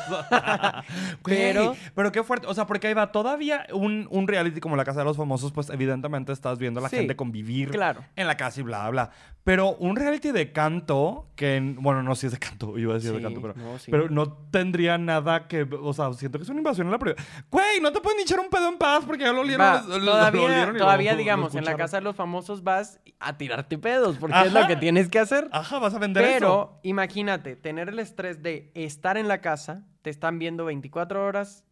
pero, 1.23 1.75
pero 1.93 2.11
qué 2.11 2.23
fuerte. 2.23 2.47
O 2.47 2.53
sea, 2.55 2.65
porque 2.65 2.87
ahí 2.87 2.93
va 2.93 3.11
todavía 3.11 3.67
un, 3.71 4.07
un, 4.09 4.27
reality 4.27 4.59
como 4.61 4.75
la 4.75 4.83
casa 4.83 4.99
de 4.99 5.05
los 5.05 5.15
famosos, 5.15 5.51
pues 5.51 5.69
evidentemente 5.69 6.31
estás 6.31 6.57
viendo 6.57 6.79
a 6.79 6.83
la 6.83 6.89
gente 6.89 7.15
convivir 7.15 7.69
claro. 7.69 8.03
en 8.15 8.25
la 8.25 8.35
casa 8.35 8.61
y 8.61 8.63
bla, 8.63 8.89
bla. 8.89 9.11
Pero 9.45 9.75
un 9.75 9.95
reality 9.95 10.31
de 10.31 10.51
canto, 10.51 11.27
que, 11.35 11.75
bueno, 11.77 12.01
no, 12.01 12.15
si 12.15 12.25
es 12.25 12.31
de 12.31 12.39
canto, 12.39 12.75
iba 12.79 12.93
a 12.93 12.95
decir 12.95 13.13
de 13.13 13.21
canto, 13.21 13.41
pero 13.41 13.53
no, 13.53 13.77
pero 13.91 14.09
no 14.09 14.33
tendría 14.49 14.97
nada 14.97 15.47
que, 15.47 15.69
o 15.71 15.93
sea, 15.93 16.11
siento 16.13 16.39
que 16.39 16.43
es 16.43 16.49
una 16.49 16.61
invasión 16.61 16.87
en 16.87 16.91
la 16.91 16.97
prioridad. 16.97 17.23
Güey, 17.65 17.81
no 17.81 17.91
te 17.91 18.01
pueden 18.01 18.19
echar 18.19 18.39
un 18.39 18.49
pedo 18.49 18.69
en 18.69 18.77
paz 18.77 19.03
porque 19.05 19.23
ya 19.23 19.33
lo 19.33 19.41
olieron. 19.41 19.87
todavía, 19.87 20.73
todavía 20.77 21.15
digamos, 21.15 21.55
en 21.55 21.65
la 21.65 21.75
casa 21.75 21.97
de 21.97 22.03
los 22.03 22.15
famosos 22.15 22.63
vas 22.63 22.99
a 23.19 23.37
tirarte 23.37 23.77
pedos, 23.77 24.17
porque 24.17 24.39
es 24.45 24.53
lo 24.53 24.67
que 24.67 24.75
tienes 24.75 25.09
que 25.09 25.19
hacer. 25.19 25.47
Ajá, 25.51 25.79
vas 25.79 25.93
a 25.93 25.99
vender 25.99 26.23
eso. 26.23 26.33
Pero 26.33 26.79
imagínate, 26.83 27.55
tener 27.55 27.89
el 27.89 27.99
estrés 27.99 28.41
de 28.41 28.71
estar 28.75 29.17
en 29.17 29.27
la 29.27 29.41
casa, 29.41 29.83
te 30.01 30.09
están 30.09 30.39
viendo 30.39 30.65
24 30.65 31.25
horas 31.25 31.63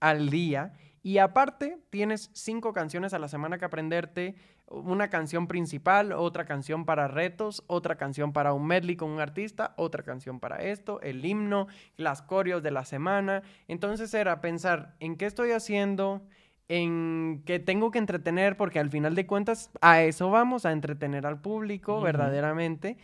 al 0.00 0.30
día 0.30 0.72
y 1.02 1.18
aparte, 1.18 1.78
tienes 1.90 2.30
cinco 2.34 2.72
canciones 2.72 3.14
a 3.14 3.18
la 3.18 3.28
semana 3.28 3.58
que 3.58 3.64
aprenderte, 3.64 4.34
una 4.70 5.08
canción 5.08 5.48
principal, 5.48 6.12
otra 6.12 6.44
canción 6.44 6.84
para 6.84 7.08
retos, 7.08 7.64
otra 7.66 7.96
canción 7.96 8.32
para 8.32 8.52
un 8.52 8.66
medley 8.66 8.96
con 8.96 9.10
un 9.10 9.20
artista, 9.20 9.74
otra 9.76 10.04
canción 10.04 10.38
para 10.38 10.58
esto, 10.58 11.00
el 11.00 11.24
himno, 11.24 11.66
las 11.96 12.22
coreos 12.22 12.62
de 12.62 12.70
la 12.70 12.84
semana. 12.84 13.42
Entonces 13.66 14.14
era 14.14 14.40
pensar 14.40 14.94
en 15.00 15.16
qué 15.16 15.26
estoy 15.26 15.50
haciendo, 15.50 16.22
en 16.68 17.42
que 17.46 17.58
tengo 17.58 17.90
que 17.90 17.98
entretener, 17.98 18.56
porque 18.56 18.78
al 18.78 18.90
final 18.90 19.16
de 19.16 19.26
cuentas 19.26 19.70
a 19.80 20.02
eso 20.02 20.30
vamos, 20.30 20.64
a 20.64 20.72
entretener 20.72 21.26
al 21.26 21.40
público 21.40 22.00
verdaderamente. 22.00 22.96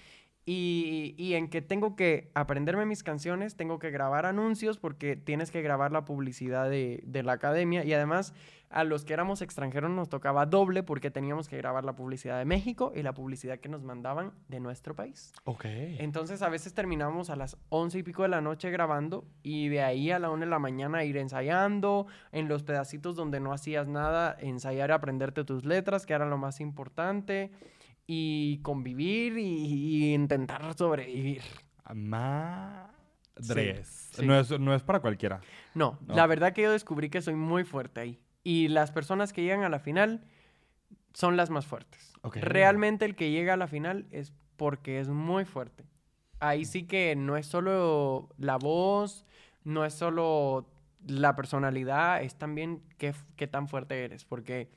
Y, 0.49 1.35
en 1.35 1.49
que 1.49 1.61
tengo 1.61 1.97
que 1.97 2.31
aprenderme 2.35 2.87
mis 2.87 3.03
canciones, 3.03 3.57
tengo 3.57 3.81
que 3.81 3.91
grabar 3.91 4.27
anuncios 4.27 4.79
porque 4.79 5.17
tienes 5.17 5.51
que 5.51 5.61
grabar 5.61 5.91
la 5.91 6.05
publicidad 6.05 6.71
de, 6.71 7.03
la 7.25 7.33
academia 7.33 7.85
y 7.85 7.93
además 7.93 8.33
a 8.71 8.85
los 8.85 9.05
que 9.05 9.13
éramos 9.13 9.43
extranjeros 9.43 9.91
nos 9.91 10.09
tocaba 10.09 10.47
doble 10.47 10.85
porque 10.85 11.11
teníamos 11.11 11.49
que 11.49 11.57
grabar 11.57 11.85
la 11.85 11.97
publicidad 11.97 12.39
de 12.39 12.45
México 12.45 12.93
y 12.95 13.03
la 13.03 13.13
publicidad 13.13 13.59
que 13.59 13.69
nos 13.69 13.83
mandaban 13.83 14.35
de 14.47 14.61
nuestro 14.61 14.95
país. 14.95 15.33
Ok. 15.45 15.65
Entonces 15.65 16.43
a 16.43 16.49
veces 16.49 16.75
terminábamos 16.75 17.29
a 17.31 17.35
las 17.35 17.57
once 17.69 17.99
y 17.99 18.03
pico 18.05 18.23
de 18.23 18.29
la 18.29 18.41
noche 18.41 18.71
grabando 18.71 19.25
y 19.43 19.69
de 19.69 19.83
ahí 19.83 20.13
a 20.13 20.21
la 20.21 20.31
una 20.31 20.45
de 20.45 20.51
la 20.51 20.61
mañana 20.61 21.03
ir 21.03 21.17
ensayando, 21.17 22.07
en 22.31 22.47
los 22.47 22.63
pedacitos 22.63 23.17
donde 23.17 23.41
no 23.41 23.53
hacías 23.53 23.89
nada, 23.89 24.37
ensayar 24.39 24.91
y 24.91 24.93
aprenderte 24.93 25.43
tus 25.43 25.65
letras, 25.65 26.07
que 26.07 26.15
era 26.15 26.27
lo 26.27 26.39
más 26.39 26.61
importante 26.61 27.51
y 28.07 28.59
convivir 28.63 29.39
y, 29.39 30.15
intentar 30.15 30.75
sobrevivir. 30.75 31.43
Madres. 31.95 32.93
No, 34.23 34.39
es, 34.39 34.59
no 34.59 34.75
es 34.75 34.83
para 34.83 35.01
cualquiera. 35.01 35.41
No, 35.75 35.99
la 36.07 36.27
verdad 36.27 36.53
que 36.53 36.63
yo 36.63 36.73
descubrí 36.73 37.11
que 37.11 37.23
soy 37.23 37.35
muy 37.35 37.65
fuerte 37.65 38.01
ahí. 38.01 38.21
Y 38.43 38.69
las 38.69 38.93
personas 38.93 39.33
que 39.33 39.43
llegan 39.43 39.65
a 39.65 39.69
la 39.69 39.81
final 39.81 40.25
son 41.15 41.37
las 41.37 41.51
más 41.51 41.67
fuertes. 41.67 42.13
Realmente 42.35 43.05
el 43.05 43.17
que 43.17 43.31
llega 43.31 43.55
a 43.55 43.57
la 43.57 43.67
final 43.67 44.07
es 44.11 44.33
porque 44.57 45.01
es 45.01 45.09
muy 45.09 45.45
fuerte. 45.45 45.85
Ahí 46.39 46.65
sí 46.65 46.85
que 46.85 47.17
no 47.17 47.37
es 47.37 47.47
solo 47.47 48.29
la 48.37 48.57
voz, 48.57 49.27
no 49.65 49.85
es 49.85 49.95
solo 49.95 50.69
la 51.07 51.35
personalidad, 51.35 52.23
es 52.23 52.37
también 52.37 52.83
qué, 52.99 53.15
qué 53.37 53.47
tan 53.47 53.69
fuerte 53.69 54.05
eres. 54.05 54.25
Porque 54.25 54.69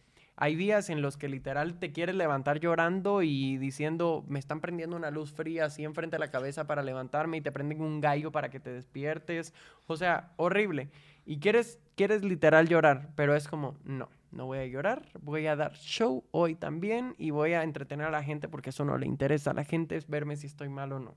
hay 0.42 0.56
días 0.56 0.90
en 0.90 1.02
los 1.02 1.18
que 1.18 1.28
literal 1.28 1.78
te 1.80 1.92
quieres 1.92 2.16
levantar 2.16 2.62
llorando 2.62 3.24
y 3.24 3.58
diciendo, 3.58 4.24
me 4.30 4.40
están 4.40 4.62
prendiendo 4.62 4.96
una 4.96 5.12
luz 5.12 5.34
fría 5.34 5.66
así 5.66 5.84
enfrente 5.84 6.16
de 6.16 6.20
la 6.22 6.32
cabeza 6.32 6.66
para 6.66 6.82
levantarme 6.82 7.36
y 7.36 7.42
te 7.42 7.52
prenden 7.52 7.82
un 7.82 8.00
gallo 8.00 8.32
para 8.32 8.50
que 8.50 8.62
te 8.62 8.72
despiertes. 8.72 9.54
O 9.88 9.98
sea, 9.98 10.32
horrible. 10.38 10.92
Y 11.26 11.40
quieres, 11.40 11.78
quieres 11.96 12.24
literal 12.24 12.70
llorar, 12.70 13.10
pero 13.16 13.36
es 13.36 13.50
como, 13.50 13.76
no, 13.84 14.08
no 14.32 14.46
voy 14.46 14.60
a 14.60 14.66
llorar, 14.66 15.10
voy 15.20 15.46
a 15.46 15.58
dar 15.58 15.74
show 15.74 16.24
hoy 16.32 16.56
también 16.56 17.16
y 17.18 17.32
voy 17.32 17.52
a 17.52 17.64
entretener 17.64 18.08
a 18.08 18.12
la 18.12 18.24
gente 18.24 18.48
porque 18.48 18.70
eso 18.70 18.86
no 18.86 18.98
le 18.98 19.08
interesa 19.08 19.52
a 19.52 19.56
la 19.56 19.66
gente, 19.66 19.98
es 19.98 20.08
verme 20.08 20.38
si 20.38 20.48
estoy 20.48 20.70
mal 20.70 20.94
o 20.94 21.00
no. 21.00 21.16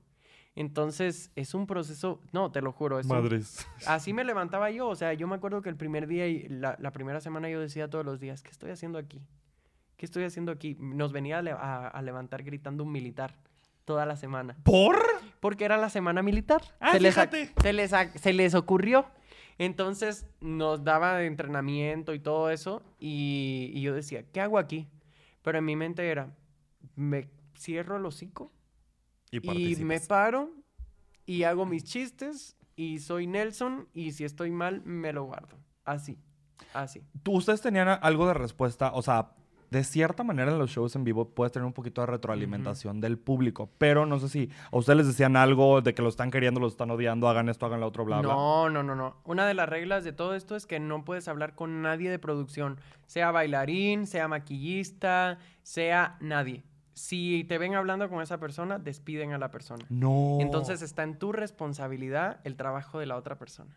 Entonces, 0.55 1.31
es 1.35 1.55
un 1.55 1.65
proceso, 1.65 2.21
no, 2.31 2.51
te 2.51 2.61
lo 2.61 2.71
juro. 2.71 2.99
Es 2.99 3.07
Madres. 3.07 3.65
así 3.87 4.13
me 4.13 4.23
levantaba 4.23 4.69
yo, 4.69 4.87
o 4.87 4.95
sea, 4.95 5.13
yo 5.13 5.27
me 5.27 5.35
acuerdo 5.35 5.61
que 5.61 5.69
el 5.69 5.75
primer 5.75 6.07
día 6.07 6.27
y 6.27 6.47
la, 6.47 6.77
primera 6.91 7.21
semana 7.21 7.49
yo 7.49 7.59
decía 7.59 7.89
todos 7.89 8.05
los 8.05 8.19
días, 8.19 8.43
¿qué 8.43 8.51
estoy 8.51 8.69
haciendo 8.69 8.99
aquí? 8.99 9.21
¿Qué 9.97 10.05
estoy 10.05 10.23
haciendo 10.25 10.51
aquí? 10.51 10.75
Nos 10.79 11.11
venía 11.11 11.39
a, 11.39 12.01
levantar 12.01 12.43
gritando 12.43 12.83
un 12.83 12.91
militar 12.91 13.35
toda 13.85 14.05
la 14.05 14.15
semana. 14.15 14.55
¿Por? 14.63 14.97
Porque 15.39 15.65
era 15.65 15.77
la 15.77 15.89
semana 15.89 16.21
militar. 16.21 16.61
Ah, 16.79 16.91
se 16.91 16.99
fíjate. 16.99 17.51
Les, 17.73 17.91
se, 18.15 18.33
les, 18.33 18.53
ocurrió. 18.53 19.07
Entonces 19.57 20.27
nos 20.39 20.83
daba 20.83 21.23
entrenamiento 21.23 22.13
y 22.13 22.19
todo 22.19 22.49
eso 22.49 22.83
y, 22.99 23.71
y 23.73 23.81
yo 23.81 23.93
decía, 23.93 24.23
¿qué 24.31 24.41
hago 24.41 24.57
aquí? 24.57 24.87
Pero 25.41 25.59
en 25.59 25.65
mi 25.65 25.75
mente 25.75 26.09
era, 26.09 26.35
me 26.95 27.29
cierro 27.55 27.97
el 27.97 28.05
hocico 28.05 28.51
y, 29.41 29.75
me 29.83 29.99
paro 29.99 30.51
y 31.25 31.43
hago 31.43 31.65
mis 31.65 31.83
chistes 31.83 32.55
y 32.75 32.99
soy 32.99 33.27
Nelson 33.27 33.87
y 33.93 34.11
si 34.11 34.23
estoy 34.23 34.51
mal 34.51 34.83
me 34.85 35.13
lo 35.13 35.23
guardo. 35.25 35.57
Así, 35.85 36.17
así. 36.73 37.01
¿Tú, 37.23 37.33
¿Ustedes 37.33 37.61
tenían 37.61 37.87
algo 37.87 38.27
de 38.27 38.33
respuesta? 38.33 38.91
O 38.93 39.01
sea, 39.01 39.31
de 39.73 39.83
cierta 39.83 40.23
manera 40.23 40.51
en 40.51 40.59
los 40.59 40.69
shows 40.69 40.95
en 40.95 41.03
vivo 41.03 41.29
puedes 41.29 41.51
tener 41.51 41.65
un 41.65 41.73
poquito 41.73 42.01
de 42.01 42.07
retroalimentación 42.07 43.01
del 43.01 43.17
público, 43.17 43.71
pero 43.79 44.05
no 44.05 44.19
sé 44.19 44.29
si 44.29 44.49
a 44.71 44.77
ustedes 44.77 44.97
les 44.97 45.07
decían 45.07 45.35
algo 45.35 45.81
de 45.81 45.95
que 45.95 46.03
lo 46.03 46.09
están 46.09 46.29
queriendo, 46.29 46.59
lo 46.59 46.67
están 46.67 46.91
odiando, 46.91 47.27
hagan 47.27 47.49
esto, 47.49 47.65
hagan 47.65 47.79
lo 47.79 47.87
otro, 47.87 48.05
bla, 48.05 48.21
bla. 48.21 48.33
No, 48.33 48.69
no, 48.69 48.83
no, 48.83 48.93
no. 48.95 49.17
Una 49.23 49.47
de 49.47 49.55
las 49.55 49.67
reglas 49.67 50.03
de 50.03 50.13
todo 50.13 50.35
esto 50.35 50.55
es 50.55 50.67
que 50.67 50.79
no 50.79 51.03
puedes 51.03 51.27
hablar 51.27 51.55
con 51.55 51.81
nadie 51.81 52.11
de 52.11 52.19
producción, 52.19 52.79
sea 53.07 53.31
bailarín, 53.31 54.05
sea 54.05 54.27
maquillista, 54.27 55.39
sea 55.63 56.17
nadie. 56.21 56.63
Si 56.93 57.43
te 57.49 57.57
ven 57.57 57.73
hablando 57.75 58.07
con 58.09 58.21
esa 58.21 58.39
persona, 58.39 58.77
despiden 58.79 59.33
a 59.33 59.37
la 59.37 59.49
persona. 59.51 59.83
No. 59.89 60.37
Entonces 60.41 60.81
está 60.81 61.03
en 61.03 61.17
tu 61.17 61.31
responsabilidad 61.31 62.39
el 62.43 62.55
trabajo 62.55 62.99
de 62.99 63.05
la 63.07 63.15
otra 63.17 63.37
persona. 63.37 63.75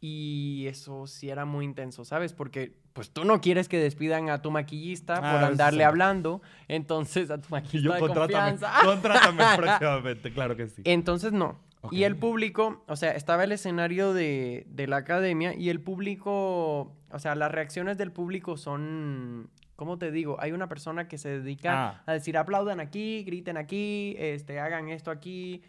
Y 0.00 0.66
eso 0.68 1.06
sí 1.06 1.30
era 1.30 1.46
muy 1.46 1.64
intenso, 1.64 2.04
¿sabes? 2.04 2.34
Porque 2.34 2.76
pues 2.92 3.10
tú 3.10 3.24
no 3.24 3.40
quieres 3.40 3.68
que 3.68 3.78
despidan 3.78 4.28
a 4.28 4.42
tu 4.42 4.50
maquillista 4.50 5.14
Ah, 5.22 5.32
por 5.32 5.44
andarle 5.44 5.78
sí. 5.80 5.84
hablando, 5.84 6.42
entonces 6.68 7.30
a 7.30 7.38
tu 7.38 7.48
Y 7.48 7.52
maquillista 7.52 7.88
yo 7.88 7.94
de 7.94 8.00
contrátame, 8.00 8.50
confianza. 8.50 8.84
contrátame 8.84 9.42
próximamente, 9.56 10.32
claro 10.32 10.54
que 10.56 10.68
sí. 10.68 10.82
Entonces 10.84 11.32
no. 11.32 11.58
Y 11.92 12.02
el 12.02 12.16
público, 12.16 12.82
o 12.88 12.96
sea, 12.96 13.12
estaba 13.12 13.44
el 13.44 13.52
escenario 13.52 14.12
de, 14.12 14.66
de 14.68 14.86
la 14.88 14.96
academia 14.98 15.54
y 15.54 15.70
el 15.70 15.80
público, 15.80 16.92
o 17.10 17.18
sea, 17.18 17.34
las 17.36 17.50
reacciones 17.52 17.96
del 17.96 18.10
público 18.12 18.56
son, 18.56 19.48
¿cómo 19.76 19.98
te 19.98 20.10
digo? 20.10 20.36
Hay 20.40 20.52
una 20.52 20.68
persona 20.68 21.06
que 21.08 21.18
se 21.18 21.28
dedica 21.40 21.88
Ah. 21.88 22.02
a 22.06 22.12
decir 22.14 22.36
aplaudan 22.36 22.80
aquí, 22.80 23.22
griten 23.24 23.56
aquí, 23.56 24.16
este, 24.18 24.58
hagan 24.58 24.88
esto 24.88 25.10
aquí, 25.10 25.62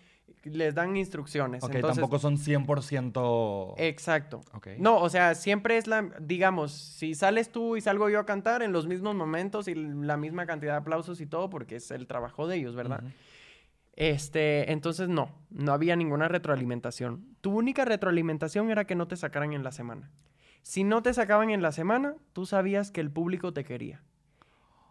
les 0.44 0.76
dan 0.76 0.96
instrucciones. 0.96 1.64
Ok, 1.64 1.76
Entonces, 1.76 1.98
tampoco 2.02 2.20
son 2.20 2.38
100%... 2.38 3.76
Exacto. 3.78 4.42
Ok. 4.54 4.68
No, 4.78 4.98
o 4.98 5.10
sea, 5.10 5.36
siempre 5.36 5.78
es 5.78 5.88
la, 5.88 6.10
digamos, 6.22 6.72
si 6.72 7.16
sales 7.16 7.52
tú 7.52 7.76
y 7.76 7.82
salgo 7.82 8.10
yo 8.10 8.20
a 8.20 8.26
cantar 8.26 8.62
en 8.62 8.72
los 8.72 8.88
mismos 8.88 9.16
momentos 9.16 9.68
y 9.68 9.76
la 9.76 10.16
misma 10.18 10.46
cantidad 10.46 10.74
de 10.74 10.78
aplausos 10.80 11.20
y 11.22 11.26
todo, 11.26 11.50
porque 11.50 11.78
es 11.78 11.92
el 11.92 12.08
trabajo 12.08 12.48
de 12.48 12.58
ellos, 12.58 12.76
¿verdad? 12.76 13.04
Este, 13.94 14.72
entonces 14.72 15.10
no, 15.10 15.32
no 15.50 15.74
había 15.74 15.96
ninguna 15.96 16.28
retroalimentación. 16.28 17.26
Tu 17.42 17.52
única 17.52 17.84
retroalimentación 17.84 18.70
era 18.70 18.86
que 18.86 18.96
no 18.96 19.08
te 19.08 19.18
sacaran 19.18 19.54
en 19.54 19.64
la 19.64 19.72
semana. 19.72 20.12
Si 20.68 20.84
no 20.84 21.02
te 21.02 21.14
sacaban 21.14 21.50
en 21.50 21.62
la 21.62 21.72
semana, 21.72 22.18
tú 22.34 22.46
sabías 22.46 22.92
que 22.92 23.00
el 23.00 23.10
público 23.10 23.54
te 23.54 23.64
quería. 23.64 24.04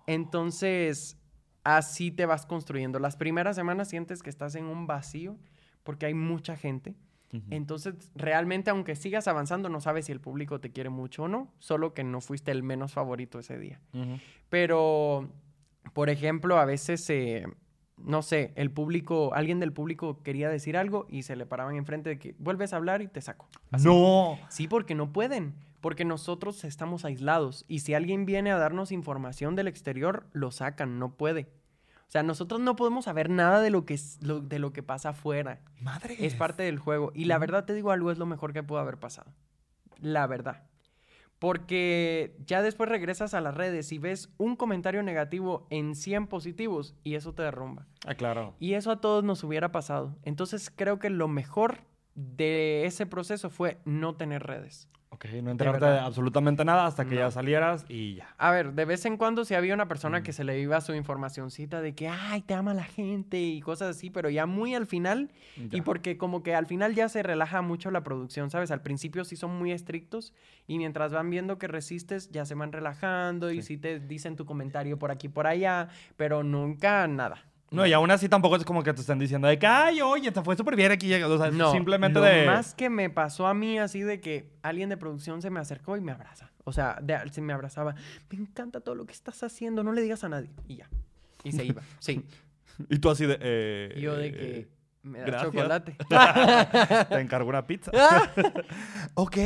Entonces, 0.07 1.18
así 1.64 2.11
te 2.11 2.24
vas 2.24 2.47
construyendo. 2.47 2.99
Las 2.99 3.16
primeras 3.16 3.57
semanas 3.57 3.91
sientes 3.91 4.22
que 4.22 4.31
estás 4.31 4.55
en 4.55 4.64
un 4.64 4.87
vacío 4.87 5.37
porque 5.83 6.07
hay 6.07 6.14
mucha 6.14 6.57
gente. 6.57 6.95
Entonces, 7.51 7.93
realmente, 8.14 8.70
aunque 8.70 8.97
sigas 8.97 9.29
avanzando, 9.29 9.68
no 9.68 9.83
sabes 9.83 10.07
si 10.07 10.12
el 10.12 10.20
público 10.22 10.61
te 10.61 10.72
quiere 10.72 10.89
mucho 10.89 11.24
o 11.24 11.29
no, 11.29 11.53
solo 11.59 11.93
que 11.93 12.05
no 12.05 12.22
fuiste 12.22 12.53
el 12.53 12.62
menos 12.62 12.95
favorito 12.95 13.39
ese 13.39 13.59
día. 13.59 13.79
Pero, 14.49 15.29
por 15.93 16.09
ejemplo, 16.09 16.57
a 16.57 16.64
veces, 16.64 17.11
eh, 17.11 17.45
no 17.99 18.22
sé, 18.22 18.55
el 18.57 18.70
público, 18.70 19.35
alguien 19.35 19.61
del 19.61 19.74
público 19.74 20.22
quería 20.22 20.49
decir 20.49 20.79
algo 20.79 21.07
y 21.11 21.24
se 21.24 21.37
le 21.37 21.45
paraban 21.45 21.77
enfrente 21.77 22.09
de 22.09 22.18
que 22.18 22.35
vuelves 22.39 22.72
a 22.72 22.77
hablar 22.77 23.03
y 23.03 23.09
te 23.09 23.20
saco. 23.20 23.47
Así. 23.70 23.87
No. 23.87 24.39
Sí, 24.49 24.68
porque 24.68 24.95
no 24.95 25.12
pueden, 25.12 25.55
porque 25.81 26.05
nosotros 26.05 26.64
estamos 26.64 27.05
aislados 27.05 27.64
y 27.68 27.81
si 27.81 27.95
alguien 27.95 28.24
viene 28.27 28.51
a 28.53 28.59
darnos 28.59 28.93
información 28.93 29.55
del 29.57 29.68
exterior, 29.68 30.27
lo 30.33 30.51
sacan, 30.51 30.99
no 30.99 31.14
puede. 31.16 31.49
O 32.09 32.11
sea, 32.11 32.22
nosotros 32.22 32.61
no 32.61 32.77
podemos 32.77 33.07
saber 33.07 33.31
nada 33.31 33.61
de 33.61 33.70
lo 33.70 33.85
que, 33.85 33.95
es- 33.95 34.18
lo- 34.22 34.41
de 34.41 34.59
lo 34.61 34.72
que 34.72 34.83
pasa 34.83 35.09
afuera. 35.11 35.61
Madre. 35.81 36.16
Es 36.24 36.35
parte 36.35 36.62
del 36.62 36.79
juego. 36.79 37.11
Y 37.14 37.24
la 37.24 37.39
verdad 37.39 37.64
te 37.64 37.74
digo 37.74 37.91
algo, 37.91 38.11
es 38.12 38.18
lo 38.18 38.27
mejor 38.27 38.53
que 38.53 38.62
pudo 38.62 38.79
haber 38.79 38.99
pasado. 38.99 39.33
La 40.01 40.27
verdad. 40.27 40.62
Porque 41.39 42.35
ya 42.47 42.62
después 42.62 42.89
regresas 42.89 43.35
a 43.35 43.41
las 43.43 43.55
redes 43.55 43.93
y 43.93 43.99
ves 43.99 44.31
un 44.39 44.57
comentario 44.57 45.03
negativo 45.03 45.66
en 45.70 45.95
100 45.95 46.29
positivos 46.29 46.95
y 47.05 47.14
eso 47.14 47.35
te 47.35 47.43
derrumba. 47.43 47.87
Ah, 48.07 48.14
claro. 48.14 48.55
Y 48.59 48.74
eso 48.74 48.91
a 48.91 49.01
todos 49.01 49.22
nos 49.22 49.45
hubiera 49.45 49.70
pasado. 49.70 50.16
Entonces 50.22 50.72
creo 50.74 50.99
que 50.99 51.11
lo 51.11 51.29
mejor 51.29 51.81
de 52.14 52.87
ese 52.87 53.05
proceso 53.05 53.51
fue 53.51 53.79
no 53.85 54.14
tener 54.16 54.45
redes. 54.45 54.89
Ok, 55.17 55.25
no 55.43 55.51
enterarte 55.51 55.87
de, 55.87 55.99
absolutamente 55.99 56.62
nada 56.64 56.85
hasta 56.87 57.07
que 57.07 57.14
No. 57.14 57.21
ya 57.23 57.31
salieras 57.31 57.87
y 57.89 58.17
ya. 58.17 58.35
A 58.37 58.51
ver, 58.51 58.75
de 58.75 58.85
vez 58.85 59.05
en 59.07 59.17
cuando 59.17 59.47
si 59.47 59.55
había 59.55 59.73
una 59.73 59.89
persona 59.89 60.21
Mm. 60.21 60.23
que 60.23 60.33
se 60.35 60.45
le 60.45 60.61
iba 60.61 60.79
su 60.83 60.93
informacioncita 60.95 61.81
de 61.81 61.95
que, 61.95 62.07
ay, 62.09 62.43
te 62.43 62.53
ama 62.53 62.75
la 62.75 62.85
gente 62.85 63.41
y 63.41 63.62
cosas 63.62 63.97
así, 63.97 64.11
pero 64.11 64.29
ya 64.29 64.45
muy 64.45 64.75
al 64.75 64.87
final 64.87 65.31
Y 65.73 65.81
porque 65.81 66.19
como 66.19 66.43
que 66.43 66.55
al 66.55 66.67
final 66.67 66.95
ya 66.95 67.09
se 67.09 67.23
relaja 67.23 67.62
mucho 67.62 67.91
la 67.91 68.03
producción, 68.05 68.51
¿sabes? 68.51 68.71
Al 68.71 68.83
principio 68.83 69.25
sí 69.25 69.37
son 69.37 69.57
muy 69.59 69.73
estrictos 69.73 70.35
y 70.67 70.77
mientras 70.77 71.12
van 71.12 71.31
viendo 71.31 71.59
que 71.59 71.67
resistes 71.67 72.31
ya 72.31 72.45
se 72.45 72.55
van 72.55 72.73
relajando 72.73 73.51
y 73.51 73.62
Sí. 73.62 73.69
sí 73.75 73.79
te 73.79 73.99
dicen 74.01 74.37
tu 74.37 74.45
comentario 74.45 74.99
por 74.99 75.11
aquí 75.11 75.31
por 75.31 75.47
allá, 75.47 75.89
pero 76.17 76.43
nunca 76.45 77.07
nada. 77.09 77.43
No, 77.71 77.85
y 77.87 77.93
aún 77.93 78.11
así 78.11 78.29
tampoco 78.29 78.57
es 78.57 78.64
como 78.64 78.83
que 78.83 78.93
te 78.95 79.01
estén 79.01 79.19
diciendo 79.19 79.49
de 79.49 79.59
que, 79.59 79.67
ay, 79.67 80.01
oye, 80.01 80.31
te 80.31 80.41
fue 80.43 80.57
súper 80.57 80.77
bien 80.77 80.93
aquí. 80.93 81.12
O 81.23 81.37
sea, 81.39 81.51
No, 81.51 81.73
simplemente 81.73 82.19
lo 82.21 82.25
de... 82.25 82.47
más 82.47 82.75
que 82.75 82.89
me 82.89 83.11
pasó 83.11 83.47
a 83.47 83.55
mí 83.55 83.79
así 83.79 84.01
de 84.03 84.21
que 84.21 84.53
alguien 84.62 84.89
de 84.89 84.97
producción 84.97 85.43
se 85.43 85.51
me 85.51 85.59
acercó 85.61 85.97
y 85.97 86.01
me 86.01 86.12
abraza. 86.12 86.51
O 86.64 86.73
sea, 86.73 86.99
de- 87.03 87.29
se 87.33 87.41
me 87.41 87.53
abrazaba. 87.53 87.95
Me 88.31 88.39
encanta 88.39 88.81
todo 88.81 88.95
lo 88.95 89.05
que 89.05 89.12
estás 89.12 89.43
haciendo, 89.43 89.83
no 89.83 89.93
le 89.93 90.03
digas 90.03 90.23
a 90.25 90.29
nadie. 90.29 90.51
Y 90.69 90.77
ya. 90.77 90.89
Y 91.45 91.53
se 91.53 91.64
iba. 91.64 91.83
Sí. 91.99 92.25
Y 92.91 92.99
tú 92.99 93.09
así 93.09 93.25
de... 93.25 93.39
eh, 93.41 93.95
Y 93.97 94.01
yo 94.03 94.14
de 94.17 94.27
eh, 94.27 94.33
que 94.33 94.69
me 95.03 95.21
da 95.21 95.25
gracias. 95.27 95.51
chocolate. 95.51 95.97
Te 97.09 97.21
encargo 97.21 97.49
una 97.49 97.67
pizza. 97.67 97.91
ok, 99.14 99.37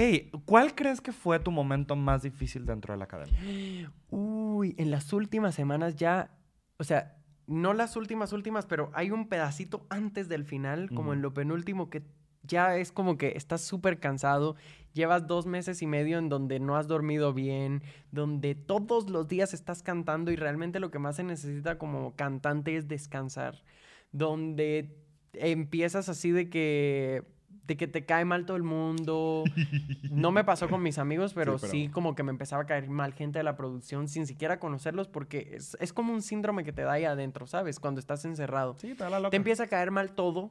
¿cuál 0.45 0.75
crees 0.75 1.01
que 1.01 1.13
fue 1.13 1.39
tu 1.39 1.51
momento 1.53 1.95
más 1.97 2.23
difícil 2.23 2.67
dentro 2.67 2.93
de 2.93 2.99
la 2.99 3.05
academia? 3.05 3.93
Uy, 4.11 4.75
en 4.79 4.91
las 4.91 5.13
últimas 5.13 5.55
semanas 5.55 5.95
ya, 5.97 6.31
o 6.79 6.83
sea, 6.85 7.17
no 7.51 7.75
las 7.75 7.97
últimas 7.97 8.33
últimas, 8.33 8.65
pero 8.65 8.91
hay 8.95 9.11
un 9.11 9.29
pedacito 9.29 9.85
antes 9.91 10.29
del 10.29 10.45
final, 10.45 10.89
como 10.95 11.13
en 11.13 11.21
lo 11.21 11.35
penúltimo, 11.35 11.91
que 11.91 12.05
ya 12.45 12.77
es 12.77 12.93
como 12.93 13.19
que 13.19 13.33
estás 13.37 13.61
súper 13.63 13.99
cansado, 13.99 14.55
llevas 14.93 15.27
dos 15.27 15.47
meses 15.47 15.83
y 15.83 15.87
medio 15.89 16.19
en 16.19 16.29
donde 16.29 16.61
no 16.61 16.77
has 16.77 16.87
dormido 16.87 17.35
bien, 17.35 17.83
donde 18.13 18.55
todos 18.55 19.11
los 19.11 19.27
días 19.27 19.53
estás 19.53 19.83
cantando 19.83 20.31
y 20.31 20.37
realmente 20.37 20.79
lo 20.79 20.93
que 20.93 21.01
más 21.01 21.17
se 21.17 21.25
necesita 21.25 21.77
como 21.77 22.15
cantante 22.15 22.77
es 22.77 22.87
descansar, 22.87 23.65
donde 24.13 24.97
empiezas 25.33 26.09
así 26.09 26.31
de 26.31 26.49
que 26.49 27.25
de 27.71 27.77
que 27.77 27.87
te 27.87 28.05
cae 28.05 28.25
mal 28.25 28.47
todo 28.47 28.57
el 28.57 28.65
mundo. 28.65 29.45
No 30.11 30.33
me 30.33 30.43
pasó 30.43 30.69
con 30.69 30.83
mis 30.83 30.99
amigos, 30.99 31.35
pero 31.35 31.57
sí, 31.59 31.83
pero- 31.85 31.93
como 31.95 32.15
que 32.17 32.25
me 32.25 32.31
empezaba 32.31 32.63
a 32.65 32.67
caer 32.67 32.89
mal 32.91 33.13
gente 33.15 33.39
de 33.39 33.45
la 33.45 33.57
producción 33.57 34.09
sin 34.09 34.27
siquiera 34.27 34.59
conocerlos 34.59 35.07
porque 35.07 35.53
es, 35.55 35.77
es 35.81 35.93
como 35.93 36.13
un 36.13 36.21
síndrome 36.21 36.65
que 36.65 36.73
te 36.73 36.83
da 36.83 36.93
ahí 36.95 37.05
adentro, 37.05 37.47
¿sabes? 37.47 37.79
Cuando 37.79 38.01
estás 38.01 38.25
encerrado. 38.25 38.77
Sí, 38.81 38.89
te 38.95 39.05
da 39.05 39.11
la 39.11 39.19
loca. 39.21 39.31
Te 39.31 39.37
empieza 39.37 39.63
a 39.63 39.67
caer 39.69 39.93
mal 39.93 40.11
todo 40.17 40.51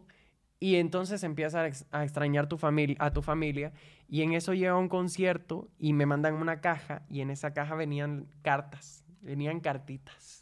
y 0.62 0.76
entonces 0.76 1.24
empiezas 1.24 1.56
a, 1.56 1.68
ex- 1.68 1.86
a 1.92 2.04
extrañar 2.06 2.48
tu 2.48 2.58
familia, 2.58 2.96
a 3.00 3.12
tu 3.12 3.22
familia 3.22 3.74
y 4.08 4.22
en 4.22 4.32
eso 4.34 4.54
llega 4.54 4.78
un 4.78 4.88
concierto 4.88 5.68
y 5.78 5.92
me 5.92 6.06
mandan 6.06 6.36
una 6.36 6.62
caja 6.62 7.02
y 7.10 7.20
en 7.20 7.32
esa 7.32 7.54
caja 7.54 7.76
venían 7.76 8.28
cartas, 8.44 9.04
venían 9.22 9.60
cartitas 9.60 10.39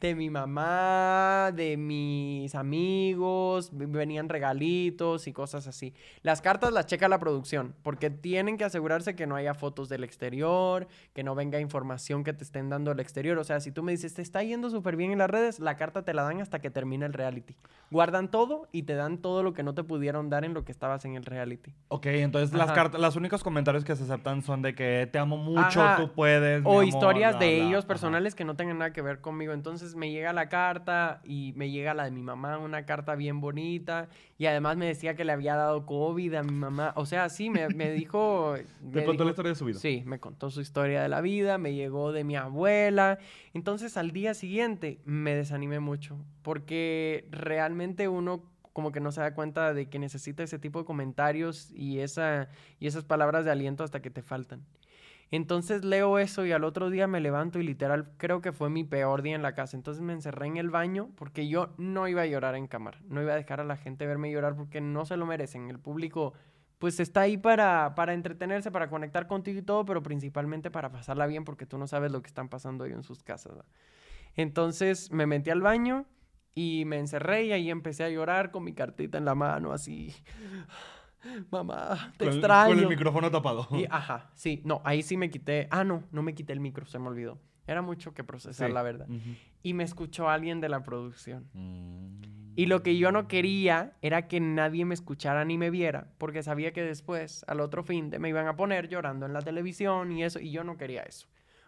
de 0.00 0.14
mi 0.14 0.28
mamá, 0.28 1.52
de 1.54 1.78
mis 1.78 2.54
amigos, 2.54 3.70
venían 3.72 4.28
regalitos 4.28 5.26
y 5.26 5.32
cosas 5.32 5.66
así. 5.66 5.94
Las 6.22 6.42
cartas 6.42 6.70
las 6.72 6.84
checa 6.86 7.08
la 7.08 7.18
producción, 7.18 7.74
porque 7.82 8.10
tienen 8.10 8.58
que 8.58 8.64
asegurarse 8.64 9.16
que 9.16 9.26
no 9.26 9.36
haya 9.36 9.54
fotos 9.54 9.88
del 9.88 10.04
exterior, 10.04 10.86
que 11.14 11.22
no 11.24 11.34
venga 11.34 11.60
información 11.60 12.24
que 12.24 12.34
te 12.34 12.44
estén 12.44 12.68
dando 12.68 12.90
del 12.90 13.00
exterior. 13.00 13.38
O 13.38 13.44
sea, 13.44 13.60
si 13.60 13.72
tú 13.72 13.82
me 13.82 13.92
dices, 13.92 14.12
te 14.12 14.20
está 14.20 14.42
yendo 14.42 14.68
súper 14.68 14.96
bien 14.96 15.12
en 15.12 15.18
las 15.18 15.30
redes, 15.30 15.60
la 15.60 15.76
carta 15.76 16.04
te 16.04 16.12
la 16.12 16.24
dan 16.24 16.42
hasta 16.42 16.58
que 16.60 16.70
termine 16.70 17.06
el 17.06 17.14
reality. 17.14 17.56
Guardan 17.90 18.30
todo 18.30 18.68
y 18.72 18.82
te 18.82 18.94
dan 18.96 19.18
todo 19.18 19.42
lo 19.42 19.54
que 19.54 19.62
no 19.62 19.72
te 19.74 19.82
pudieron 19.82 20.28
dar 20.28 20.44
en 20.44 20.52
lo 20.52 20.64
que 20.64 20.72
estabas 20.72 21.06
en 21.06 21.14
el 21.14 21.24
reality. 21.24 21.72
Ok, 21.88 22.06
entonces 22.06 22.52
las 22.52 22.66
Ajá. 22.66 22.74
cartas, 22.74 23.00
los 23.00 23.16
únicos 23.16 23.42
comentarios 23.42 23.84
que 23.84 23.96
se 23.96 24.02
aceptan 24.04 24.42
son 24.42 24.60
de 24.60 24.74
que 24.74 25.08
te 25.10 25.18
amo 25.18 25.38
mucho, 25.38 25.80
Ajá. 25.80 25.96
tú 25.96 26.12
puedes. 26.12 26.62
mi 26.62 26.68
O 26.68 26.72
amor, 26.72 26.84
historias 26.84 27.38
de 27.38 27.62
ellos 27.62 27.84
Ajá. 27.84 27.88
personales 27.88 28.34
que 28.34 28.44
no 28.44 28.56
tengan 28.56 28.78
nada 28.78 28.92
que 28.92 29.00
ver 29.00 29.22
conmigo. 29.22 29.54
Entonces 29.54 29.85
me 29.94 30.10
llega 30.10 30.32
la 30.32 30.48
carta 30.48 31.20
y 31.24 31.52
me 31.54 31.70
llega 31.70 31.94
la 31.94 32.04
de 32.04 32.10
mi 32.10 32.22
mamá, 32.22 32.58
una 32.58 32.84
carta 32.84 33.14
bien 33.14 33.40
bonita. 33.40 34.08
Y 34.38 34.46
además 34.46 34.76
me 34.76 34.86
decía 34.86 35.14
que 35.14 35.24
le 35.24 35.32
había 35.32 35.54
dado 35.54 35.86
COVID 35.86 36.34
a 36.34 36.42
mi 36.42 36.52
mamá. 36.52 36.92
O 36.96 37.06
sea, 37.06 37.28
sí, 37.28 37.50
me, 37.50 37.68
me 37.68 37.92
dijo... 37.92 38.54
Te 38.92 39.00
me 39.00 39.04
contó 39.04 39.24
la 39.24 39.30
historia 39.30 39.50
de 39.50 39.56
su 39.56 39.64
vida. 39.66 39.78
Sí, 39.78 40.02
me 40.06 40.18
contó 40.18 40.50
su 40.50 40.60
historia 40.60 41.02
de 41.02 41.08
la 41.08 41.20
vida, 41.20 41.58
me 41.58 41.74
llegó 41.74 42.12
de 42.12 42.24
mi 42.24 42.36
abuela. 42.36 43.18
Entonces 43.54 43.96
al 43.96 44.10
día 44.10 44.34
siguiente 44.34 45.00
me 45.04 45.34
desanimé 45.34 45.78
mucho 45.80 46.18
porque 46.42 47.28
realmente 47.30 48.08
uno 48.08 48.42
como 48.76 48.92
que 48.92 49.00
no 49.00 49.10
se 49.10 49.22
da 49.22 49.32
cuenta 49.32 49.72
de 49.72 49.88
que 49.88 49.98
necesita 49.98 50.42
ese 50.42 50.58
tipo 50.58 50.80
de 50.80 50.84
comentarios 50.84 51.70
y, 51.74 52.00
esa, 52.00 52.50
y 52.78 52.86
esas 52.86 53.04
palabras 53.04 53.46
de 53.46 53.50
aliento 53.50 53.84
hasta 53.84 54.02
que 54.02 54.10
te 54.10 54.20
faltan. 54.20 54.66
Entonces 55.30 55.84
leo 55.84 56.18
eso 56.18 56.46
y 56.46 56.52
al 56.52 56.64
otro 56.64 56.88
día 56.88 57.06
me 57.06 57.20
levanto 57.20 57.58
y 57.58 57.64
literal 57.64 58.12
creo 58.16 58.40
que 58.40 58.52
fue 58.52 58.70
mi 58.70 58.84
peor 58.84 59.22
día 59.22 59.34
en 59.34 59.42
la 59.42 59.54
casa. 59.54 59.76
Entonces 59.76 60.02
me 60.02 60.12
encerré 60.12 60.46
en 60.46 60.56
el 60.56 60.70
baño 60.70 61.10
porque 61.16 61.48
yo 61.48 61.74
no 61.78 62.06
iba 62.06 62.22
a 62.22 62.26
llorar 62.26 62.54
en 62.54 62.68
cámara. 62.68 62.98
No 63.08 63.20
iba 63.20 63.32
a 63.32 63.36
dejar 63.36 63.60
a 63.60 63.64
la 63.64 63.76
gente 63.76 64.06
verme 64.06 64.30
llorar 64.30 64.54
porque 64.54 64.80
no 64.80 65.04
se 65.04 65.16
lo 65.16 65.26
merecen. 65.26 65.68
El 65.68 65.80
público 65.80 66.32
pues 66.78 67.00
está 67.00 67.22
ahí 67.22 67.38
para, 67.38 67.94
para 67.94 68.12
entretenerse, 68.12 68.70
para 68.70 68.88
conectar 68.88 69.26
contigo 69.26 69.58
y 69.58 69.62
todo, 69.62 69.84
pero 69.84 70.02
principalmente 70.02 70.70
para 70.70 70.90
pasarla 70.90 71.26
bien 71.26 71.44
porque 71.44 71.66
tú 71.66 71.78
no 71.78 71.86
sabes 71.86 72.12
lo 72.12 72.22
que 72.22 72.28
están 72.28 72.48
pasando 72.48 72.84
ahí 72.84 72.92
en 72.92 73.02
sus 73.02 73.22
casas. 73.22 73.54
Entonces 74.34 75.10
me 75.10 75.26
metí 75.26 75.50
al 75.50 75.62
baño 75.62 76.06
y 76.54 76.84
me 76.86 76.98
encerré 76.98 77.44
y 77.44 77.52
ahí 77.52 77.70
empecé 77.70 78.04
a 78.04 78.10
llorar 78.10 78.50
con 78.50 78.64
mi 78.64 78.74
cartita 78.74 79.18
en 79.18 79.24
la 79.24 79.34
mano, 79.34 79.72
así. 79.72 80.14
Mamá, 81.50 82.12
te 82.16 82.24
Con 82.24 82.28
el- 82.28 82.34
extraño. 82.38 82.68
Con 82.74 82.78
el 82.80 82.88
micrófono 82.88 83.30
tapado. 83.30 83.68
Y, 83.72 83.84
ajá, 83.90 84.30
sí, 84.34 84.62
no, 84.64 84.80
ahí 84.84 85.02
sí 85.02 85.16
me 85.16 85.30
quité. 85.30 85.68
Ah, 85.70 85.84
no, 85.84 86.04
no 86.12 86.22
me 86.22 86.34
quité 86.34 86.52
el 86.52 86.60
micro, 86.60 86.86
se 86.86 86.98
me 86.98 87.08
olvidó. 87.08 87.38
Era 87.66 87.82
mucho 87.82 88.14
que 88.14 88.22
procesar, 88.22 88.68
Sí. 88.68 88.74
la 88.74 88.82
verdad. 88.82 89.08
Y 89.62 89.74
me 89.74 89.82
escuchó 89.82 90.28
alguien 90.28 90.60
de 90.60 90.68
la 90.68 90.84
producción. 90.84 91.48
Mm. 91.52 92.52
Y 92.58 92.66
lo 92.66 92.82
que 92.82 92.96
yo 92.96 93.10
no 93.12 93.26
quería 93.26 93.94
era 94.02 94.28
que 94.28 94.38
nadie 94.40 94.84
me 94.84 94.94
escuchara 94.94 95.44
ni 95.44 95.58
me 95.58 95.70
viera, 95.70 96.12
porque 96.18 96.42
sabía 96.44 96.72
que 96.72 96.82
después, 96.82 97.44
al 97.48 97.60
otro 97.60 97.82
fin 97.82 98.08
de 98.08 98.18
me 98.20 98.28
iban 98.28 98.46
a 98.46 98.54
poner 98.56 98.88
llorando 98.88 99.26
en 99.26 99.32
la 99.32 99.42
televisión 99.42 100.12
y 100.12 100.22
eso, 100.22 100.38
y 100.38 100.52
yo 100.52 100.62
no 100.64 100.76
quería 100.76 101.02
eso. 101.02 101.26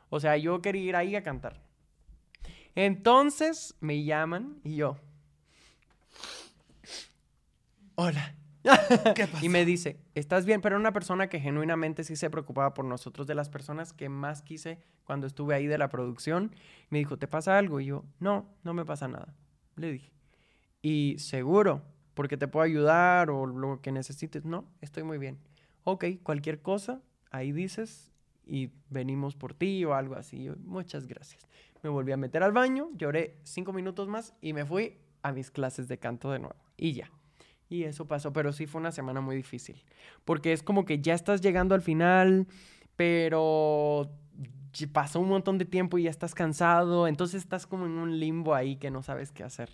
O 0.08 0.20
sea, 0.20 0.36
yo 0.36 0.62
quería 0.62 0.82
ir 0.84 0.96
ahí 0.96 1.16
a 1.16 1.22
cantar. 1.24 1.60
Entonces 2.76 3.74
me 3.80 4.04
llaman 4.04 4.60
y 4.62 4.76
yo. 4.76 4.96
Hola. 7.96 8.34
Y 9.42 9.48
me 9.48 9.64
dice, 9.64 10.00
¿estás 10.14 10.44
bien? 10.46 10.60
Pero 10.60 10.76
era 10.76 10.80
una 10.80 10.92
persona 10.92 11.28
que 11.28 11.40
genuinamente 11.40 12.04
sí 12.04 12.16
se 12.16 12.30
preocupaba 12.30 12.74
por 12.74 12.84
nosotros, 12.84 13.26
de 13.26 13.34
las 13.34 13.48
personas 13.48 13.92
que 13.92 14.08
más 14.08 14.42
quise 14.42 14.78
cuando 15.04 15.26
estuve 15.26 15.54
ahí 15.54 15.66
de 15.66 15.78
la 15.78 15.88
producción. 15.88 16.54
Me 16.90 16.98
dijo, 16.98 17.16
¿te 17.16 17.28
pasa 17.28 17.58
algo? 17.58 17.80
Y 17.80 17.86
yo, 17.86 18.04
no, 18.20 18.46
no 18.64 18.74
me 18.74 18.84
pasa 18.84 19.08
nada. 19.08 19.34
Le 19.76 19.92
dije. 19.92 20.12
Y 20.82 21.16
seguro, 21.18 21.82
porque 22.14 22.36
te 22.36 22.48
puedo 22.48 22.64
ayudar 22.64 23.30
o 23.30 23.46
lo 23.46 23.80
que 23.80 23.92
necesites. 23.92 24.44
No, 24.44 24.64
estoy 24.80 25.02
muy 25.02 25.18
bien. 25.18 25.38
Ok, 25.84 26.04
cualquier 26.22 26.60
cosa, 26.60 27.00
ahí 27.30 27.52
dices 27.52 28.12
y 28.44 28.70
venimos 28.88 29.36
por 29.36 29.54
ti 29.54 29.84
o 29.84 29.94
algo 29.94 30.14
así. 30.14 30.42
Yo, 30.42 30.54
muchas 30.64 31.06
gracias. 31.06 31.46
Me 31.82 31.90
volví 31.90 32.12
a 32.12 32.16
meter 32.16 32.42
al 32.42 32.52
baño, 32.52 32.90
lloré 32.94 33.36
cinco 33.44 33.72
minutos 33.72 34.08
más 34.08 34.34
y 34.40 34.52
me 34.52 34.64
fui 34.64 34.98
a 35.22 35.32
mis 35.32 35.50
clases 35.50 35.88
de 35.88 35.98
canto 35.98 36.30
de 36.30 36.40
nuevo. 36.40 36.56
Y 36.76 36.92
ya. 36.92 37.10
Y 37.68 37.84
eso 37.84 38.06
pasó, 38.06 38.32
pero 38.32 38.52
sí 38.52 38.66
fue 38.66 38.80
una 38.80 38.92
semana 38.92 39.20
muy 39.20 39.36
difícil. 39.36 39.82
Porque 40.24 40.52
es 40.52 40.62
como 40.62 40.84
que 40.84 41.00
ya 41.00 41.14
estás 41.14 41.40
llegando 41.40 41.74
al 41.74 41.82
final, 41.82 42.46
pero 42.96 44.10
pasó 44.92 45.20
un 45.20 45.28
montón 45.28 45.58
de 45.58 45.64
tiempo 45.64 45.98
y 45.98 46.04
ya 46.04 46.10
estás 46.10 46.34
cansado. 46.34 47.06
Entonces 47.06 47.42
estás 47.42 47.66
como 47.66 47.86
en 47.86 47.92
un 47.92 48.18
limbo 48.18 48.54
ahí 48.54 48.76
que 48.76 48.90
no 48.90 49.02
sabes 49.02 49.32
qué 49.32 49.44
hacer. 49.44 49.68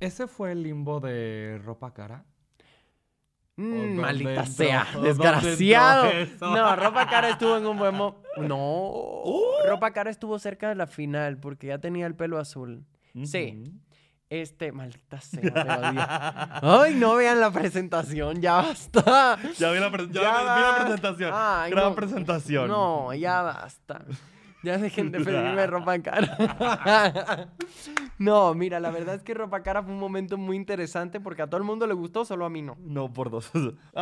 ¿Ese 0.00 0.26
fue 0.26 0.52
el 0.52 0.62
limbo 0.62 1.00
de 1.00 1.60
ropa 1.64 1.92
cara? 1.92 2.24
Mm, 3.56 4.00
maldita 4.00 4.44
sea, 4.46 4.86
¿O 4.96 5.00
dónde 5.00 5.12
desgraciado. 5.12 6.10
No, 6.40 6.74
ropa 6.76 7.06
cara 7.08 7.28
estuvo 7.30 7.56
en 7.56 7.66
un 7.66 7.78
buen 7.78 7.94
mo- 7.94 8.20
No, 8.36 9.22
ropa 9.68 9.92
cara 9.92 10.10
estuvo 10.10 10.38
cerca 10.40 10.68
de 10.68 10.74
la 10.74 10.88
final 10.88 11.38
porque 11.38 11.68
ya 11.68 11.78
tenía 11.78 12.06
el 12.06 12.14
pelo 12.16 12.38
azul. 12.38 12.84
Sí. 13.24 13.62
Este, 14.42 14.72
maldita 14.72 15.20
sea, 15.20 15.40
te. 15.40 16.66
Ay, 16.66 16.94
no 16.94 17.14
vean 17.14 17.38
la 17.40 17.50
presentación, 17.52 18.40
ya 18.40 18.56
basta. 18.56 19.38
Ya 19.58 19.70
vi 19.70 19.78
la, 19.78 19.90
pre- 19.92 20.08
ya 20.08 20.22
Ya 20.22 20.30
vi- 20.32 20.44
vi 20.44 20.60
la 20.60 20.70
va. 20.70 20.76
presentación. 20.80 21.30
Ay, 21.32 21.70
Gran 21.70 21.84
no. 21.84 21.94
presentación. 21.94 22.68
No, 22.68 23.14
ya 23.14 23.42
basta. 23.42 24.04
Ya 24.64 24.78
dejen 24.78 25.12
de 25.12 25.20
pedirme 25.20 25.66
ropa 25.68 25.98
cara. 26.00 27.48
no, 28.18 28.54
mira, 28.54 28.80
la 28.80 28.90
verdad 28.90 29.14
es 29.16 29.22
que 29.22 29.34
ropa 29.34 29.62
cara 29.62 29.82
fue 29.82 29.92
un 29.92 30.00
momento 30.00 30.38
muy 30.38 30.56
interesante 30.56 31.20
porque 31.20 31.42
a 31.42 31.46
todo 31.46 31.58
el 31.58 31.64
mundo 31.64 31.86
le 31.86 31.94
gustó, 31.94 32.24
solo 32.24 32.44
a 32.46 32.50
mí 32.50 32.62
no. 32.62 32.76
No, 32.80 33.12
por 33.12 33.30
dos. 33.30 33.50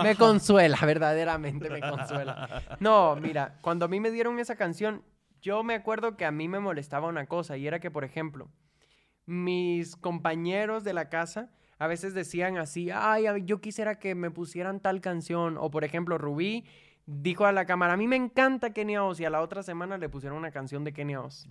Me 0.03 0.14
consuela, 0.16 0.78
verdaderamente 0.83 1.68
me 1.68 1.80
consuela. 1.91 2.62
No, 2.80 3.16
mira, 3.16 3.59
cuando 3.61 3.87
a 3.87 3.89
mí 3.89 4.01
me 4.01 4.11
dieron 4.11 4.39
esa 4.39 4.57
canción, 4.57 5.03
yo 5.41 5.62
me 5.64 5.74
acuerdo 5.74 6.16
que 6.16 6.24
a 6.24 6.30
mí 6.30 6.49
me 6.49 6.61
molestaba 6.61 7.09
una 7.09 7.26
cosa 7.26 7.57
y 7.57 7.66
era 7.66 7.80
que, 7.80 7.91
por 7.91 8.05
ejemplo, 8.05 8.49
mis 9.27 9.97
compañeros 9.97 10.85
de 10.85 10.95
la 10.95 11.09
casa 11.09 11.51
a 11.79 11.89
veces 11.89 12.14
decían 12.14 12.59
así, 12.59 12.91
ay, 12.93 13.25
yo 13.45 13.61
quisiera 13.61 13.99
que 13.99 14.14
me 14.14 14.31
pusieran 14.31 14.79
tal 14.79 15.01
canción. 15.01 15.57
O, 15.59 15.70
por 15.70 15.83
ejemplo, 15.83 16.16
Rubí 16.16 16.64
dijo 17.07 17.45
a 17.45 17.51
la 17.51 17.66
cámara, 17.66 17.95
a 17.95 17.97
mí 17.97 18.07
me 18.07 18.14
encanta 18.14 18.73
Kenia 18.73 19.03
Oz 19.03 19.18
y 19.18 19.25
a 19.25 19.31
la 19.31 19.41
otra 19.41 19.64
semana 19.64 19.99
le 19.99 20.09
pusieron 20.09 20.39
una 20.39 20.53
canción 20.53 20.85
de 20.85 20.93
Kenia 20.93 21.20
Oz. 21.20 21.49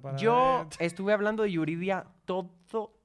Para 0.00 0.16
Yo 0.18 0.68
estuve 0.78 1.12
hablando 1.12 1.42
de 1.42 1.50
Yuridia 1.50 2.06
todo, 2.24 2.50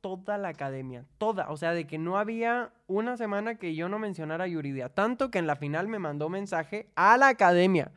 toda 0.01 0.37
la 0.37 0.49
academia, 0.49 1.05
toda. 1.17 1.49
O 1.49 1.57
sea, 1.57 1.73
de 1.73 1.87
que 1.87 1.97
no 1.97 2.17
había 2.17 2.71
una 2.85 3.17
semana 3.17 3.55
que 3.55 3.73
yo 3.73 3.89
no 3.89 3.97
mencionara 3.97 4.43
a 4.43 4.47
Yuridia. 4.47 4.89
Tanto 4.89 5.31
que 5.31 5.39
en 5.39 5.47
la 5.47 5.55
final 5.55 5.87
me 5.87 5.97
mandó 5.97 6.29
mensaje 6.29 6.91
a 6.95 7.17
la 7.17 7.29
academia. 7.29 7.91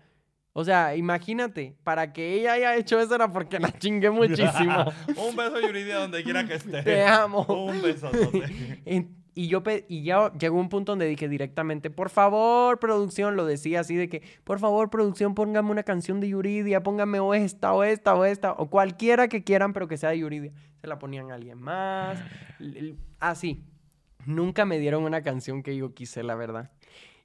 O 0.57 0.65
sea, 0.65 0.95
imagínate, 0.95 1.75
para 1.83 2.13
que 2.13 2.35
ella 2.35 2.53
haya 2.53 2.77
hecho 2.77 3.01
eso 3.01 3.15
era 3.17 3.31
porque 3.33 3.59
la 3.59 3.73
chingué 3.77 4.09
muchísimo. 4.11 4.85
Un 5.29 5.35
beso, 5.37 5.61
Yuridia, 5.61 5.97
donde 5.97 6.23
quiera 6.23 6.47
que 6.47 6.55
esté. 6.55 6.83
Te 6.83 7.05
amo. 7.05 7.43
Un 7.43 7.83
besotote. 7.83 8.81
En- 8.87 9.17
Y 9.37 9.49
yo 9.49 9.65
y 9.89 10.05
ya 10.05 10.33
llegó 10.39 10.61
un 10.61 10.69
punto 10.69 10.93
donde 10.93 11.07
dije 11.07 11.29
directamente, 11.29 11.91
por 11.91 12.09
favor, 12.09 12.79
producción, 12.79 13.35
lo 13.35 13.45
decía 13.47 13.81
así 13.81 13.97
de 13.97 14.09
que, 14.09 14.23
por 14.45 14.61
favor, 14.61 14.91
producción, 14.91 15.35
póngame 15.35 15.73
una 15.73 15.83
canción 15.83 16.21
de 16.21 16.29
Yuridia, 16.29 16.85
póngame 16.85 17.19
o 17.19 17.35
esta, 17.35 17.73
o 17.73 17.83
esta, 17.83 18.15
o 18.15 18.25
esta, 18.25 18.53
o 18.53 18.71
cualquiera 18.71 19.27
que 19.27 19.43
quieran, 19.43 19.73
pero 19.73 19.89
que 19.89 19.97
sea 19.97 20.11
de 20.11 20.21
Yuridia. 20.21 20.53
Se 20.81 20.87
la 20.87 21.01
ponían 21.01 21.33
a 21.33 21.35
alguien 21.35 21.61
más, 21.61 22.21
l- 22.61 22.95
así. 23.19 23.65
Nunca 24.25 24.65
me 24.67 24.79
dieron 24.79 25.03
una 25.03 25.23
canción 25.23 25.65
que 25.65 25.77
yo 25.77 25.95
quise, 25.95 26.23
la 26.23 26.37
verdad. 26.37 26.71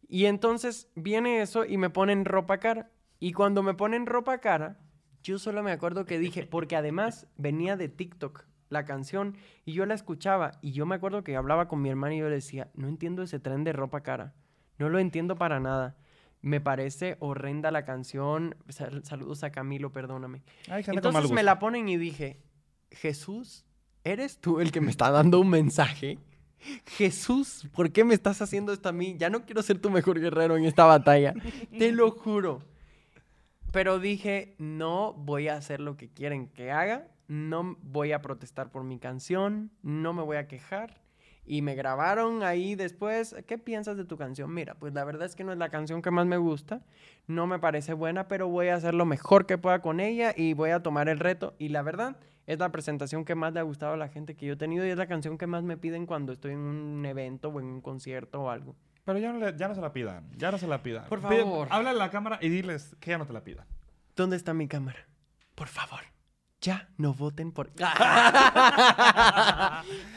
Y 0.07 0.25
entonces 0.25 0.89
viene 0.95 1.41
eso 1.41 1.63
y 1.63 1.77
me 1.77 1.91
ponen 1.91 2.25
ropa 2.25 2.57
cara. 2.57 2.89
Y 3.20 3.34
cuando 3.34 3.63
me 3.63 3.74
ponen 3.74 4.05
ropa 4.05 4.38
cara, 4.39 4.78
yo 5.24 5.39
solo 5.39 5.61
me 5.63 5.72
acuerdo 5.72 6.05
que 6.05 6.17
dije, 6.20 6.45
porque 6.45 6.76
además 6.76 7.28
venía 7.38 7.76
de 7.76 7.89
TikTok 7.89 8.45
la 8.70 8.86
canción 8.86 9.36
y 9.65 9.74
yo 9.74 9.86
la 9.86 9.95
escuchaba 9.95 10.51
y 10.61 10.72
yo 10.72 10.86
me 10.86 10.95
acuerdo 10.95 11.24
que 11.24 11.36
hablaba 11.36 11.67
con 11.67 11.82
mi 11.82 11.89
hermano 11.89 12.13
y 12.13 12.20
yo 12.20 12.30
le 12.30 12.36
decía, 12.36 12.70
no 12.76 12.88
entiendo 12.88 13.24
ese 13.24 13.39
tren 13.39 13.63
de 13.63 13.74
ropa 13.74 14.01
cara, 14.01 14.34
no 14.78 14.89
lo 14.89 14.99
entiendo 14.99 15.36
para 15.36 15.59
nada. 15.59 15.97
Me 16.41 16.61
parece 16.61 17.17
horrenda 17.20 17.70
la 17.72 17.84
canción. 17.84 18.55
Sal- 18.70 19.03
saludos 19.03 19.43
a 19.43 19.51
Camilo, 19.51 19.91
perdóname. 19.91 20.41
Entonces 20.95 21.22
me 21.36 21.43
la 21.43 21.59
ponen 21.59 21.89
y 21.89 21.97
dije, 21.97 22.41
Jesús, 22.91 23.65
¿eres 24.05 24.39
tú 24.39 24.61
el 24.61 24.72
que 24.72 24.80
me 24.80 24.89
está 24.91 25.11
dando 25.11 25.41
un 25.41 25.49
mensaje? 25.49 26.17
Jesús, 26.86 27.67
¿por 27.74 27.91
qué 27.91 28.03
me 28.03 28.13
estás 28.13 28.41
haciendo 28.41 28.72
esto 28.72 28.88
a 28.89 28.91
mí? 28.93 29.15
Ya 29.17 29.30
no 29.30 29.45
quiero 29.45 29.61
ser 29.61 29.80
tu 29.80 29.89
mejor 29.89 30.20
guerrero 30.20 30.55
en 30.57 30.65
esta 30.65 30.86
batalla. 30.86 31.34
Te 31.78 31.91
lo 31.91 32.11
juro. 32.11 32.61
Pero 33.72 33.99
dije, 33.99 34.55
no 34.57 35.13
voy 35.13 35.47
a 35.47 35.55
hacer 35.55 35.80
lo 35.80 35.95
que 35.95 36.09
quieren 36.09 36.47
que 36.47 36.72
haga, 36.72 37.07
no 37.28 37.78
voy 37.84 38.13
a 38.13 38.22
protestar 38.22 38.72
por 38.72 38.84
mi 38.84 38.97
canción, 38.97 39.70
no 39.84 40.11
me 40.11 40.24
voy 40.24 40.38
a 40.38 40.47
quejar. 40.47 41.01
Y 41.45 41.61
me 41.61 41.76
grabaron 41.76 42.43
ahí 42.43 42.76
después, 42.76 43.36
¿qué 43.47 43.57
piensas 43.57 43.97
de 43.97 44.05
tu 44.05 44.17
canción? 44.17 44.53
Mira, 44.53 44.76
pues 44.76 44.93
la 44.93 45.03
verdad 45.03 45.26
es 45.26 45.36
que 45.36 45.43
no 45.43 45.51
es 45.51 45.57
la 45.57 45.70
canción 45.70 46.01
que 46.01 46.11
más 46.11 46.26
me 46.26 46.38
gusta, 46.38 46.82
no 47.28 47.47
me 47.47 47.59
parece 47.59 47.93
buena, 47.93 48.28
pero 48.28 48.47
voy 48.47 48.67
a 48.67 48.76
hacer 48.76 48.93
lo 48.93 49.05
mejor 49.05 49.45
que 49.45 49.57
pueda 49.57 49.82
con 49.82 49.99
ella 49.99 50.34
y 50.36 50.53
voy 50.53 50.72
a 50.72 50.82
tomar 50.82 51.09
el 51.09 51.20
reto. 51.20 51.55
Y 51.59 51.70
la 51.70 51.82
verdad, 51.82 52.17
es 52.47 52.57
la 52.57 52.72
presentación 52.72 53.26
que 53.26 53.36
más 53.36 53.53
le 53.53 53.59
ha 53.59 53.63
gustado 53.63 53.93
a 53.93 53.97
la 53.97 54.09
gente 54.09 54.36
que 54.36 54.47
yo 54.47 54.53
he 54.53 54.57
tenido 54.57 54.86
y 54.86 54.89
es 54.89 54.97
la 54.97 55.07
canción 55.07 55.38
que 55.38 55.45
más 55.45 55.63
me 55.63 55.78
piden 55.78 56.07
cuando 56.07 56.34
estoy 56.34 56.53
en 56.53 56.59
un 56.59 57.05
evento 57.05 57.49
o 57.49 57.59
en 57.59 57.67
un 57.67 57.82
concierto 57.82 58.41
o 58.41 58.49
algo. 58.49 58.76
Pero 59.10 59.18
ya 59.18 59.34
no, 59.34 59.39
le- 59.39 59.57
ya 59.57 59.68
no 59.68 59.74
se 59.74 59.82
la 59.82 59.91
pidan. 59.91 60.30
Ya 60.38 60.51
no 60.51 60.60
se 60.60 60.68
la 60.68 60.84
pidan. 60.84 61.05
Por 61.10 61.20
Pide- 61.20 61.39
favor. 61.39 61.68
Háblale 61.72 61.99
a 61.99 62.05
la 62.05 62.12
cámara 62.12 62.38
y 62.43 62.49
diles 62.49 62.95
que 62.99 63.10
ya 63.10 63.18
no 63.18 63.26
te 63.26 63.34
la 63.34 63.43
pidan. 63.43 63.66
¿Dónde 64.16 64.36
está 64.36 64.53
mi 64.53 64.68
cámara? 64.68 64.99
Por 65.55 65.68
favor, 65.68 66.01
ya 66.62 66.89
no 66.97 67.14
voten 67.14 67.51
por. 67.53 67.72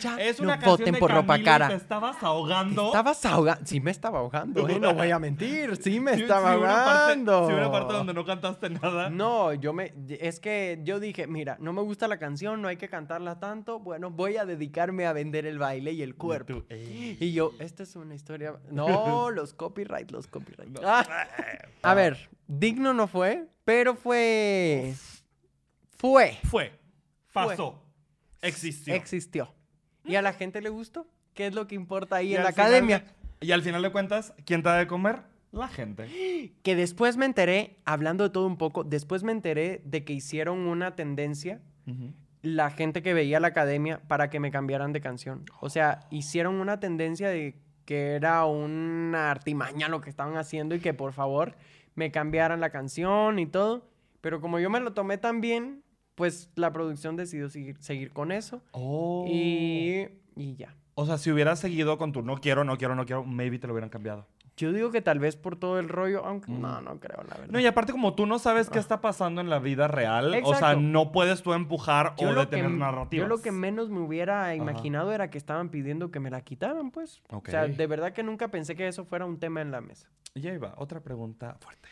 ya 0.01 0.17
Es 0.19 0.41
no 0.41 0.45
una 0.47 0.57
voten 0.57 0.93
de 0.95 0.99
por 0.99 1.11
ropa 1.13 1.39
cara. 1.43 1.69
Te 1.69 1.75
estabas 1.75 2.21
ahogando. 2.23 2.87
Estabas 2.87 3.25
ahogando. 3.25 3.65
Sí, 3.67 3.81
me 3.81 3.91
estaba 3.93 4.19
ahogando, 4.19 4.69
¿eh? 4.69 4.79
No 4.81 4.93
voy 4.95 5.11
a 5.11 5.19
mentir. 5.19 5.77
Sí, 5.77 6.01
me 6.01 6.15
estaba 6.15 6.51
parte- 6.51 6.67
ahogando. 6.67 7.47
Si 7.47 7.53
hubo 7.53 7.61
una 7.61 7.71
parte 7.71 7.93
donde 7.95 8.15
no 8.15 8.25
cantaste 8.25 8.71
nada. 8.71 9.09
No, 9.11 9.53
yo 9.55 9.73
me. 9.73 9.95
Es 10.09 10.41
que 10.41 10.81
yo 10.83 10.99
dije, 10.99 11.27
mira, 11.27 11.57
no 11.61 11.73
me 11.73 11.83
gusta 11.83 12.09
la 12.09 12.19
canción, 12.19 12.61
no 12.61 12.69
hay 12.69 12.77
que 12.77 12.89
cantarla 12.89 13.39
tanto. 13.39 13.79
Bueno, 13.79 14.11
voy 14.11 14.37
a 14.37 14.45
dedicarme 14.45 15.07
a 15.07 15.13
vender 15.13 15.47
el 15.47 15.59
baile 15.59 15.93
y 15.93 16.03
el 16.03 16.17
cuerpo. 16.17 16.55
tú. 16.55 16.65
Y 16.71 17.33
yo, 17.33 17.53
esta 17.61 17.85
es 17.85 17.95
una 17.95 18.15
historia. 18.15 18.57
No, 18.71 19.31
los 19.31 19.55
copyright, 19.55 20.11
los 20.11 20.27
copyright. 20.27 20.71
No. 20.71 20.81
Ah. 20.85 21.07
A 21.83 21.95
ver, 21.95 22.31
digno 22.49 22.93
no 22.95 23.07
fue, 23.07 23.47
pero 23.65 23.95
fue. 23.95 24.95
Fue. 26.03 26.37
Fue. 26.51 26.73
Pasó. 27.33 27.81
Existió. 28.43 28.93
Existió. 28.93 29.55
¿Y 30.05 30.17
a 30.17 30.23
la 30.23 30.33
gente 30.33 30.61
le 30.61 30.69
gustó? 30.69 31.07
¿Qué 31.33 31.47
es 31.47 31.55
lo 31.55 31.69
que 31.69 31.77
importa 31.77 32.17
ahí 32.17 32.33
Y 32.33 32.35
en 32.35 32.43
la 32.43 32.49
academia? 32.49 32.99
de- 33.41 33.47
y 33.47 33.53
al 33.53 33.63
final 33.63 33.83
de 33.83 33.93
cuentas, 33.93 34.35
¿quién 34.45 34.65
te 34.65 34.69
da 34.69 34.79
de 34.79 34.89
comer? 34.89 35.21
La 35.53 35.69
gente. 35.69 36.09
Que 36.65 36.75
después 36.75 37.17
me 37.17 37.25
enteré, 37.25 37.77
hablando 37.85 38.25
de 38.25 38.31
todo 38.31 38.49
un 38.49 38.57
poco, 38.59 38.83
después 38.83 39.23
me 39.23 39.31
enteré 39.31 39.81
de 39.85 40.05
que 40.05 40.13
hicieron 40.13 40.59
una 40.67 40.97
tendencia 40.97 41.61
la 42.43 42.71
gente 42.71 43.01
que 43.03 43.15
veía 43.15 43.39
la 43.39 43.49
academia 43.49 44.01
para 44.09 44.29
que 44.29 44.41
me 44.41 44.51
cambiaran 44.51 44.93
de 44.93 45.01
canción. 45.01 45.45
O 45.61 45.71
sea, 45.71 46.01
hicieron 46.11 46.57
una 46.57 46.81
tendencia 46.81 47.29
de 47.29 47.61
que 47.85 48.15
era 48.17 48.45
una 48.45 49.31
artimaña 49.31 49.89
lo 49.89 50.01
que 50.01 50.11
estaban 50.11 50.37
haciendo 50.37 50.75
y 50.75 50.81
que 50.81 50.95
por 50.95 51.13
favor 51.13 51.55
me 51.95 52.11
cambiaran 52.11 52.59
la 52.61 52.71
canción 52.71 53.39
y 53.39 53.47
todo. 53.47 53.89
Pero 54.21 54.41
como 54.41 54.59
yo 54.59 54.69
me 54.71 54.81
lo 54.81 54.93
tomé 54.95 55.19
tan 55.19 55.41
bien, 55.41 55.82
pues 56.15 56.51
la 56.57 56.73
producción 56.73 57.17
decidió 57.17 57.49
seguir, 57.49 57.77
seguir 57.81 58.13
con 58.13 58.33
eso. 58.33 58.63
Oh. 58.73 59.25
Y, 59.29 60.09
y 60.37 60.57
ya. 60.57 60.75
O 60.95 61.07
sea, 61.07 61.17
si 61.19 61.31
hubieras 61.31 61.59
seguido 61.59 61.97
con 61.99 62.13
tu 62.13 62.23
no 62.23 62.37
quiero, 62.37 62.65
no 62.65 62.77
quiero, 62.77 62.95
no 62.95 63.07
quiero, 63.07 63.25
maybe 63.25 63.59
te 63.59 63.67
lo 63.67 63.73
hubieran 63.73 63.91
cambiado. 63.91 64.27
Yo 64.55 64.71
digo 64.71 64.91
que 64.91 65.01
tal 65.01 65.19
vez 65.19 65.35
por 65.37 65.57
todo 65.57 65.79
el 65.79 65.89
rollo, 65.89 66.27
aunque 66.27 66.53
Mm. 66.53 66.61
no, 66.61 66.81
no 66.83 67.01
creo, 67.01 67.23
la 67.23 67.37
verdad. 67.37 67.49
No, 67.51 67.59
y 67.59 67.65
aparte 67.65 67.91
como 67.93 68.15
tú 68.15 68.27
no 68.27 68.39
sabes 68.39 68.69
qué 68.69 68.79
está 68.79 69.01
pasando 69.01 69.41
en 69.41 69.49
la 69.49 69.59
vida 69.59 69.89
real, 69.89 70.43
o 70.45 70.55
sea, 70.55 70.77
no 70.77 71.11
puedes 71.11 71.43
tú 71.43 71.55
empujar 71.55 72.15
yo 72.19 72.29
o 72.29 72.35
detener 72.35 72.67
que, 72.71 72.77
narrativas. 72.77 73.25
yo 73.25 73.35
lo 73.35 73.41
que 73.41 73.51
menos 73.51 73.89
me 73.89 74.01
hubiera 74.01 74.55
imaginado 74.55 75.11
era 75.13 75.31
que 75.31 75.39
estaban 75.39 75.71
pidiendo 75.71 76.11
que 76.11 76.21
me 76.21 76.29
la 76.29 76.43
quitaran, 76.43 76.91
pues. 76.91 77.23
O 77.31 77.43
sea, 77.47 77.67
de 77.67 77.87
verdad 77.87 78.13
que 78.13 78.23
nunca 78.23 78.49
pensé 78.49 78.77
que 78.77 78.87
eso 78.87 79.07
fuera 79.07 79.25
un 79.25 79.39
tema 79.39 79.63
en 79.63 79.71
la 79.71 79.81
mesa. 79.81 80.11
Y 80.35 80.47
ahí 80.47 80.59
va, 80.59 80.75
otra 80.77 81.01
pregunta 81.01 81.57
fuerte. 81.59 81.89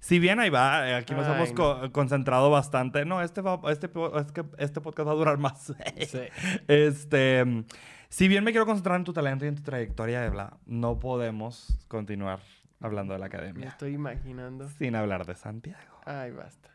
Si 0.00 0.18
bien 0.18 0.38
ahí 0.40 0.50
va, 0.50 0.88
eh, 0.88 0.94
aquí 0.94 1.14
nos 1.14 1.26
Ay, 1.26 1.34
hemos 1.36 1.52
co- 1.52 1.90
concentrado 1.92 2.50
bastante. 2.50 3.04
No, 3.04 3.22
este, 3.22 3.40
va, 3.40 3.60
este, 3.72 3.88
po- 3.88 4.18
es 4.18 4.30
que 4.32 4.44
este 4.58 4.80
podcast 4.80 5.08
va 5.08 5.12
a 5.12 5.16
durar 5.16 5.38
más. 5.38 5.72
Este, 6.68 7.44
mm, 7.44 7.64
si 8.08 8.28
bien 8.28 8.44
me 8.44 8.52
quiero 8.52 8.66
concentrar 8.66 8.96
en 8.98 9.04
tu 9.04 9.12
talento 9.12 9.44
y 9.44 9.48
en 9.48 9.56
tu 9.56 9.62
trayectoria, 9.62 10.24
Ebla, 10.24 10.58
no 10.66 10.98
podemos 10.98 11.76
continuar 11.88 12.40
hablando 12.80 13.14
de 13.14 13.18
la 13.18 13.24
Me 13.28 13.34
academia 13.36 13.68
estoy 13.68 13.94
imaginando. 13.94 14.68
sin 14.68 14.94
hablar 14.94 15.26
de 15.26 15.34
Santiago. 15.34 16.00
Ay, 16.04 16.30
basta. 16.30 16.70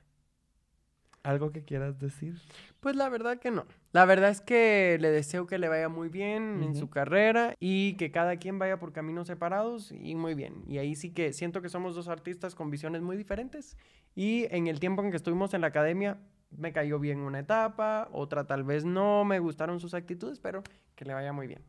¿Algo 1.23 1.51
que 1.51 1.63
quieras 1.63 1.99
decir? 1.99 2.35
Pues 2.79 2.95
la 2.95 3.07
verdad 3.09 3.37
que 3.37 3.51
no. 3.51 3.65
La 3.91 4.05
verdad 4.05 4.31
es 4.31 4.41
que 4.41 4.97
le 4.99 5.11
deseo 5.11 5.45
que 5.45 5.59
le 5.59 5.69
vaya 5.69 5.87
muy 5.87 6.09
bien 6.09 6.63
en 6.63 6.75
su 6.75 6.89
carrera 6.89 7.55
y 7.59 7.93
que 7.97 8.11
cada 8.11 8.37
quien 8.37 8.57
vaya 8.57 8.79
por 8.79 8.91
caminos 8.91 9.27
separados 9.27 9.91
y 9.91 10.15
muy 10.15 10.33
bien. 10.33 10.63
Y 10.67 10.79
ahí 10.79 10.95
sí 10.95 11.11
que 11.11 11.31
siento 11.33 11.61
que 11.61 11.69
somos 11.69 11.93
dos 11.93 12.07
artistas 12.07 12.55
con 12.55 12.71
visiones 12.71 13.03
muy 13.03 13.17
diferentes 13.17 13.77
y 14.15 14.47
en 14.49 14.65
el 14.67 14.79
tiempo 14.79 15.03
en 15.03 15.11
que 15.11 15.17
estuvimos 15.17 15.53
en 15.53 15.61
la 15.61 15.67
academia 15.67 16.17
me 16.49 16.73
cayó 16.73 16.99
bien 16.99 17.19
una 17.19 17.39
etapa, 17.39 18.09
otra 18.11 18.45
tal 18.45 18.63
vez 18.63 18.83
no, 18.83 19.23
me 19.23 19.39
gustaron 19.39 19.79
sus 19.79 19.93
actitudes, 19.93 20.39
pero 20.39 20.63
que 20.95 21.05
le 21.05 21.13
vaya 21.13 21.31
muy 21.33 21.47
bien. 21.47 21.61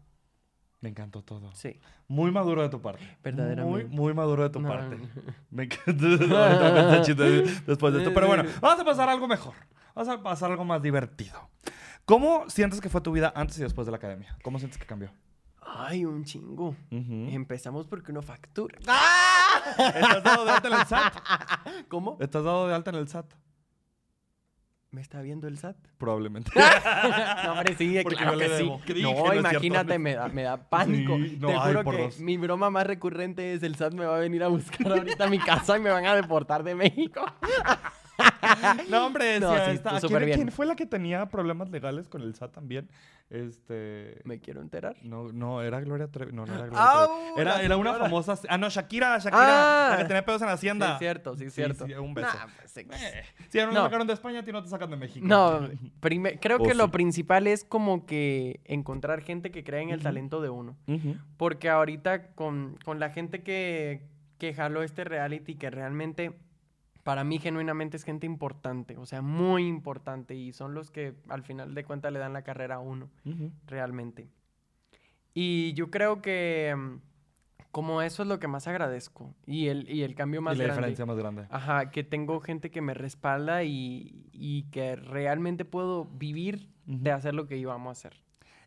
Me 0.83 0.89
encantó 0.91 1.23
todo. 1.23 1.55
Sí. 1.55 1.81
Muy 2.09 2.33
maduro 2.33 2.61
de 2.61 2.69
tu 2.69 2.83
parte. 2.83 3.17
Verdaderamente. 3.23 3.85
Muy, 3.87 3.97
muy 3.97 4.15
maduro 4.15 4.43
de 4.43 4.51
tu 4.51 4.61
No, 4.61 4.69
parte. 4.69 4.99
Me 5.51 5.69
chiste 7.03 7.23
después 7.67 7.95
de 7.95 8.01
esto. 8.01 8.13
Pero 8.13 8.27
bueno, 8.27 8.45
vamos 8.61 8.81
a 8.81 8.85
pasar 8.85 9.09
a 9.09 9.13
algo 9.13 9.29
mejor. 9.29 9.55
Vamos 9.95 10.13
a 10.13 10.21
pasar 10.23 10.51
a 10.51 10.53
algo 10.55 10.65
más 10.65 10.83
divertido. 10.83 11.49
¿Cómo 12.05 12.51
sientes 12.51 12.81
que 12.81 12.89
fue 12.89 13.01
tu 13.01 13.13
vida 13.13 13.33
antes 13.37 13.57
y 13.59 13.63
después 13.63 13.87
de 13.87 13.93
la 13.93 13.99
academia? 13.99 14.37
¿Cómo 14.43 14.59
sientes 14.59 14.77
que 14.77 14.85
cambió? 14.85 15.13
Ay, 15.61 16.05
un 16.05 16.25
chingo. 16.25 16.75
Empezamos 16.91 17.87
porque 17.87 18.11
uno 18.11 18.21
factura. 18.21 18.79
¿Estás 18.81 20.25
dado 20.25 20.45
de 20.45 20.51
alta 20.51 20.69
en 20.69 20.75
el 20.75 20.87
SAT? 20.87 21.15
¿Cómo? 21.89 22.17
¿Estás 22.21 22.43
dado 22.43 22.67
de 22.67 22.75
alta 22.75 22.91
en 22.91 22.97
el 22.97 23.09
SAT? 23.09 23.33
¿Me 24.93 25.01
está 25.01 25.23
viendo 25.23 25.49
el 25.49 25.57
SAT? 25.57 25.75
Probablemente. 25.97 26.51
No, 27.45 27.53
hombre, 27.55 27.75
sí, 27.77 27.99
Porque 28.03 28.17
claro 28.19 28.39
que 28.39 28.59
sí. 28.59 29.03
No 29.03 29.35
imagínate, 29.35 29.99
me 29.99 30.15
da, 30.15 30.29
me 30.29 30.43
da 30.43 30.59
pánico. 30.69 31.17
Sí, 31.17 31.39
no, 31.41 31.49
Te 31.49 31.55
ay, 31.55 31.61
juro 31.73 31.83
por 31.85 31.97
que 31.97 32.03
dos. 32.03 32.21
mi 32.21 32.37
broma 32.37 32.69
más 32.69 32.87
recurrente 32.87 33.55
es 33.55 33.63
el 33.63 33.75
SAT 33.75 33.95
me 33.95 34.05
va 34.05 34.17
a 34.17 34.21
venir 34.21 34.43
a 34.43 34.49
buscar 34.49 34.93
ahorita 34.93 35.25
a 35.25 35.29
mi 35.29 35.39
casa 35.39 35.79
y 35.79 35.81
me 35.81 35.89
van 35.91 36.05
a 36.05 36.15
deportar 36.15 36.63
de 36.63 36.75
México. 36.75 37.25
No, 38.91 39.07
hombre, 39.07 39.39
No, 39.41 39.53
sí, 39.55 39.79
tú 39.79 39.89
¿quién- 39.89 40.01
súper 40.01 40.25
bien. 40.25 40.37
¿Quién 40.37 40.53
fue 40.53 40.67
la 40.67 40.75
que 40.77 40.87
tenía 40.87 41.27
problemas 41.29 41.71
legales 41.71 42.09
con 42.09 42.23
el 42.23 42.35
SAT 42.35 42.53
también? 42.53 42.89
Este... 43.31 44.21
Me 44.25 44.41
quiero 44.41 44.61
enterar. 44.61 44.97
No, 45.03 45.33
no, 45.33 45.63
era 45.63 45.81
Gloria 45.81 46.09
Trevi. 46.09 46.33
No, 46.33 46.45
no 46.45 46.53
era 46.55 46.67
Gloria 46.67 46.83
¡Au! 46.83 47.09
Trevi. 47.09 47.41
Era, 47.41 47.57
La 47.59 47.63
era 47.63 47.77
una 47.79 47.95
famosa... 47.95 48.35
Ah, 48.49 48.59
no, 48.59 48.69
Shakira, 48.69 49.17
Shakira. 49.19 49.41
La 49.47 49.95
Ah. 49.95 49.97
que 49.97 50.05
tenía 50.05 50.25
pedos 50.25 50.43
en 50.43 50.49
la 50.49 50.57
Sí, 50.57 50.67
hacienda. 50.67 50.93
es 50.93 50.99
cierto, 50.99 51.35
sí, 51.37 51.45
es 51.45 51.55
cierto. 51.55 51.87
sí, 51.87 51.93
un 51.95 52.13
beso. 52.13 52.29
Nah, 52.37 52.47
pues. 52.57 52.77
Eh, 52.77 52.85
si 53.49 53.59
No. 53.59 53.67
lo 53.69 53.83
sacaron 53.85 54.07
de 54.07 54.13
España, 54.13 54.41
a 54.41 54.45
ti 54.45 54.53
no 54.53 54.63
te 54.63 54.69
sacan 54.69 54.91
de 54.91 54.97
México. 54.97 55.27
No, 55.27 55.61
creo 56.41 56.59
que 56.59 56.75
lo 56.75 56.85
sí. 56.87 56.91
principal 56.91 57.47
es 57.47 57.65
como 57.65 58.05
que 58.05 58.61
encontrar 58.65 59.23
gente 59.23 59.51
que 59.51 59.65
crea 59.65 59.81
en 59.81 59.91
el 59.91 60.03
talento 60.03 60.41
de 60.43 60.51
uno. 60.51 60.77
Porque 61.39 61.71
ahorita 61.71 62.33
con, 62.35 62.77
con 62.85 63.01
la 63.01 63.11
gente 63.11 63.43
que, 63.43 64.03
que 64.39 64.53
jaló 64.53 64.83
este 64.83 65.05
reality, 65.05 65.55
que 65.55 65.71
realmente 65.71 66.39
para 67.03 67.25
mí 67.25 67.39
genuinamente 67.39 67.97
es 67.97 68.05
gente 68.05 68.27
importante, 68.27 68.97
o 68.97 69.07
sea, 69.07 69.23
muy 69.23 69.67
importante, 69.67 70.35
y 70.35 70.53
son 70.53 70.75
los 70.75 70.91
que 70.91 71.15
al 71.29 71.43
final 71.43 71.75
de 71.75 71.85
cuentas 71.85 72.13
le 72.13 72.19
dan 72.19 72.33
la 72.33 72.43
carrera 72.43 72.77
a 72.77 72.81
uno, 72.81 73.09
Ujú. 73.25 73.51
realmente. 73.67 74.29
Y 75.35 75.73
yo 75.75 75.91
creo 75.91 76.21
que 76.21 76.75
mm, 76.77 76.99
como 77.71 78.03
eso 78.03 78.23
es 78.23 78.29
lo 78.29 78.39
que 78.39 78.49
más 78.49 78.69
agradezco, 78.69 79.35
y 79.47 79.69
el, 79.69 79.89
y 79.89 80.03
el 80.03 80.15
cambio 80.15 80.43
más 80.43 80.55
y 80.57 80.59
la 80.59 80.65
grande. 80.65 80.81
diferencia 80.81 81.07
más 81.07 81.17
grande. 81.17 81.47
Ajá, 81.51 81.91
que 81.91 82.05
tengo 82.05 82.41
gente 82.41 82.71
que 82.71 82.83
me 82.83 82.95
respalda 82.95 83.65
y, 83.65 84.27
y 84.33 84.65
que 84.65 84.97
realmente 84.97 85.65
puedo 85.65 86.05
vivir 86.05 86.69
de 86.87 87.11
Ujú. 87.11 87.17
hacer 87.19 87.35
lo 87.35 87.47
que 87.47 87.59
yo 87.61 87.73
amo 87.73 87.91
hacer. 87.91 88.15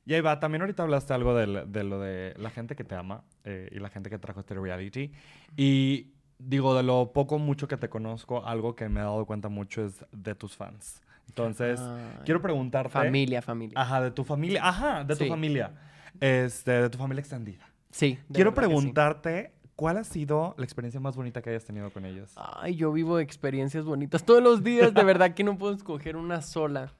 Y 0.08 0.14
ahí 0.14 0.22
va, 0.22 0.40
también 0.40 0.62
ahorita 0.62 0.84
hablaste 0.84 1.14
algo 1.14 1.34
del- 1.36 1.72
de, 1.72 1.84
lo 1.84 2.00
de 2.00 2.34
la 2.38 2.52
gente 2.52 2.76
que 2.76 2.84
te 2.84 2.94
ama 2.96 3.24
eh, 3.44 3.70
y 3.72 3.80
la 3.80 3.90
gente 3.90 4.10
que 4.10 4.20
trajo 4.20 4.40
este 4.40 4.54
reality. 4.54 5.12
Y 5.58 6.12
digo, 6.40 6.76
de 6.76 6.84
lo 6.84 7.12
poco 7.14 7.40
mucho 7.40 7.68
que 7.68 7.78
te 7.78 7.90
conozco, 7.90 8.46
algo 8.46 8.76
que 8.76 8.90
me 8.90 9.00
he 9.00 9.04
dado 9.04 9.26
cuenta 9.26 9.50
mucho 9.50 9.86
es 9.86 10.06
de 10.12 10.36
tus 10.36 10.56
fans. 10.56 11.02
Entonces, 11.28 11.80
Ay, 11.82 12.22
quiero 12.24 12.42
preguntarte... 12.42 12.92
Familia, 12.92 13.42
familia. 13.42 13.80
Ajá, 13.80 14.02
de 14.02 14.12
tu 14.12 14.24
familia. 14.24 14.62
Ajá, 14.64 15.04
de 15.04 15.16
tu 15.16 15.24
Sí. 15.24 15.30
familia. 15.30 15.72
Este, 16.20 16.72
de 16.72 16.90
tu 16.90 16.98
familia 16.98 17.20
extendida. 17.22 17.66
Sí. 17.90 18.20
Quiero 18.32 18.52
sí. 18.52 18.56
preguntarte, 18.56 19.52
¿cuál 19.76 19.98
ha 19.98 20.04
sido 20.04 20.54
la 20.58 20.64
experiencia 20.66 21.00
más 21.00 21.16
bonita 21.16 21.42
que 21.42 21.50
hayas 21.50 21.66
tenido 21.66 21.92
con 21.92 22.06
ellos? 22.06 22.32
Ay, 22.36 22.76
yo 22.76 22.92
vivo 22.92 23.20
experiencias 23.20 23.86
bonitas 23.86 24.24
todos 24.24 24.44
los 24.44 24.64
días, 24.64 24.94
de 24.94 25.04
verdad 25.04 25.34
que 25.34 25.44
no 25.44 25.58
puedo 25.58 25.74
escoger 25.74 26.16
una 26.16 26.42
sola. 26.42 26.94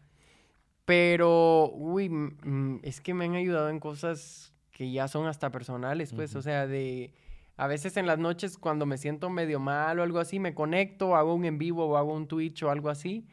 Pero, 0.86 1.72
uy, 1.74 2.10
mm, 2.10 2.38
mm, 2.44 2.80
es 2.84 3.02
que 3.02 3.14
me 3.14 3.26
han 3.26 3.36
ayudado 3.36 3.70
en 3.70 3.80
cosas 3.80 4.54
que 4.72 4.92
ya 4.92 5.08
son 5.08 5.28
hasta 5.28 5.52
personales, 5.52 6.14
pues, 6.14 6.36
o 6.36 6.42
sea, 6.42 6.68
de... 6.68 7.14
A 7.58 7.68
veces 7.68 7.96
en 7.98 8.06
las 8.06 8.20
noches 8.20 8.58
cuando 8.58 8.86
me 8.86 8.98
siento 8.98 9.30
medio 9.30 9.60
mal 9.60 10.00
o 10.00 10.04
algo 10.04 10.20
así, 10.20 10.40
me 10.40 10.54
conecto, 10.54 11.16
hago 11.16 11.34
un 11.34 11.46
en 11.46 11.58
vivo 11.58 11.86
o 11.86 11.98
hago 11.98 12.14
un 12.14 12.28
Twitch 12.28 12.64
o 12.64 12.72
algo 12.72 12.90
así. 12.90 13.26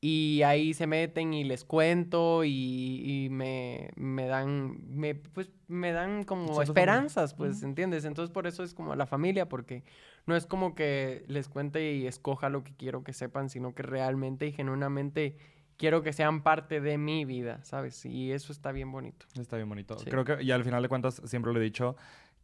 Y 0.00 0.42
ahí 0.42 0.74
se 0.74 0.86
meten 0.86 1.32
y 1.32 1.42
les 1.42 1.64
cuento 1.64 2.44
y, 2.44 3.24
y 3.24 3.28
me, 3.30 3.90
me 3.96 4.26
dan, 4.26 4.78
me, 4.88 5.14
pues, 5.14 5.50
me 5.68 5.90
dan 5.90 6.22
como 6.24 6.48
familia. 6.48 6.64
esperanzas, 6.64 7.34
pues. 7.34 7.62
¿entiendes? 7.62 8.04
Entonces 8.04 8.32
por 8.32 8.46
eso 8.46 8.62
es 8.62 8.74
como 8.74 8.94
la 8.94 9.06
familia, 9.06 9.48
porque 9.48 9.82
no 10.26 10.36
es 10.36 10.46
como 10.46 10.74
que 10.74 11.24
les 11.28 11.48
cuente 11.48 11.94
y 11.94 12.06
escoja 12.06 12.50
lo 12.50 12.62
que 12.62 12.74
quiero 12.76 13.02
que 13.02 13.12
sepan, 13.12 13.48
sino 13.48 13.74
que 13.74 13.82
realmente 13.82 14.46
y 14.46 14.52
genuinamente 14.52 15.36
quiero 15.76 16.02
que 16.02 16.12
sean 16.12 16.42
parte 16.42 16.80
de 16.80 16.98
mi 16.98 17.24
vida, 17.24 17.60
¿sabes? 17.64 18.04
Y 18.04 18.32
eso 18.32 18.52
está 18.52 18.72
bien 18.72 18.92
bonito. 18.92 19.26
Está 19.38 19.56
bien 19.56 19.68
bonito. 19.68 19.98
Sí. 19.98 20.10
Creo 20.10 20.24
que, 20.24 20.42
y 20.42 20.50
al 20.50 20.64
final 20.64 20.82
de 20.82 20.88
cuentas, 20.88 21.22
siempre 21.24 21.52
lo 21.52 21.60
he 21.60 21.64
dicho, 21.64 21.96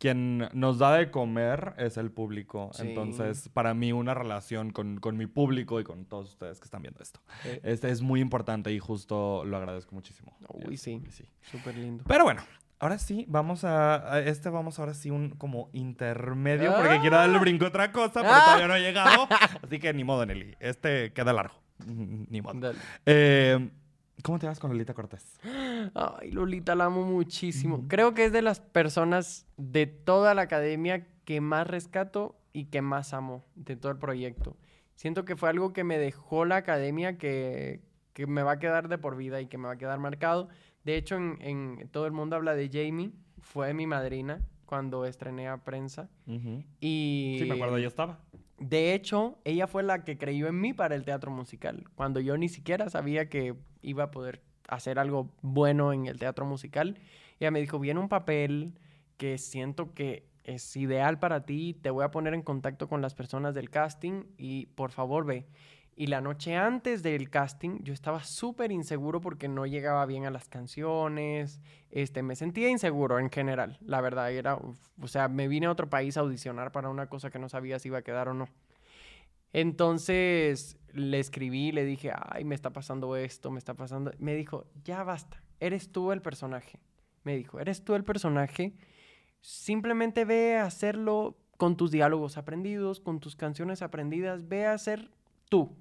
quien 0.03 0.49
nos 0.53 0.81
da 0.81 0.97
de 0.97 1.13
comer 1.13 1.75
es 1.79 1.97
el 1.97 2.11
público. 2.11 2.71
Sí. 2.73 2.89
Entonces, 2.89 3.49
para 3.51 3.73
mí, 3.73 3.93
una 3.93 4.15
relación 4.15 4.73
con, 4.73 4.99
con 4.99 5.17
mi 5.17 5.29
público 5.29 5.79
y 5.79 5.85
con 5.85 6.07
todos 6.07 6.31
ustedes 6.31 6.59
que 6.59 6.65
están 6.65 6.83
viendo 6.83 7.01
esto, 7.01 7.21
Eh, 7.45 7.61
este 7.63 7.89
es 7.89 8.03
muy 8.03 8.21
importante 8.21 8.73
y 8.73 8.81
justo 8.81 9.45
lo 9.45 9.57
agradezco 9.57 9.95
muchísimo. 9.95 10.37
Uy, 10.49 10.77
sí. 10.77 11.01
sí. 11.09 11.25
Súper 11.43 11.77
lindo. 11.77 12.03
Pero 12.09 12.25
bueno, 12.25 12.43
ahora 12.81 12.99
sí, 12.99 13.27
vamos 13.29 13.63
a, 13.63 14.15
a 14.15 14.19
este 14.19 14.49
vamos 14.51 14.81
ahora 14.81 14.95
sí 14.95 15.11
un 15.13 15.31
como 15.31 15.71
intermedio, 15.73 16.75
porque 16.75 16.99
quiero 17.01 17.17
darle 17.19 17.35
el 17.37 17.41
brinco 17.41 17.67
a 17.67 17.69
otra 17.69 17.93
cosa, 17.93 18.23
pero 18.23 18.33
Ah. 18.35 18.43
todavía 18.45 18.67
no 18.67 18.75
he 18.75 18.81
llegado. 18.81 19.29
Así 19.63 19.79
que 19.79 19.93
ni 19.95 20.03
modo, 20.03 20.27
Nelly. 20.27 20.57
Este 20.59 21.13
queda 21.13 21.33
largo. 21.33 21.55
Ni 21.87 22.43
modo. 22.43 22.73
Eh, 23.07 23.71
¿Cómo 24.23 24.39
te 24.39 24.47
vas 24.47 24.59
con 24.61 24.71
Lolita 24.71 24.95
Cortés? 24.95 25.39
Ay, 25.95 26.31
Lolita, 26.31 26.75
la 26.75 26.85
amo 26.85 27.03
muchísimo. 27.05 27.87
Creo 27.89 28.15
que 28.15 28.27
es 28.27 28.33
de 28.33 28.43
las 28.43 28.61
personas 28.61 29.47
de 29.57 29.87
toda 29.87 30.35
la 30.35 30.43
academia 30.43 31.07
que 31.25 31.41
más 31.41 31.67
rescato 31.67 32.37
y 32.53 32.67
que 32.67 32.83
más 32.83 33.15
amo 33.15 33.45
de 33.57 33.75
todo 33.77 33.91
el 33.91 33.99
proyecto. 33.99 34.57
Siento 34.95 35.25
que 35.25 35.35
fue 35.35 35.49
algo 35.49 35.73
que 35.73 35.83
me 35.83 35.99
dejó 35.99 36.45
la 36.45 36.57
academia 36.57 37.19
que, 37.19 37.81
que 38.13 38.27
me 38.27 38.43
va 38.43 38.53
a 38.53 38.59
quedar 38.59 38.89
de 38.89 38.99
por 38.99 39.17
vida 39.17 39.41
y 39.41 39.47
que 39.47 39.59
me 39.59 39.67
va 39.67 39.73
a 39.73 39.79
quedar 39.79 39.99
marcado. 39.99 40.49
De 40.85 40.97
hecho, 40.97 41.17
en, 41.17 41.39
en 41.41 41.89
todo 41.89 42.07
el 42.07 42.13
mundo 42.13 42.37
habla 42.37 42.55
de 42.55 42.69
Jamie. 42.73 43.11
Fue 43.41 43.75
mi 43.75 43.87
madrina 43.89 44.41
cuando 44.67 45.05
estrené 45.05 45.49
a 45.49 45.65
prensa. 45.65 46.09
Y 46.81 47.37
Sí, 47.41 47.45
me 47.49 47.55
acuerdo, 47.55 47.79
ya 47.79 47.89
estaba. 47.89 48.21
de 48.59 48.95
hecho, 48.95 49.39
ella 49.45 49.67
fue 49.67 49.83
la 49.83 50.05
que 50.05 50.17
creyó 50.17 50.47
en 50.47 50.61
mí 50.61 50.73
para 50.73 50.95
el 50.95 51.05
teatro 51.05 51.31
musical, 51.33 51.85
cuando 51.97 52.21
yo 52.21 52.37
ni 52.39 52.49
siquiera 52.49 52.89
sabía 52.89 53.29
que 53.29 53.55
iba 53.83 54.05
a 54.05 54.11
poder 54.11 54.43
hacer 54.69 54.99
algo 54.99 55.31
bueno 55.43 55.93
en 55.93 56.07
el 56.07 56.19
teatro 56.19 56.47
musical. 56.47 56.99
Ella 57.39 57.51
me 57.51 57.61
dijo, 57.61 57.79
viene 57.79 58.01
un 58.01 58.09
papel 58.09 58.75
que 59.17 59.39
siento 59.39 59.93
que 59.95 60.25
es 60.45 60.77
ideal 60.77 61.19
para 61.19 61.45
ti, 61.45 61.75
te 61.75 61.91
voy 61.91 62.05
a 62.05 62.11
poner 62.11 62.35
en 62.35 62.43
contacto 62.43 62.89
con 62.89 63.03
las 63.03 63.15
personas 63.15 63.55
del 63.55 63.71
casting 63.71 64.25
y 64.37 64.67
por 64.67 64.91
favor 64.91 65.25
ve. 65.25 65.47
Y 65.95 66.07
la 66.07 66.23
noche 66.23 66.57
antes 66.57 67.03
del 67.03 67.29
casting 67.29 67.81
yo 67.83 67.93
estaba 67.93 68.25
súper 68.25 68.73
inseguro 68.73 69.21
porque 69.21 69.47
no 69.47 69.67
llegaba 69.67 70.07
bien 70.07 70.25
a 70.25 70.31
las 70.31 70.49
canciones, 70.49 71.61
este, 71.91 72.23
me 72.23 72.35
sentía 72.35 72.71
inseguro 72.71 73.19
en 73.19 73.31
general, 73.31 73.79
la 73.83 74.01
verdad, 74.01 74.33
era, 74.33 74.55
o 74.55 75.07
sea, 75.07 75.29
me 75.29 75.49
vine 75.49 75.67
a 75.67 75.71
otro 75.71 75.91
país 75.91 76.17
a 76.17 76.21
audicionar 76.21 76.73
para 76.73 76.89
una 76.89 77.09
cosa 77.09 77.31
que 77.31 77.39
no 77.39 77.49
sabía 77.51 77.79
si 77.79 77.89
iba 77.89 77.99
a 77.99 78.03
quedar 78.03 78.29
o 78.29 78.35
no. 78.35 78.49
Entonces 79.53 80.79
le 80.93 81.19
escribí, 81.19 81.73
le 81.73 81.85
dije, 81.85 82.13
ay, 82.15 82.45
me 82.45 82.55
está 82.55 82.71
pasando 82.71 83.17
esto, 83.17 83.51
me 83.51 83.59
está 83.59 83.75
pasando. 83.75 84.13
Me 84.19 84.35
dijo, 84.35 84.67
ya 84.85 85.03
basta, 85.05 85.43
eres 85.61 85.91
tú 85.91 86.13
el 86.13 86.23
personaje. 86.23 86.81
Me 87.25 87.37
dijo, 87.37 87.61
eres 87.61 87.85
tú 87.85 87.95
el 87.95 88.05
personaje. 88.05 88.75
Simplemente 89.41 90.25
ve 90.25 90.57
a 90.57 90.67
hacerlo 90.67 91.37
con 91.57 91.77
tus 91.77 91.91
diálogos 91.91 92.39
aprendidos, 92.39 93.01
con 93.01 93.21
tus 93.21 93.37
canciones 93.37 93.83
aprendidas, 93.83 94.49
ve 94.49 94.67
a 94.67 94.77
ser 94.79 95.11
tú. 95.49 95.77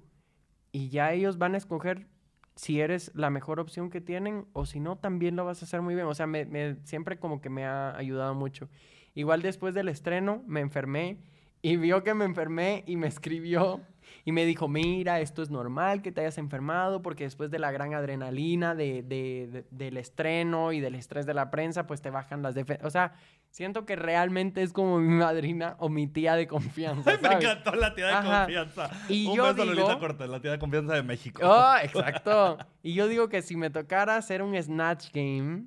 Y 0.70 0.88
ya 0.88 1.12
ellos 1.12 1.38
van 1.38 1.54
a 1.54 1.58
escoger 1.58 2.06
si 2.54 2.80
eres 2.80 3.10
la 3.14 3.30
mejor 3.30 3.60
opción 3.60 3.90
que 3.90 4.00
tienen 4.00 4.46
o 4.52 4.66
si 4.66 4.80
no, 4.80 4.96
también 4.96 5.36
lo 5.36 5.44
vas 5.44 5.62
a 5.62 5.64
hacer 5.64 5.82
muy 5.82 5.94
bien. 5.94 6.06
O 6.06 6.14
sea, 6.14 6.26
me, 6.26 6.76
siempre 6.84 7.18
como 7.18 7.40
que 7.40 7.50
me 7.50 7.64
ha 7.64 7.96
ayudado 7.96 8.34
mucho. 8.34 8.68
Igual 9.14 9.42
después 9.42 9.74
del 9.74 9.88
estreno 9.88 10.42
me 10.46 10.60
enfermé 10.60 11.18
y 11.62 11.76
vio 11.76 12.02
que 12.02 12.12
me 12.14 12.24
enfermé 12.24 12.82
y 12.86 12.96
me 12.96 13.06
escribió 13.06 13.80
y 14.24 14.32
me 14.32 14.44
dijo, 14.44 14.68
mira, 14.68 15.20
esto 15.20 15.42
es 15.42 15.50
normal 15.50 16.02
que 16.02 16.12
te 16.12 16.20
hayas 16.20 16.38
enfermado 16.38 17.02
porque 17.02 17.24
después 17.24 17.50
de 17.50 17.58
la 17.58 17.72
gran 17.72 17.94
adrenalina 17.94 18.74
de, 18.74 19.64
del 19.70 19.96
estreno 19.96 20.72
y 20.72 20.80
del 20.80 20.94
estrés 20.94 21.26
de 21.26 21.34
la 21.34 21.50
prensa, 21.50 21.86
pues 21.86 22.00
te 22.02 22.10
bajan 22.10 22.42
las 22.42 22.54
defensas. 22.54 22.86
O 22.86 22.90
sea, 22.90 23.14
siento 23.50 23.84
que 23.84 23.96
realmente 23.96 24.62
es 24.62 24.72
como 24.72 24.98
mi 24.98 25.14
madrina 25.14 25.76
o 25.78 25.88
mi 25.88 26.06
tía 26.06 26.34
de 26.36 26.46
confianza. 26.46 27.18
me 27.22 27.32
encantó 27.34 27.74
la 27.74 27.94
tía 27.94 28.06
de 28.06 28.28
confianza. 28.28 28.90
Y 29.08 29.26
Un 29.26 29.36
yo 29.36 29.54
digo... 29.54 29.66
Lolita 29.66 29.98
Cortés, 29.98 30.28
la 30.28 30.40
tía 30.40 30.52
de 30.52 30.58
confianza 30.58 30.94
de 30.94 31.02
México. 31.02 31.42
Oh, 31.44 31.74
exacto. 31.82 32.58
y 32.82 32.94
yo 32.94 33.08
digo 33.08 33.28
que 33.28 33.42
si 33.42 33.56
me 33.56 33.70
tocara 33.70 34.16
hacer 34.16 34.42
un 34.42 34.60
Snatch 34.60 35.12
Game 35.12 35.64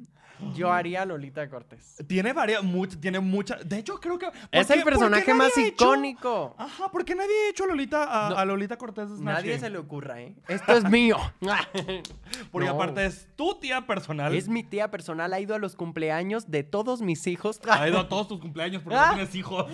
yo 0.53 0.71
haría 0.71 1.05
Lolita 1.05 1.49
Cortés. 1.49 1.97
Tiene 2.07 2.33
varias, 2.33 2.61
tiene 2.99 3.19
mucha. 3.19 3.55
De 3.57 3.79
hecho, 3.79 3.99
creo 3.99 4.17
que. 4.17 4.27
Es 4.51 4.69
el 4.69 4.83
personaje 4.83 5.33
más 5.33 5.57
icónico. 5.57 6.55
Ajá, 6.57 6.89
¿por 6.91 7.05
qué 7.05 7.15
nadie 7.15 7.33
ha 7.45 7.49
hecho 7.49 7.63
a 7.63 7.67
Lolita, 7.67 8.27
a, 8.27 8.45
Lolita 8.45 8.77
Cortés 8.77 9.09
Nadie 9.19 9.57
se 9.59 9.69
le 9.69 9.77
ocurra, 9.77 10.21
¿eh? 10.21 10.36
Esto 10.47 10.73
es 10.73 10.83
mío. 10.89 11.17
Porque 12.51 12.67
aparte 12.67 13.05
es 13.05 13.27
tu 13.36 13.59
tía 13.59 13.86
personal. 13.86 14.33
Es 14.33 14.47
mi 14.47 14.63
tía 14.63 14.91
personal. 14.91 15.33
Ha 15.33 15.39
ido 15.39 15.55
a 15.55 15.59
los 15.59 15.75
cumpleaños 15.75 16.49
de 16.49 16.63
todos 16.63 17.01
mis 17.01 17.27
hijos. 17.27 17.59
Ha 17.67 17.88
ido 17.88 17.99
a 17.99 18.09
todos 18.09 18.27
tus 18.27 18.39
cumpleaños 18.39 18.81
porque 18.83 18.95
no 18.95 19.01
ah. 19.01 19.11
tienes 19.13 19.36
hijos. 19.36 19.65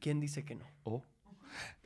¿Quién 0.00 0.20
dice 0.20 0.44
que 0.44 0.54
no? 0.54 0.64
Oh. 0.84 1.02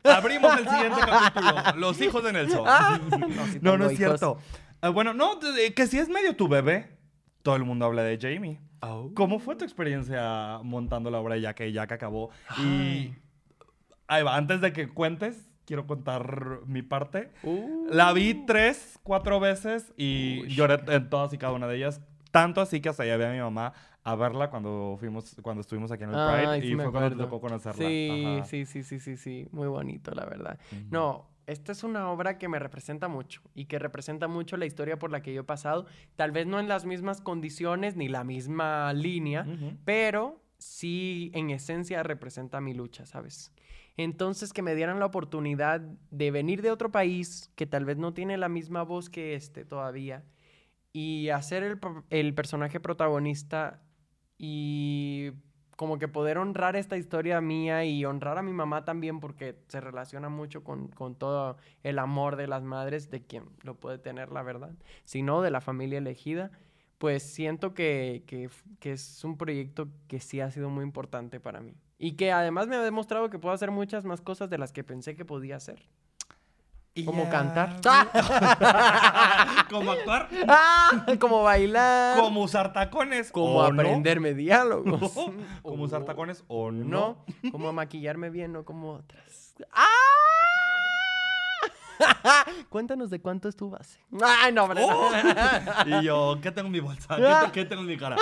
Abrimos 0.05 0.59
el 0.59 0.69
siguiente 0.69 1.01
capítulo. 1.01 1.77
Los 1.77 2.01
hijos 2.01 2.23
de 2.23 2.33
Nelson. 2.33 2.65
Ah. 2.67 3.01
no, 3.61 3.79
no, 3.79 3.87
es 3.87 3.97
cierto. 3.97 4.39
Ah, 4.81 4.91
bueno, 4.91 5.15
no, 5.15 5.39
que 5.75 5.87
si 5.87 5.99
es 5.99 6.09
medio 6.09 6.37
tu 6.37 6.47
bebé 6.49 6.99
todo 7.45 7.57
el 7.57 7.65
mundo 7.65 7.85
habla 7.85 8.03
de 8.03 8.19
Jamie. 8.19 8.59
Oh. 8.81 9.11
¿Cómo 9.15 9.39
fue 9.39 9.55
tu 9.55 9.65
experiencia 9.65 10.59
montando 10.65 11.11
la 11.11 11.21
obra 11.21 11.37
ya 11.37 11.55
que 11.55 11.71
ya 11.73 11.87
que 11.87 11.95
acabó? 11.95 12.31
Y 12.59 13.13
ahí 14.09 14.23
va, 14.23 14.37
antes 14.37 14.63
de 14.63 14.73
que 14.73 14.89
cuentes, 14.89 15.51
quiero 15.67 15.87
contar 15.87 16.61
mi 16.67 16.81
parte. 16.81 17.31
Uh. 17.43 17.87
La 17.91 18.15
vi 18.15 18.47
tres, 18.47 18.99
cuatro 19.03 19.41
veces 19.41 19.93
y 19.99 20.47
lloré 20.49 20.81
en 20.89 21.11
todas 21.11 21.35
y 21.35 21.39
cada 21.39 21.53
una 21.53 21.69
de 21.69 21.77
ellas. 21.77 22.01
Tanto 22.31 22.63
así 22.63 22.81
que 22.81 22.89
hasta 22.89 23.05
llevé 23.05 23.27
a 23.27 23.31
mi 23.31 23.39
mamá 23.39 23.75
a 24.03 24.15
verla 24.17 24.49
cuando 24.49 24.97
fuimos, 24.99 25.37
cuando 25.43 25.61
estuvimos 25.61 25.93
aquí 25.93 26.05
en 26.05 26.15
el 26.15 26.17
Pride 26.17 26.67
y 26.67 26.75
fue 26.75 26.91
cuando 26.91 27.11
te 27.11 27.23
tocó 27.23 27.43
conocerla. 27.43 27.87
Sí, 27.87 28.41
sí, 28.47 28.65
sí, 28.65 28.83
sí, 28.83 29.01
sí, 29.01 29.17
sí, 29.19 29.49
muy 29.53 29.69
bonito, 29.69 30.13
la 30.13 30.25
verdad. 30.25 30.59
No, 30.91 31.29
esta 31.47 31.73
es 31.73 31.85
una 31.85 32.11
obra 32.11 32.39
que 32.39 32.49
me 32.49 32.59
representa 32.59 33.09
mucho 33.09 33.43
y 33.55 33.67
que 33.67 33.79
representa 33.79 34.29
mucho 34.29 34.57
la 34.57 34.67
historia 34.67 34.99
por 34.99 35.11
la 35.11 35.23
que 35.23 35.35
yo 35.35 35.43
he 35.43 35.45
pasado. 35.45 35.87
Tal 36.17 36.33
vez 36.33 36.47
no 36.47 36.61
en 36.61 36.69
las 36.69 36.85
mismas 36.85 37.21
condiciones 37.21 37.97
ni 37.97 38.09
la 38.09 38.25
misma 38.25 38.93
línea, 38.93 39.47
pero 39.85 40.41
sí 40.59 41.31
en 41.35 41.51
esencia 41.51 42.03
representa 42.03 42.61
mi 42.61 42.75
lucha, 42.75 43.07
¿sabes? 43.07 43.53
Entonces 43.97 44.53
que 44.53 44.63
me 44.63 44.75
dieran 44.75 44.99
la 44.99 45.07
oportunidad 45.07 45.81
de 46.11 46.31
venir 46.31 46.63
de 46.63 46.71
otro 46.71 46.91
país 46.91 47.51
que 47.55 47.67
tal 47.67 47.85
vez 47.85 47.97
no 47.97 48.13
tiene 48.13 48.37
la 48.37 48.49
misma 48.49 48.83
voz 48.83 49.09
que 49.09 49.35
este 49.35 49.65
todavía 49.65 50.25
y 50.93 51.29
hacer 51.29 51.63
el, 51.63 51.79
el 52.11 52.35
personaje 52.35 52.81
protagonista 52.81 53.83
y 54.39 55.33
como 55.77 55.99
que 55.99 56.09
poder 56.09 56.39
honrar 56.39 56.77
esta 56.77 56.97
historia 56.97 57.41
mía 57.41 57.85
y 57.85 58.05
honrar 58.05 58.39
a 58.39 58.43
mi 58.43 58.53
mamá 58.53 58.85
también 58.85 59.21
porque 59.21 59.57
se 59.69 59.81
relaciona 59.81 60.29
mucho 60.29 60.63
con, 60.63 60.91
todo 61.17 61.57
el 61.83 61.99
amor 61.99 62.37
de 62.37 62.47
las 62.47 62.63
madres, 62.63 63.11
de 63.11 63.23
quien 63.23 63.45
lo 63.63 63.75
puede 63.75 63.99
tener, 63.99 64.31
la 64.31 64.43
verdad, 64.43 64.73
sino 65.05 65.43
de 65.43 65.51
la 65.51 65.61
familia 65.61 65.99
elegida, 65.99 66.51
pues 66.99 67.23
siento 67.23 67.75
que, 67.75 68.23
que, 68.27 68.93
es 68.93 69.25
un 69.25 69.37
proyecto 69.37 69.89
que 70.09 70.21
sí 70.21 70.41
ha 70.41 70.51
sido 70.51 70.71
muy 70.71 70.85
importante 70.85 71.41
para 71.41 71.61
mí. 71.61 71.75
Y 71.99 72.13
que 72.13 72.33
además 72.33 72.67
me 72.67 72.77
ha 72.77 72.83
demostrado 72.83 73.31
que 73.31 73.39
puedo 73.39 73.55
hacer 73.55 73.71
muchas 73.71 74.05
más 74.05 74.21
cosas 74.21 74.51
de 74.51 74.59
las 74.59 74.73
que 74.73 74.85
pensé 74.85 75.15
que 75.17 75.25
podía 75.25 75.57
hacer. 75.57 75.89
Como 77.03 77.29
cantar. 77.29 77.81
como 79.71 79.91
actuar. 79.91 80.29
Ah, 80.47 81.07
como 81.19 81.43
bailar. 81.43 82.21
Como 82.21 82.43
usar 82.43 82.73
tacones. 82.73 83.33
Como 83.33 83.63
aprenderme 83.63 84.35
diálogos. 84.35 85.13
como 85.63 85.85
usar 85.85 86.05
tacones 86.05 86.45
o 86.47 86.71
no. 86.71 87.25
Como 87.51 87.73
maquillarme 87.73 88.31
bien, 88.31 88.53
no 88.53 88.65
como 88.65 88.93
otras. 88.93 89.55
¡Ah! 89.73 89.89
Cuéntanos 92.69 93.11
de 93.11 93.21
cuánto 93.21 93.49
es 93.49 93.57
tu 93.57 93.71
base. 93.71 93.99
Ay, 94.23 94.53
no, 94.53 94.65
oh. 94.65 95.11
y 95.87 96.05
yo, 96.05 96.39
¿qué 96.43 96.51
tengo 96.51 96.67
en 96.67 96.73
mi 96.73 96.81
bolsa? 96.81 97.51
¿Qué, 97.53 97.65
tengo 97.65 97.83
en 97.83 97.89
mi 97.89 97.97
cara? 97.97 98.17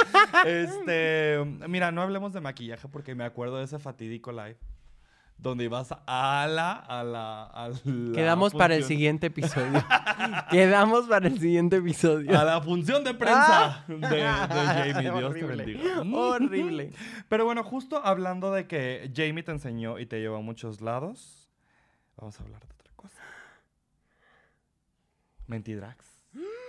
Este, 0.45 1.43
mira, 1.69 1.91
no 1.91 2.03
hablemos 2.03 2.33
de 2.33 2.41
maquillaje 2.41 2.89
porque 2.89 3.15
me 3.15 3.25
acuerdo 3.25 3.57
de 3.59 3.65
ese 3.65 3.79
fatídico 3.79 4.31
live 4.31 4.59
donde 5.43 5.65
ibas 5.65 5.93
a 6.07 6.47
la, 6.49 6.73
a 6.73 7.03
la, 7.03 7.73
Quedamos 8.15 8.55
para 8.55 8.77
el 8.77 8.85
siguiente 8.85 9.27
episodio. 9.27 9.85
Quedamos 10.51 11.09
para 11.09 11.27
el 11.27 11.41
siguiente 11.41 11.77
episodio. 11.77 12.39
A 12.39 12.45
la 12.45 12.61
función 12.63 13.03
de 13.03 13.13
prensa 13.13 13.85
ah. 13.85 13.85
de, 13.89 14.93
Jamie. 14.93 15.19
Dios 15.19 15.35
te 15.35 15.45
bendiga. 15.45 16.03
Horrible. 16.15 16.93
Pero 17.29 17.45
bueno, 17.45 17.65
justo 17.65 18.01
hablando 18.05 18.53
de 18.53 18.69
que 18.69 19.11
Jamie 19.15 19.43
te 19.43 19.51
enseñó 19.51 19.99
y 19.99 20.07
te 20.07 20.21
llevó 20.21 20.37
a 20.37 20.43
muchos 20.43 20.81
lados, 20.81 21.51
vamos 22.17 22.39
a 22.39 22.45
hablar 22.45 22.61
de 22.61 22.75
otra 22.75 22.93
cosa. 22.95 23.21
Mentidrax. 25.49 26.07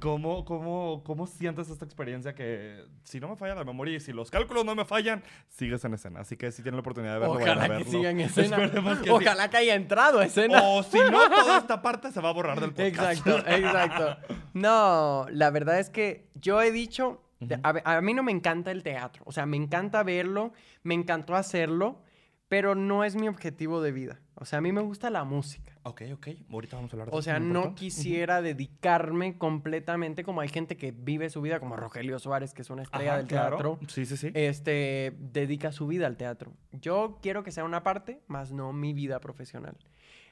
¿Cómo, 0.00 0.44
cómo, 0.44 1.02
¿Cómo 1.04 1.26
sientes 1.26 1.70
esta 1.70 1.84
experiencia 1.84 2.34
que 2.34 2.84
si 3.04 3.20
no 3.20 3.28
me 3.28 3.36
falla 3.36 3.54
la 3.54 3.64
memoria 3.64 3.96
y 3.96 4.00
si 4.00 4.12
los 4.12 4.30
cálculos 4.30 4.64
no 4.64 4.74
me 4.74 4.84
fallan, 4.84 5.22
sigues 5.48 5.84
en 5.84 5.94
escena? 5.94 6.20
Así 6.20 6.36
que 6.36 6.50
si 6.52 6.62
tienen 6.62 6.76
la 6.76 6.80
oportunidad 6.80 7.14
de 7.14 7.18
verlo, 7.20 7.34
Ojalá 7.34 7.78
que 7.78 7.84
siga 7.84 8.10
en 8.10 8.20
escena. 8.20 8.70
Ojalá 9.10 9.50
que 9.50 9.56
haya 9.58 9.74
entrado 9.74 10.20
a 10.20 10.24
escena. 10.24 10.60
O 10.62 10.82
si 10.82 10.98
no, 10.98 11.28
toda 11.28 11.58
esta 11.58 11.82
parte 11.82 12.12
se 12.12 12.20
va 12.20 12.30
a 12.30 12.32
borrar 12.32 12.60
del 12.60 12.72
podcast. 12.72 13.26
Exacto, 13.26 13.50
exacto. 13.50 14.16
No, 14.52 15.26
la 15.30 15.50
verdad 15.50 15.78
es 15.78 15.90
que 15.90 16.28
yo 16.34 16.60
he 16.60 16.72
dicho, 16.72 17.22
a 17.62 18.00
mí 18.00 18.14
no 18.14 18.22
me 18.22 18.32
encanta 18.32 18.70
el 18.70 18.82
teatro. 18.82 19.22
O 19.26 19.32
sea, 19.32 19.46
me 19.46 19.56
encanta 19.56 20.02
verlo, 20.02 20.52
me 20.82 20.94
encantó 20.94 21.34
hacerlo, 21.34 22.02
pero 22.48 22.74
no 22.74 23.04
es 23.04 23.14
mi 23.14 23.28
objetivo 23.28 23.80
de 23.80 23.92
vida. 23.92 24.20
O 24.40 24.46
sea, 24.46 24.58
a 24.58 24.62
mí 24.62 24.72
me 24.72 24.80
gusta 24.80 25.10
la 25.10 25.22
música. 25.24 25.76
Ok, 25.82 26.00
ok. 26.14 26.28
Ahorita 26.50 26.76
vamos 26.76 26.90
a 26.90 26.94
hablar 26.94 27.10
de 27.10 27.16
O 27.16 27.20
sea, 27.20 27.38
no 27.38 27.74
quisiera 27.74 28.40
dedicarme 28.40 29.36
completamente 29.36 30.24
como 30.24 30.40
hay 30.40 30.48
gente 30.48 30.78
que 30.78 30.92
vive 30.92 31.28
su 31.28 31.42
vida, 31.42 31.60
como 31.60 31.76
Rogelio 31.76 32.18
Suárez, 32.18 32.54
que 32.54 32.62
es 32.62 32.70
una 32.70 32.82
estrella 32.82 33.18
del 33.18 33.26
teatro. 33.26 33.78
Sí, 33.86 34.06
sí, 34.06 34.16
sí. 34.16 34.30
Este, 34.32 35.14
dedica 35.18 35.72
su 35.72 35.86
vida 35.86 36.06
al 36.06 36.16
teatro. 36.16 36.54
Yo 36.72 37.18
quiero 37.20 37.44
que 37.44 37.52
sea 37.52 37.64
una 37.64 37.82
parte, 37.82 38.22
más 38.28 38.50
no 38.50 38.72
mi 38.72 38.94
vida 38.94 39.20
profesional. 39.20 39.76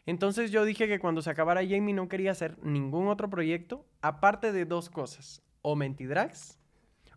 Entonces 0.06 0.50
yo 0.50 0.64
dije 0.64 0.88
que 0.88 0.98
cuando 0.98 1.20
se 1.20 1.28
acabara 1.28 1.60
Jamie 1.60 1.92
no 1.92 2.08
quería 2.08 2.30
hacer 2.30 2.56
ningún 2.64 3.08
otro 3.08 3.28
proyecto, 3.28 3.84
aparte 4.00 4.52
de 4.52 4.64
dos 4.64 4.88
cosas. 4.88 5.42
O 5.60 5.76
Mentidrags 5.76 6.58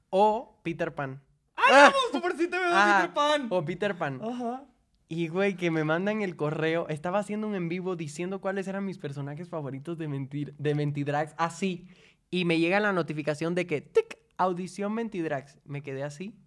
o 0.09 0.59
Peter 0.61 0.93
Pan. 0.93 1.21
¡Ah, 1.55 1.89
vamos! 1.93 2.21
¡Por 2.21 2.37
si 2.37 2.49
te 2.49 2.59
veo 2.59 2.69
Peter 2.69 3.13
Pan! 3.13 3.47
O 3.49 3.63
Peter 3.63 3.95
Pan. 3.95 4.19
Ajá. 4.21 4.65
Y, 5.13 5.27
güey, 5.27 5.57
que 5.57 5.71
me 5.71 5.83
mandan 5.83 6.21
el 6.21 6.37
correo. 6.37 6.87
Estaba 6.87 7.19
haciendo 7.19 7.45
un 7.45 7.53
en 7.53 7.67
vivo 7.67 7.97
diciendo 7.97 8.39
cuáles 8.39 8.65
eran 8.69 8.85
mis 8.85 8.97
personajes 8.97 9.49
favoritos 9.49 9.97
de, 9.97 10.07
mentir, 10.07 10.55
de 10.57 10.73
Mentidrags. 10.73 11.35
Así. 11.37 11.85
Y 12.29 12.45
me 12.45 12.59
llega 12.59 12.79
la 12.79 12.93
notificación 12.93 13.53
de 13.53 13.67
que, 13.67 13.81
tic, 13.81 14.19
audición 14.37 14.93
Mentidrags. 14.93 15.59
Me 15.65 15.83
quedé 15.83 16.03
así. 16.03 16.39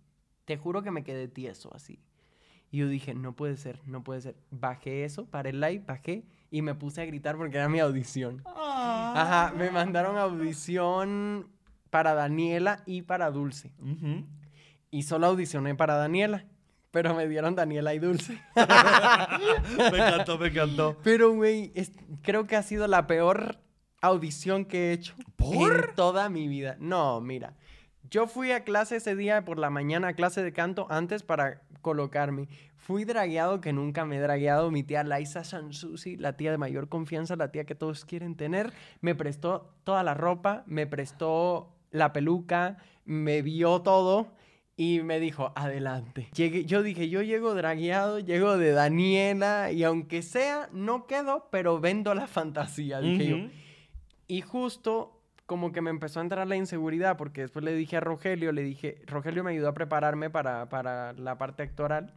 Te 0.47 0.57
juro 0.57 0.83
que 0.83 0.91
me 0.91 1.05
quedé 1.05 1.29
tieso 1.29 1.75
así. 1.75 2.01
Y 2.71 2.79
yo 2.79 2.89
dije, 2.89 3.13
no 3.13 3.37
puede 3.37 3.59
ser, 3.59 3.83
no 3.85 4.03
puede 4.03 4.23
ser. 4.23 4.37
Bajé 4.51 5.05
eso, 5.05 5.27
paré 5.27 5.51
el 5.51 5.61
live, 5.61 5.85
bajé 5.87 6.25
y 6.51 6.63
me 6.63 6.75
puse 6.75 7.03
a 7.03 7.05
gritar 7.05 7.37
porque 7.37 7.59
era 7.59 7.69
mi 7.69 7.81
audición. 7.81 8.41
Ah. 8.47 9.13
Ajá, 9.15 9.55
me 9.55 9.71
mandaron 9.71 10.17
audición 10.17 11.51
para 11.91 12.15
Daniela 12.15 12.83
y 12.87 13.03
para 13.03 13.31
Dulce. 13.31 13.75
y 14.91 15.03
solo 15.03 15.27
audicioné 15.27 15.75
para 15.75 15.97
Daniela. 15.97 16.47
Pero 16.95 17.13
me 17.13 17.27
dieron 17.27 17.57
Daniela 17.57 17.93
y 17.93 17.99
Dulce. 17.99 18.41
me 18.55 19.99
encantó, 19.99 20.39
me 20.39 20.47
encantó. 20.47 20.97
Pero, 21.03 21.33
güey, 21.33 21.73
creo 22.23 22.47
que 22.47 22.55
ha 22.55 22.63
sido 22.63 22.87
la 22.87 23.09
peor 23.09 23.57
audición 24.01 24.65
que 24.65 24.91
he 24.91 24.93
hecho 24.93 25.17
¿Por? 25.35 25.89
en 25.89 25.95
toda 25.97 26.29
mi 26.29 26.47
vida. 26.47 26.77
No, 26.79 27.21
mira. 27.21 27.57
Yo 28.09 28.29
fui 28.29 28.53
a 28.53 28.63
clase 28.63 28.97
ese 28.97 29.17
día 29.17 29.45
por 29.45 29.59
la 29.59 29.71
mañana, 29.71 30.07
a 30.07 30.15
clase 30.15 30.45
de 30.45 30.53
canto, 30.53 30.87
antes 30.89 31.25
para 31.25 31.63
colocarme. 31.83 32.47
Fui 32.77 33.05
dragueado 33.05 33.61
que 33.61 33.73
nunca 33.73 34.05
me 34.05 34.19
he 34.19 34.21
dragueado. 34.21 34.71
Mi 34.71 34.85
tía 34.85 35.03
Laisa 35.03 35.43
Sansusi, 35.43 36.17
la 36.17 36.37
tía 36.37 36.53
de 36.53 36.59
mayor 36.59 36.89
confianza, 36.89 37.35
la 37.35 37.51
tía 37.51 37.65
que 37.65 37.75
todos 37.75 38.05
quieren 38.05 38.37
tener, 38.37 38.73
me 39.01 39.17
prestó 39.17 39.75
toda 39.83 40.05
la 40.05 40.15
ropa, 40.15 40.63
me 40.67 40.87
prestó 40.87 41.75
la 41.91 42.13
peluca, 42.13 42.77
me 43.05 43.43
vio 43.43 43.83
todo 43.83 44.29
y 44.77 45.01
me 45.03 45.21
dijo, 45.21 45.53
adelante. 45.55 46.29
Llegué, 46.35 46.65
yo 46.65 46.83
dije, 46.83 47.09
yo 47.09 47.23
llego 47.23 47.55
dragueado, 47.55 48.19
llego 48.19 48.57
de 48.57 48.73
Daniela 48.73 49.71
y 49.71 49.85
aunque 49.85 50.23
sea, 50.23 50.69
no 50.73 51.07
quedo, 51.07 51.49
pero 51.51 51.81
vendo 51.81 52.15
la 52.15 52.27
fantasía, 52.27 53.01
dije 53.01 53.27
yo. 53.29 53.37
Y 54.27 54.41
justo 54.41 55.21
como 55.47 55.73
que 55.73 55.83
me 55.83 55.91
empezó 55.91 56.21
a 56.21 56.23
entrar 56.23 56.47
la 56.47 56.57
inseguridad 56.57 57.17
porque 57.17 57.43
después 57.43 57.65
le 57.65 57.75
dije 57.75 57.97
a 57.97 58.01
Rogelio, 58.01 58.51
le 58.53 58.63
dije, 58.63 59.03
Rogelio 59.07 59.45
me 59.45 59.53
ayudó 59.53 59.69
a 59.69 59.75
prepararme 59.75 60.31
para, 60.31 60.69
para 60.69 61.13
la 61.13 61.39
parte 61.39 61.63
actoral 61.63 62.15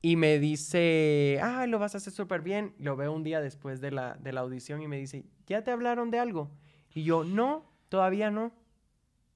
y 0.00 0.16
me 0.16 0.38
dice, 0.38 1.38
ah, 1.42 1.66
lo 1.66 1.78
vas 1.78 1.94
a 1.94 1.98
hacer 1.98 2.12
súper 2.12 2.40
bien. 2.40 2.74
Lo 2.78 2.96
veo 2.96 3.12
un 3.12 3.24
día 3.24 3.40
después 3.40 3.80
de 3.80 3.90
la, 3.90 4.14
de 4.14 4.32
la 4.32 4.40
audición 4.40 4.80
y 4.82 4.88
me 4.88 4.96
dice, 4.96 5.24
¿ya 5.46 5.62
te 5.62 5.70
hablaron 5.70 6.10
de 6.10 6.18
algo? 6.18 6.50
Y 6.94 7.02
yo, 7.02 7.24
no, 7.24 7.70
todavía 7.88 8.30
no, 8.30 8.52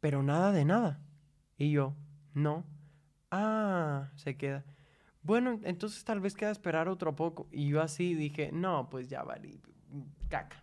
pero 0.00 0.22
nada 0.22 0.52
de 0.52 0.64
nada. 0.64 1.00
Y 1.58 1.70
yo, 1.70 1.94
no. 2.34 2.64
Ah, 3.30 4.10
se 4.16 4.36
queda. 4.36 4.64
Bueno, 5.22 5.60
entonces 5.64 6.04
tal 6.04 6.20
vez 6.20 6.34
queda 6.34 6.50
esperar 6.50 6.88
otro 6.88 7.14
poco. 7.14 7.48
Y 7.50 7.68
yo 7.68 7.80
así 7.80 8.14
dije, 8.14 8.50
no, 8.52 8.88
pues 8.90 9.08
ya 9.08 9.22
vale, 9.22 9.60
caca. 10.28 10.62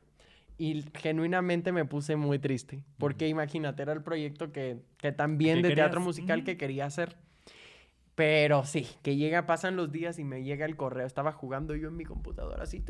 Y 0.57 0.83
genuinamente 0.93 1.71
me 1.71 1.85
puse 1.85 2.17
muy 2.17 2.37
triste, 2.37 2.83
porque 2.97 3.29
imagínate, 3.29 3.81
era 3.81 3.93
el 3.93 4.03
proyecto 4.03 4.51
que, 4.51 4.81
que 4.97 5.13
también 5.13 5.61
de 5.61 5.73
teatro 5.73 6.01
musical 6.01 6.43
que 6.43 6.57
quería 6.57 6.85
hacer. 6.85 7.15
Pero 8.15 8.65
sí, 8.65 8.85
que 9.01 9.15
llega, 9.15 9.45
pasan 9.45 9.77
los 9.77 9.93
días 9.93 10.19
y 10.19 10.25
me 10.25 10.43
llega 10.43 10.65
el 10.65 10.75
correo. 10.75 11.07
Estaba 11.07 11.31
jugando 11.31 11.73
yo 11.77 11.87
en 11.87 11.95
mi 11.95 12.03
computadora 12.03 12.63
así. 12.63 12.83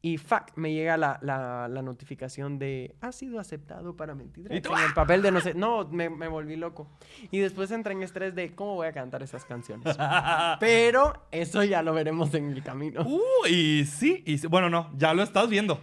Y 0.00 0.16
fuck, 0.16 0.52
me 0.56 0.72
llega 0.72 0.96
la, 0.96 1.18
la- 1.22 1.66
la 1.68 1.82
notificación 1.82 2.58
de 2.58 2.94
ha 3.00 3.10
sido 3.10 3.40
aceptado 3.40 3.96
para 3.96 4.14
tú, 4.14 4.42
en 4.44 4.52
el 4.52 4.94
papel 4.94 5.22
de 5.22 5.32
no 5.32 5.40
sé. 5.40 5.54
No, 5.54 5.88
me, 5.88 6.08
me 6.08 6.28
volví 6.28 6.54
loco. 6.56 6.88
Y 7.32 7.38
después 7.40 7.70
entré 7.72 7.94
en 7.94 8.02
estrés 8.04 8.34
de 8.34 8.54
cómo 8.54 8.76
voy 8.76 8.86
a 8.86 8.92
cantar 8.92 9.22
esas 9.24 9.44
canciones. 9.44 9.96
Pero 10.60 11.24
eso 11.32 11.64
ya 11.64 11.82
lo 11.82 11.92
veremos 11.94 12.32
en 12.34 12.50
el 12.52 12.62
camino. 12.62 13.02
Uh, 13.02 13.46
y 13.48 13.84
sí, 13.86 14.22
y 14.24 14.38
sí. 14.38 14.46
bueno, 14.46 14.70
no, 14.70 14.90
ya 14.96 15.14
lo 15.14 15.22
estás 15.22 15.48
viendo. 15.48 15.80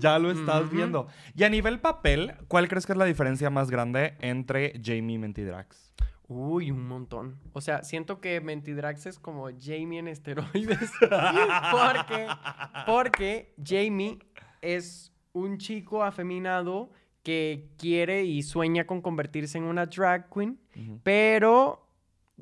Ya 0.00 0.18
lo 0.18 0.30
estás 0.30 0.70
viendo. 0.70 1.06
Y 1.34 1.44
a 1.44 1.50
nivel 1.50 1.80
papel, 1.80 2.34
¿cuál 2.48 2.66
crees 2.68 2.86
que 2.86 2.92
es 2.92 2.98
la 2.98 3.04
diferencia 3.04 3.50
más 3.50 3.70
grande 3.70 4.14
entre 4.20 4.80
Jamie 4.82 5.16
y 5.16 5.18
Mentidrax? 5.18 5.92
Uy, 6.28 6.70
un 6.70 6.86
montón. 6.86 7.40
O 7.54 7.62
sea, 7.62 7.82
siento 7.82 8.20
que 8.20 8.40
Mentidrax 8.42 9.06
es 9.06 9.18
como 9.18 9.48
Jamie 9.58 9.98
en 9.98 10.08
esteroides. 10.08 10.92
porque, 11.70 12.26
porque 12.86 13.54
Jamie 13.64 14.18
es 14.60 15.10
un 15.32 15.56
chico 15.56 16.04
afeminado 16.04 16.90
que 17.22 17.70
quiere 17.78 18.24
y 18.24 18.42
sueña 18.42 18.86
con 18.86 19.00
convertirse 19.00 19.56
en 19.56 19.64
una 19.64 19.86
drag 19.86 20.28
queen, 20.28 20.58
pero 21.02 21.86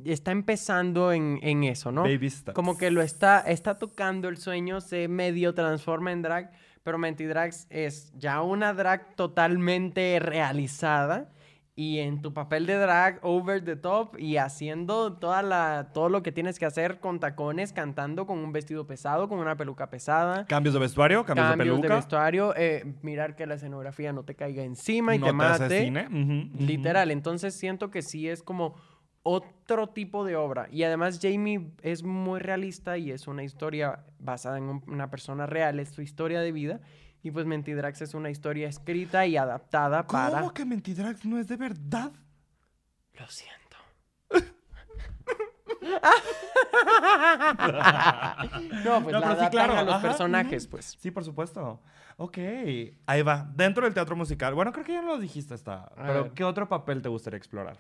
está 0.05 0.33
empezando 0.33 1.13
en, 1.13 1.39
en 1.43 1.63
eso, 1.63 1.93
¿no? 1.93 2.03
Baby 2.03 2.31
steps. 2.31 2.55
Como 2.55 2.77
que 2.77 2.91
lo 2.91 3.03
está, 3.03 3.41
está 3.41 3.79
tocando 3.79 4.29
el 4.29 4.37
sueño, 4.37 4.81
se 4.81 5.07
medio 5.07 5.55
transforma 5.55 6.11
en 6.11 6.23
drag, 6.23 6.51
pero 6.83 6.99
Mentidrax 6.99 7.67
es 7.71 8.13
ya 8.17 8.43
una 8.43 8.75
drag 8.75 9.15
totalmente 9.15 10.19
realizada 10.19 11.33
y 11.79 11.99
en 11.99 12.23
tu 12.23 12.33
papel 12.33 12.65
de 12.65 12.75
drag 12.77 13.19
over 13.21 13.63
the 13.63 13.77
top 13.77 14.19
y 14.19 14.39
haciendo 14.39 15.13
toda 15.13 15.43
la, 15.43 15.91
todo 15.93 16.09
lo 16.09 16.23
que 16.23 16.33
tienes 16.33 16.59
que 16.59 16.65
hacer 16.65 17.01
con 17.01 17.21
tacones, 17.21 17.75
cantando 17.75 18.27
con 18.27 18.39
un 18.39 18.51
vestido 18.51 18.87
pesado, 18.87 19.29
con 19.29 19.39
una 19.39 19.57
peluca 19.57 19.91
pesada. 19.91 20.47
Cambios 20.47 20.73
de 20.73 20.81
vestuario, 20.81 21.23
cambios, 21.27 21.49
Cambios 21.51 21.69
de 21.69 21.75
de, 21.77 21.81
peluca. 21.83 21.97
vestuario, 21.97 22.55
eh, 22.57 22.95
mirar 23.03 23.37
que 23.37 23.45
la 23.47 23.57
escenografía 23.57 24.15
no 24.15 24.25
te 24.25 24.35
caiga 24.35 24.63
encima 24.65 25.15
y 25.15 25.19
no 25.19 25.27
te 25.27 25.33
mate. 25.35 25.85
cine. 25.85 26.07
Ujú, 26.09 26.55
ujú. 26.57 26.65
Literal, 26.67 27.11
entonces 27.11 27.55
siento 27.55 27.91
que 27.91 28.01
sí 28.01 28.27
es 28.27 28.43
como 28.43 28.75
otro 29.23 29.89
tipo 29.89 30.25
de 30.25 30.37
obra. 30.37 30.69
Y 30.71 30.85
además 30.85 31.19
Jamie 31.21 31.73
es 31.83 32.03
muy 32.05 32.41
realista 32.41 32.97
y 32.97 33.11
es 33.11 33.27
una 33.27 33.43
historia 33.43 34.05
basada 34.19 34.57
en 34.57 34.65
un- 34.65 34.83
una 34.87 35.11
persona 35.11 35.45
real, 35.47 35.79
es 35.81 35.91
su 35.91 36.01
historia 36.01 36.41
de 36.41 36.53
vida. 36.53 36.81
Y 37.27 37.31
pues 37.33 37.45
Mentidrax 37.45 38.03
es 38.03 38.15
una 38.15 38.31
historia 38.31 38.69
escrita 38.69 39.27
y 39.27 39.37
adaptada 39.37 40.07
para... 40.07 40.39
¿Cómo 40.39 40.55
que 40.55 40.65
Mentidrax 40.65 41.25
no 41.25 41.41
es 41.41 41.49
de 41.49 41.57
verdad? 41.57 42.13
Lo 43.19 43.27
siento. 43.27 43.77
no, 48.85 49.03
pues 49.03 49.13
No, 49.13 49.21
la 49.21 49.27
sí, 49.27 49.33
adaptan 49.33 49.51
claro, 49.51 49.73
a 49.77 49.83
los 49.83 49.95
ajá, 49.95 50.03
personajes, 50.09 50.67
pues. 50.69 50.97
Sí, 51.01 51.11
por 51.11 51.25
supuesto. 51.25 51.81
Ok, 52.17 52.39
ahí 53.07 53.23
va. 53.23 53.51
Dentro 53.57 53.85
del 53.85 53.95
teatro 53.95 54.15
musical. 54.15 54.55
Bueno, 54.55 54.71
creo 54.73 54.85
que 54.85 54.93
ya 54.93 55.03
lo 55.03 55.19
dijiste 55.19 55.55
esta. 55.55 55.83
A 55.85 55.95
Pero, 56.07 56.23
ver. 56.25 56.33
¿qué 56.33 56.45
otro 56.45 56.69
papel 56.69 57.03
te 57.03 57.09
gustaría 57.09 57.39
explorar? 57.39 57.77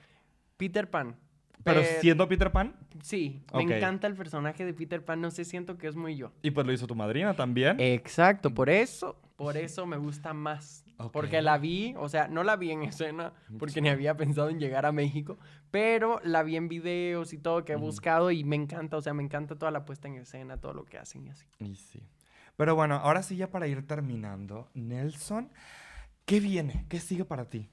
Peter 0.56 0.90
Pan. 0.90 1.14
Pero 1.62 1.80
Pe- 1.82 2.00
siendo 2.00 2.28
Peter 2.28 2.50
Pan, 2.52 2.74
Sí, 3.02 3.42
me 3.54 3.62
encanta 3.62 4.06
el 4.06 4.14
personaje 4.14 4.64
de 4.64 4.72
Peter 4.74 5.04
Pan. 5.04 5.20
No 5.20 5.30
sé, 5.30 5.44
siento 5.44 5.78
que 5.78 5.86
es 5.88 5.96
muy 5.96 6.16
yo. 6.16 6.32
y 6.42 6.50
pues 6.50 6.66
lo 6.66 6.72
hizo 6.72 6.86
tu 6.86 6.94
madrina 6.94 7.34
también. 7.34 7.78
Exacto, 7.80 8.50
por 8.52 8.68
eso, 8.70 9.16
por 9.36 9.56
eso 9.56 9.86
me 9.86 9.96
gusta 9.98 10.32
más. 10.34 10.84
Porque 11.12 11.42
la 11.42 11.58
vi, 11.58 11.94
o 11.98 12.08
sea, 12.08 12.26
no 12.28 12.42
la 12.42 12.56
vi 12.56 12.70
en 12.70 12.82
escena, 12.82 13.32
porque 13.58 13.80
ni 13.82 13.88
había 13.90 14.16
pensado 14.16 14.48
en 14.48 14.58
llegar 14.58 14.86
a 14.86 14.92
México, 14.92 15.38
pero 15.70 16.20
la 16.24 16.42
vi 16.42 16.56
en 16.56 16.68
videos 16.68 17.32
y 17.34 17.38
todo 17.38 17.64
que 17.64 17.72
he 17.74 17.76
buscado 17.76 18.30
y 18.30 18.44
me 18.44 18.56
encanta, 18.56 18.96
o 18.96 19.02
sea, 19.02 19.12
me 19.14 19.22
encanta 19.22 19.56
toda 19.56 19.70
la 19.70 19.84
puesta 19.84 20.08
en 20.08 20.14
escena, 20.14 20.56
todo 20.56 20.72
lo 20.72 20.84
que 20.86 20.96
hacen 20.98 21.26
y 21.26 21.28
así. 21.30 21.46
Y 21.58 21.76
sí. 21.76 22.02
Pero 22.56 22.74
bueno, 22.74 22.94
ahora 22.96 23.22
sí 23.22 23.36
ya 23.36 23.50
para 23.50 23.66
ir 23.66 23.86
terminando, 23.86 24.70
Nelson, 24.72 25.50
¿qué 26.24 26.40
viene? 26.40 26.86
¿Qué 26.88 26.98
sigue 27.00 27.26
para 27.26 27.50
ti? 27.50 27.68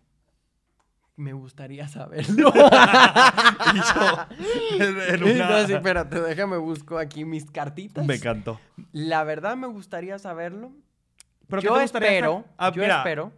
Me 1.16 1.32
gustaría 1.32 1.88
saberlo. 1.88 2.52
Y 3.74 3.78
yo, 3.78 4.28
en- 4.84 5.24
una- 5.24 5.32
Entonces, 5.32 5.70
espérate, 5.78 6.20
déjame 6.22 6.58
busco 6.58 6.98
aquí 6.98 7.24
mis 7.24 7.50
cartitas. 7.50 8.06
Me 8.06 8.16
encantó. 8.16 8.60
La 8.92 9.24
verdad 9.24 9.56
me 9.56 9.68
gustaría 9.68 10.20
saberlo. 10.20 10.74
¿Pero 11.48 11.62
qué 11.62 11.68
yo 11.68 11.74
te 11.76 11.82
gustaría 11.82 12.08
hacer? 12.10 12.24
espero, 12.24 12.46
Ah, 12.58 12.72
yo 12.74 12.82
mira, 12.82 12.98
espero. 13.00 13.32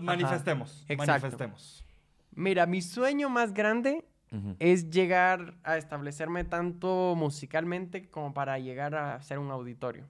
Manifestemos. 0.00 0.84
Exacto. 0.88 1.12
Manifestemos. 1.12 1.84
Mira, 2.32 2.66
mi 2.66 2.80
sueño 2.80 3.28
más 3.28 3.52
grande 3.52 4.04
Ujú. 4.32 4.54
es 4.58 4.88
llegar 4.90 5.54
a 5.64 5.76
establecerme 5.76 6.44
tanto 6.44 7.14
musicalmente 7.16 8.08
como 8.08 8.32
para 8.32 8.58
llegar 8.58 8.94
a 8.94 9.16
hacer 9.16 9.38
un 9.38 9.50
auditorio. 9.50 10.04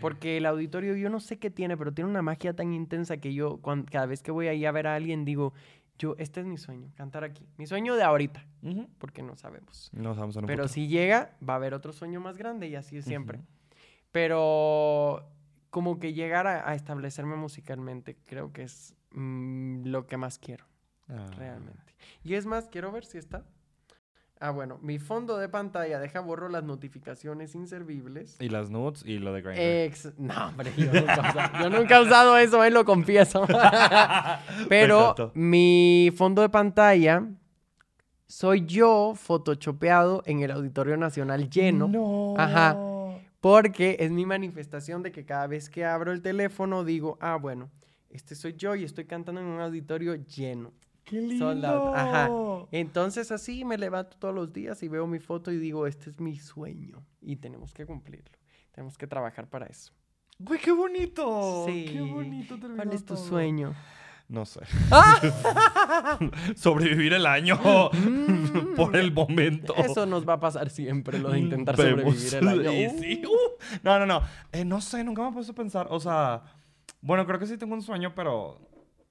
Porque 0.00 0.36
el 0.36 0.46
auditorio 0.46 0.94
yo 0.94 1.10
no 1.10 1.18
sé 1.18 1.38
qué 1.40 1.50
tiene, 1.50 1.76
pero 1.76 1.92
tiene 1.92 2.08
una 2.08 2.22
magia 2.22 2.54
tan 2.54 2.72
intensa 2.72 3.16
que 3.16 3.34
yo 3.34 3.56
cuan- 3.60 3.82
cada 3.82 4.06
vez 4.06 4.22
que 4.22 4.30
voy 4.30 4.46
ahí 4.46 4.64
a 4.64 4.70
ver 4.70 4.86
a 4.86 4.94
alguien 4.94 5.24
digo, 5.24 5.52
yo, 5.98 6.14
este 6.18 6.38
es 6.40 6.46
mi 6.46 6.56
sueño, 6.56 6.88
cantar 6.94 7.24
aquí. 7.24 7.44
Mi 7.58 7.66
sueño 7.66 7.96
de 7.96 8.04
ahorita, 8.04 8.46
Ujú. 8.62 8.88
porque 8.98 9.22
no 9.24 9.34
sabemos. 9.34 9.90
A 9.92 9.98
un 9.98 10.14
Pero 10.14 10.42
futuro. 10.44 10.68
si 10.68 10.86
llega, 10.86 11.36
va 11.46 11.54
a 11.54 11.56
haber 11.56 11.74
otro 11.74 11.92
sueño 11.92 12.20
más 12.20 12.36
grande 12.38 12.68
y 12.68 12.76
así 12.76 12.96
es 12.98 13.04
siempre. 13.04 13.38
Ujú. 13.38 13.46
Pero 14.12 15.28
como 15.70 15.98
que 15.98 16.12
llegar 16.12 16.46
a, 16.46 16.68
a 16.68 16.74
establecerme 16.74 17.36
musicalmente 17.36 18.16
creo 18.26 18.52
que 18.52 18.62
es 18.64 18.94
mm, 19.12 19.86
lo 19.86 20.06
que 20.06 20.16
más 20.16 20.38
quiero 20.38 20.64
Ah. 21.08 21.26
realmente. 21.36 21.94
Y 22.22 22.34
es 22.34 22.46
más, 22.46 22.68
quiero 22.68 22.92
ver 22.92 23.04
si 23.04 23.18
está. 23.18 23.44
Ah, 24.38 24.50
bueno, 24.52 24.78
mi 24.80 24.98
fondo 24.98 25.36
de 25.38 25.48
pantalla, 25.48 25.98
deja 25.98 26.20
borro 26.20 26.48
las 26.48 26.62
notificaciones 26.64 27.54
inservibles. 27.54 28.36
Y 28.40 28.48
las 28.48 28.70
nudes 28.70 29.02
y 29.04 29.18
lo 29.18 29.32
de 29.34 29.42
Grindr. 29.42 29.60
Ex- 29.60 30.12
no, 30.18 30.46
hombre, 30.48 30.72
yo 30.76 30.86
nunca, 30.92 31.20
usado, 31.20 31.62
yo 31.62 31.70
nunca 31.78 31.96
he 31.98 32.02
usado 32.02 32.38
eso, 32.38 32.64
eh, 32.64 32.70
lo 32.70 32.84
confieso. 32.86 33.44
Pero 34.68 35.14
mi 35.34 36.10
fondo 36.16 36.42
de 36.42 36.48
pantalla 36.48 37.26
soy 38.26 38.64
yo 38.66 39.14
photoshopeado 39.16 40.22
en 40.26 40.40
el 40.40 40.52
Auditorio 40.52 40.96
Nacional 40.96 41.50
lleno. 41.50 41.88
No. 41.88 42.34
Ajá. 42.38 42.76
Porque 43.40 43.96
es 44.00 44.10
mi 44.10 44.26
manifestación 44.26 45.02
de 45.02 45.12
que 45.12 45.24
cada 45.24 45.46
vez 45.46 45.70
que 45.70 45.84
abro 45.84 46.12
el 46.12 46.20
teléfono 46.22 46.84
digo, 46.84 47.16
ah, 47.20 47.36
bueno, 47.36 47.70
este 48.10 48.34
soy 48.34 48.54
yo 48.54 48.74
y 48.74 48.84
estoy 48.84 49.06
cantando 49.06 49.40
en 49.40 49.46
un 49.46 49.60
auditorio 49.60 50.14
lleno. 50.14 50.72
¡Qué 51.04 51.20
lindo! 51.20 51.94
Ajá. 51.94 52.28
Entonces 52.70 53.32
así 53.32 53.64
me 53.64 53.78
levanto 53.78 54.16
todos 54.18 54.34
los 54.34 54.52
días 54.52 54.82
y 54.82 54.88
veo 54.88 55.06
mi 55.06 55.18
foto 55.18 55.50
y 55.50 55.58
digo, 55.58 55.86
este 55.86 56.10
es 56.10 56.20
mi 56.20 56.36
sueño 56.36 57.04
y 57.20 57.36
tenemos 57.36 57.72
que 57.72 57.86
cumplirlo. 57.86 58.38
Tenemos 58.72 58.98
que 58.98 59.06
trabajar 59.06 59.48
para 59.48 59.66
eso. 59.66 59.92
¡Güey, 60.38 60.60
qué 60.60 60.72
bonito! 60.72 61.64
Sí. 61.66 61.86
¡Qué 61.92 62.00
bonito 62.00 62.58
¿Cuál 62.58 62.92
es 62.92 63.04
tu 63.04 63.14
todo. 63.14 63.24
sueño? 63.24 63.74
No 64.30 64.46
sé. 64.46 64.60
¡Ah! 64.92 65.20
Sobrevivir 66.56 67.12
el 67.14 67.26
año 67.26 67.58
por 68.76 68.94
el 68.96 69.12
momento. 69.12 69.74
Mm, 69.76 69.80
Eso 69.80 70.06
nos 70.06 70.26
va 70.28 70.34
a 70.34 70.40
pasar 70.40 70.70
siempre, 70.70 71.18
lo 71.18 71.30
de 71.30 71.40
intentar 71.40 71.76
Vemos. 71.76 72.14
sobrevivir 72.16 72.34
el 72.36 72.48
año. 72.48 72.72
Y 72.72 72.88
sí, 73.00 73.22
uh. 73.26 73.80
No, 73.82 73.98
no, 73.98 74.06
no. 74.06 74.22
Eh, 74.52 74.64
no 74.64 74.80
sé, 74.80 75.02
nunca 75.02 75.22
me 75.22 75.30
he 75.30 75.32
puesto 75.32 75.50
a 75.50 75.54
pensar. 75.56 75.88
O 75.90 75.98
sea, 75.98 76.42
bueno, 77.00 77.26
creo 77.26 77.40
que 77.40 77.46
sí 77.46 77.58
tengo 77.58 77.74
un 77.74 77.82
sueño, 77.82 78.14
pero. 78.14 78.60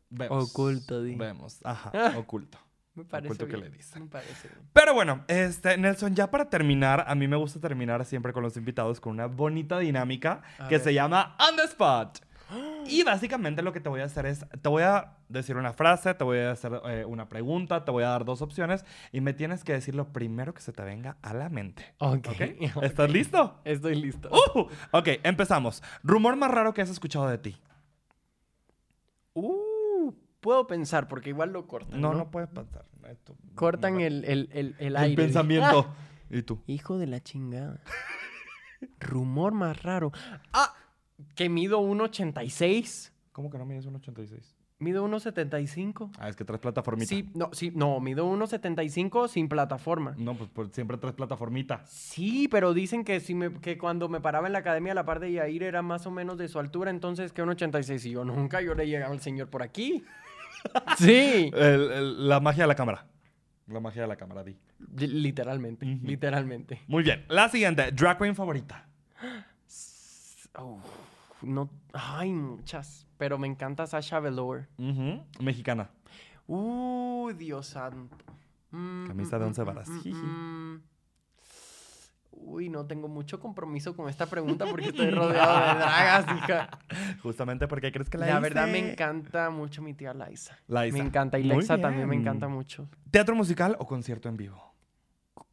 Vemos. 0.09 0.51
Oculto, 0.51 1.03
di. 1.03 1.15
Vemos. 1.15 1.59
Ajá, 1.65 1.91
oculto. 2.17 2.57
Me 2.95 3.03
parece 3.03 3.27
Oculto 3.33 3.47
que 3.47 3.57
le 3.57 3.69
dicen. 3.69 4.03
Me 4.03 4.09
parece 4.09 4.47
bien. 4.47 4.67
Pero 4.73 4.93
bueno, 4.93 5.23
este, 5.27 5.77
Nelson, 5.77 6.15
ya 6.15 6.31
para 6.31 6.49
terminar, 6.49 7.03
a 7.07 7.13
mí 7.15 7.27
me 7.27 7.35
gusta 7.35 7.59
terminar 7.59 8.03
siempre 8.05 8.31
con 8.33 8.41
los 8.43 8.55
invitados 8.57 8.99
con 9.01 9.13
una 9.13 9.25
bonita 9.27 9.79
dinámica 9.79 10.41
A 10.57 10.67
que 10.69 10.75
ver. 10.75 10.83
se 10.83 10.93
llama 10.93 11.35
On 11.49 11.55
the 11.57 11.63
Spot. 11.63 12.19
Y 12.87 13.03
básicamente 13.03 13.61
lo 13.61 13.71
que 13.73 13.79
te 13.79 13.89
voy 13.89 14.01
a 14.01 14.05
hacer 14.05 14.25
es, 14.25 14.45
te 14.61 14.69
voy 14.69 14.83
a 14.83 15.17
decir 15.27 15.57
una 15.57 15.73
frase, 15.73 16.13
te 16.15 16.23
voy 16.23 16.39
a 16.39 16.51
hacer 16.51 16.81
eh, 16.85 17.05
una 17.05 17.29
pregunta, 17.29 17.85
te 17.85 17.91
voy 17.91 18.03
a 18.03 18.09
dar 18.09 18.25
dos 18.25 18.41
opciones 18.41 18.83
y 19.11 19.21
me 19.21 19.33
tienes 19.33 19.63
que 19.63 19.73
decir 19.73 19.93
lo 19.95 20.11
primero 20.11 20.53
que 20.53 20.61
se 20.61 20.71
te 20.73 20.83
venga 20.83 21.17
a 21.21 21.33
la 21.33 21.49
mente. 21.49 21.93
Ok. 21.99 22.27
¿Estás 22.81 23.11
listo? 23.11 23.59
Estoy 23.65 23.95
listo. 23.95 24.29
Uh, 24.31 24.61
ok, 24.91 25.07
empezamos. 25.23 25.83
Rumor 26.03 26.35
más 26.35 26.49
raro 26.51 26.73
que 26.73 26.81
has 26.81 26.89
escuchado 26.89 27.27
de 27.27 27.37
ti. 27.37 27.57
Uh, 29.33 30.11
puedo 30.39 30.67
pensar, 30.67 31.07
porque 31.07 31.29
igual 31.29 31.51
lo 31.53 31.67
cortan. 31.67 32.01
No, 32.01 32.11
No, 32.13 32.19
no, 32.19 32.31
puedes 32.31 32.49
pensar. 32.49 32.85
Esto- 33.09 33.35
Cortan 33.55 33.95
no- 33.95 33.99
el, 34.01 34.23
el, 34.25 34.49
el, 34.51 34.75
el 34.79 34.87
el 34.87 34.97
aire. 34.97 35.15
pensamiento. 35.23 35.87
Ah, 35.89 35.95
¿Y 36.29 36.41
tú? 36.43 36.61
hijo 36.67 36.97
de 36.97 37.07
la 37.07 37.21
chingada. 37.21 37.81
Rumor 38.99 39.53
más 39.53 39.81
raro. 39.83 40.11
Ah, 40.53 40.73
que 41.35 41.49
mido 41.49 41.81
1.86. 41.81 43.11
¿Cómo 43.31 43.49
que 43.49 43.57
no 43.57 43.65
mides 43.65 43.85
un 43.85 43.95
86? 43.95 44.55
Mido 44.79 45.05
1.75. 45.07 46.11
Ah, 46.19 46.29
es 46.29 46.37
que 46.37 46.45
traes 46.45 46.61
plataformita. 46.61 47.09
Sí, 47.09 47.29
no, 47.33 47.49
sí, 47.51 47.71
no, 47.75 47.99
mido 47.99 48.25
1.75 48.33 49.27
sin 49.27 49.49
plataforma. 49.49 50.15
No, 50.17 50.35
pues, 50.35 50.49
pues 50.53 50.69
siempre 50.71 50.97
traes 50.97 51.15
plataformita. 51.15 51.81
Sí, 51.85 52.47
pero 52.49 52.73
dicen 52.73 53.03
que, 53.03 53.19
si 53.19 53.35
me, 53.35 53.51
que 53.55 53.77
cuando 53.77 54.07
me 54.07 54.21
paraba 54.21 54.47
en 54.47 54.53
la 54.53 54.59
academia 54.59 54.93
a 54.93 54.95
la 54.95 55.03
par 55.05 55.19
de 55.19 55.33
Yair 55.33 55.63
era 55.63 55.81
más 55.81 56.05
o 56.07 56.11
menos 56.11 56.37
de 56.37 56.47
su 56.47 56.59
altura, 56.59 56.91
entonces 56.91 57.33
que 57.33 57.41
un 57.41 57.49
86 57.49 58.05
y 58.05 58.11
yo 58.11 58.23
nunca, 58.23 58.61
yo 58.61 58.73
le 58.73 58.87
llegaba 58.87 59.13
al 59.13 59.19
señor 59.21 59.49
por 59.49 59.63
aquí. 59.63 60.03
Sí, 60.97 61.51
El- 61.53 61.91
el- 61.91 62.27
la 62.29 62.39
magia 62.41 62.63
de 62.63 62.67
la 62.67 62.75
cámara. 62.75 63.05
La 63.67 63.79
magia 63.79 64.01
de 64.01 64.07
la 64.09 64.15
cámara, 64.17 64.43
di. 64.43 64.57
Li- 64.97 65.07
literalmente, 65.07 65.85
literalmente. 65.85 66.81
Muy 66.87 67.03
bien. 67.03 67.23
La 67.29 67.47
siguiente. 67.47 67.91
Drag 67.93 68.17
queen 68.17 68.35
favorita. 68.35 68.85
Uf, 70.61 70.83
no, 71.41 71.69
hay 71.93 72.31
muchas, 72.31 73.07
pero 73.17 73.37
me 73.37 73.47
encanta 73.47 73.87
Sasha 73.87 74.19
Velour. 74.19 74.67
Mexicana. 75.39 75.89
Uh, 76.47 77.31
Dios 77.37 77.67
santo. 77.67 78.17
Mm, 78.71 79.07
Camisa 79.07 79.37
mm, 79.37 79.39
de 79.39 79.45
mm, 79.45 79.47
once 79.47 79.61
mm, 79.61 79.65
varas. 79.65 79.89
mm. 79.89 80.75
Uy, 82.41 82.69
no 82.69 82.85
tengo 82.85 83.07
mucho 83.07 83.39
compromiso 83.39 83.95
con 83.95 84.09
esta 84.09 84.25
pregunta 84.25 84.65
porque 84.65 84.85
estoy 84.89 85.09
rodeado 85.11 85.59
de 85.59 85.79
dragas, 85.79 86.37
hija. 86.37 86.69
Justamente 87.21 87.67
porque 87.67 87.91
crees 87.91 88.09
que 88.09 88.17
la 88.17 88.27
La 88.27 88.39
verdad 88.39 88.67
me 88.67 88.91
encanta 88.91 89.49
mucho 89.49 89.81
mi 89.81 89.93
tía 89.93 90.13
Liza. 90.13 90.57
Liza. 90.67 90.97
Me 90.97 90.99
encanta. 90.99 91.37
Y 91.37 91.43
Lexa 91.43 91.79
también 91.79 92.07
me 92.07 92.15
encanta 92.15 92.47
mucho. 92.47 92.89
¿Teatro 93.11 93.35
musical 93.35 93.75
o 93.79 93.85
concierto 93.85 94.29
en 94.29 94.37
vivo? 94.37 94.73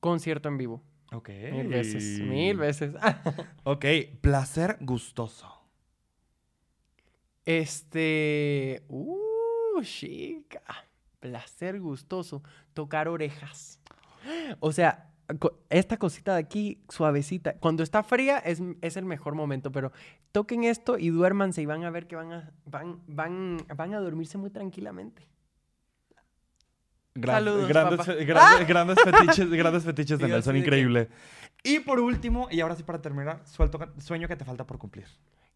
Concierto 0.01 0.49
en 0.49 0.57
vivo. 0.57 0.83
Ok. 1.13 1.29
Mil 1.53 1.69
veces. 1.69 2.21
Mil 2.21 2.57
veces. 2.57 2.95
Ok. 3.65 3.85
Placer 4.21 4.79
gustoso. 4.81 5.56
Este. 7.47 8.83
Uh, 8.89 9.81
chica. 9.83 10.63
Placer 11.21 11.81
gustoso. 11.81 12.43
Tocar 12.75 13.09
orejas. 13.09 13.81
O 14.61 14.73
sea, 14.73 15.11
esta 15.71 15.97
cosita 15.97 16.35
de 16.35 16.41
aquí, 16.41 16.83
suavecita. 16.89 17.55
Cuando 17.55 17.83
está 17.83 18.03
fría 18.03 18.39
es, 18.39 18.61
es 18.83 18.97
el 18.97 19.05
mejor 19.05 19.35
momento, 19.35 19.73
pero 19.73 19.93
toquen 20.33 20.65
esto 20.65 20.99
y 20.99 21.09
duérmanse 21.11 21.63
y 21.63 21.67
van 21.67 21.85
a 21.85 21.91
ver 21.91 22.07
que 22.07 22.17
van 22.17 22.33
a, 22.33 22.53
van, 22.65 23.01
van, 23.07 23.59
van 23.75 23.95
a 23.95 24.01
dormirse 24.01 24.37
muy 24.39 24.51
tranquilamente. 24.51 25.27
Gran- 27.15 27.37
Saludos, 27.37 27.69
grandes, 27.69 27.99
papá. 27.99 28.13
fe- 28.13 28.25
grandes, 28.27 28.69
grandes 28.69 28.99
fetiches, 29.03 29.51
grandes 29.51 29.85
fetiches 29.85 30.19
de 30.19 30.29
Nelson, 30.29 30.53
de 30.55 30.61
que- 30.61 30.67
increíble. 30.67 31.09
Y 31.65 31.79
por 31.81 31.99
último, 31.99 32.47
y 32.51 32.61
ahora 32.61 32.77
sí 32.77 32.83
para 32.83 33.01
terminar, 33.01 33.41
suelto, 33.47 33.79
sueño 33.99 34.29
que 34.29 34.37
te 34.37 34.45
falta 34.45 34.67
por 34.67 34.79
cumplir. 34.79 35.07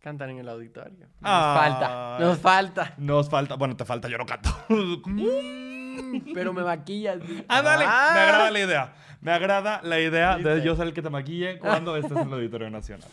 Cantan 0.01 0.31
en 0.31 0.39
el 0.39 0.49
auditorio. 0.49 1.07
Nos 1.21 1.31
Ay. 1.31 1.59
falta. 1.71 2.17
Nos 2.19 2.39
falta. 2.39 2.95
Nos 2.97 3.29
falta, 3.29 3.55
bueno, 3.57 3.77
te 3.77 3.85
falta, 3.85 4.09
yo 4.09 4.17
no 4.17 4.25
canto. 4.27 4.51
Pero 6.35 6.53
me 6.55 6.63
maquillas. 6.63 7.21
di- 7.21 7.45
Ah, 7.49 7.59
Ah. 7.59 8.11
me 8.15 8.21
agrada 8.21 8.51
la 8.51 8.59
idea. 8.61 8.93
Me 9.21 9.33
agrada 9.33 9.81
la 9.83 10.01
idea 10.01 10.39
de 10.39 10.63
yo 10.63 10.75
ser 10.75 10.87
el 10.87 10.95
que 10.95 11.03
te 11.03 11.11
maquille 11.11 11.59
cuando 11.59 11.97
estés 11.97 12.13
en 12.17 12.29
el 12.29 12.33
Auditorio 12.33 12.71
Nacional. 12.71 13.09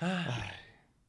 Ay. 0.00 0.50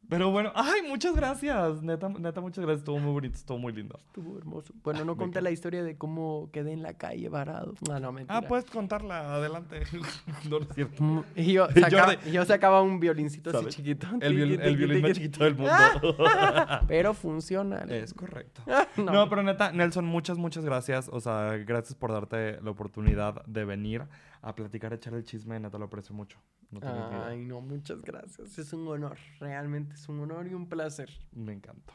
Pero 0.10 0.30
bueno, 0.32 0.52
ay, 0.56 0.82
muchas 0.88 1.16
gracias. 1.16 1.82
Neta, 1.82 2.10
neta, 2.10 2.42
muchas 2.42 2.64
gracias. 2.64 2.80
Estuvo 2.82 3.00
muy 3.00 3.12
bonito, 3.12 3.36
estuvo 3.36 3.58
muy 3.58 3.74
lindo. 3.74 3.98
Estuvo 4.08 4.38
hermoso. 4.38 4.74
Bueno, 4.84 5.04
no 5.04 5.16
Me 5.16 5.20
conté 5.20 5.42
la 5.42 5.52
historia 5.52 5.84
de 5.84 5.98
cómo 5.98 6.50
quedé 6.54 6.74
en 6.74 6.84
la 6.84 6.94
calle 6.94 7.28
varado. 7.30 7.74
No, 7.88 8.00
no, 8.00 8.12
mentira. 8.12 8.38
Ah, 8.38 8.42
puedes 8.42 8.66
contarla 8.66 9.34
adelante. 9.36 9.82
no, 10.50 10.60
no 10.60 10.66
es 10.66 10.68
cierto. 10.76 11.04
Mm, 11.04 11.22
Y 11.36 11.54
yo 11.54 11.68
sacaba, 11.80 12.14
y 12.26 12.32
yo 12.32 12.46
sacaba 12.46 12.82
un 12.82 13.00
violincito 13.00 13.50
así 13.58 13.66
chiquito. 13.68 14.08
El, 14.22 14.36
viol- 14.38 14.50
tiqui, 14.52 14.64
el 14.68 14.78
violín 14.78 15.02
más 15.02 15.12
chiquito 15.14 15.44
del 15.44 15.56
mundo. 15.56 15.72
Pero 16.88 17.14
funciona. 17.14 17.80
es 17.90 18.14
correcto. 18.14 18.62
no. 18.98 19.12
No, 19.12 19.30
pero 19.30 19.44
neta, 19.44 19.72
Nelson, 19.72 20.06
muchas, 20.06 20.38
muchas 20.38 20.64
gracias. 20.66 21.10
O 21.12 21.20
sea, 21.20 21.58
gracias 21.66 21.96
por 21.96 22.12
darte 22.12 22.62
la 22.62 22.70
oportunidad 22.72 23.44
de 23.46 23.66
venir 23.66 24.04
a 24.46 24.56
platicar, 24.56 24.92
a 24.94 24.96
echar 24.96 25.14
el 25.16 25.24
chisme. 25.24 25.60
Neta, 25.60 25.78
lo 25.78 25.86
aprecio 25.86 26.14
mucho. 26.16 26.40
No 26.72 26.80
idea. 26.80 27.28
Ay, 27.28 27.40
no, 27.40 27.62
muchas 27.62 28.02
gracias. 28.02 28.58
Es 28.58 28.74
un 28.74 28.88
honor. 28.88 29.18
Realmente 29.40 29.96
es 29.96 30.08
un 30.08 30.20
honor 30.20 30.48
y 30.48 30.54
un 30.54 30.68
placer. 30.70 31.10
Me 31.32 31.54
encantó. 31.54 31.94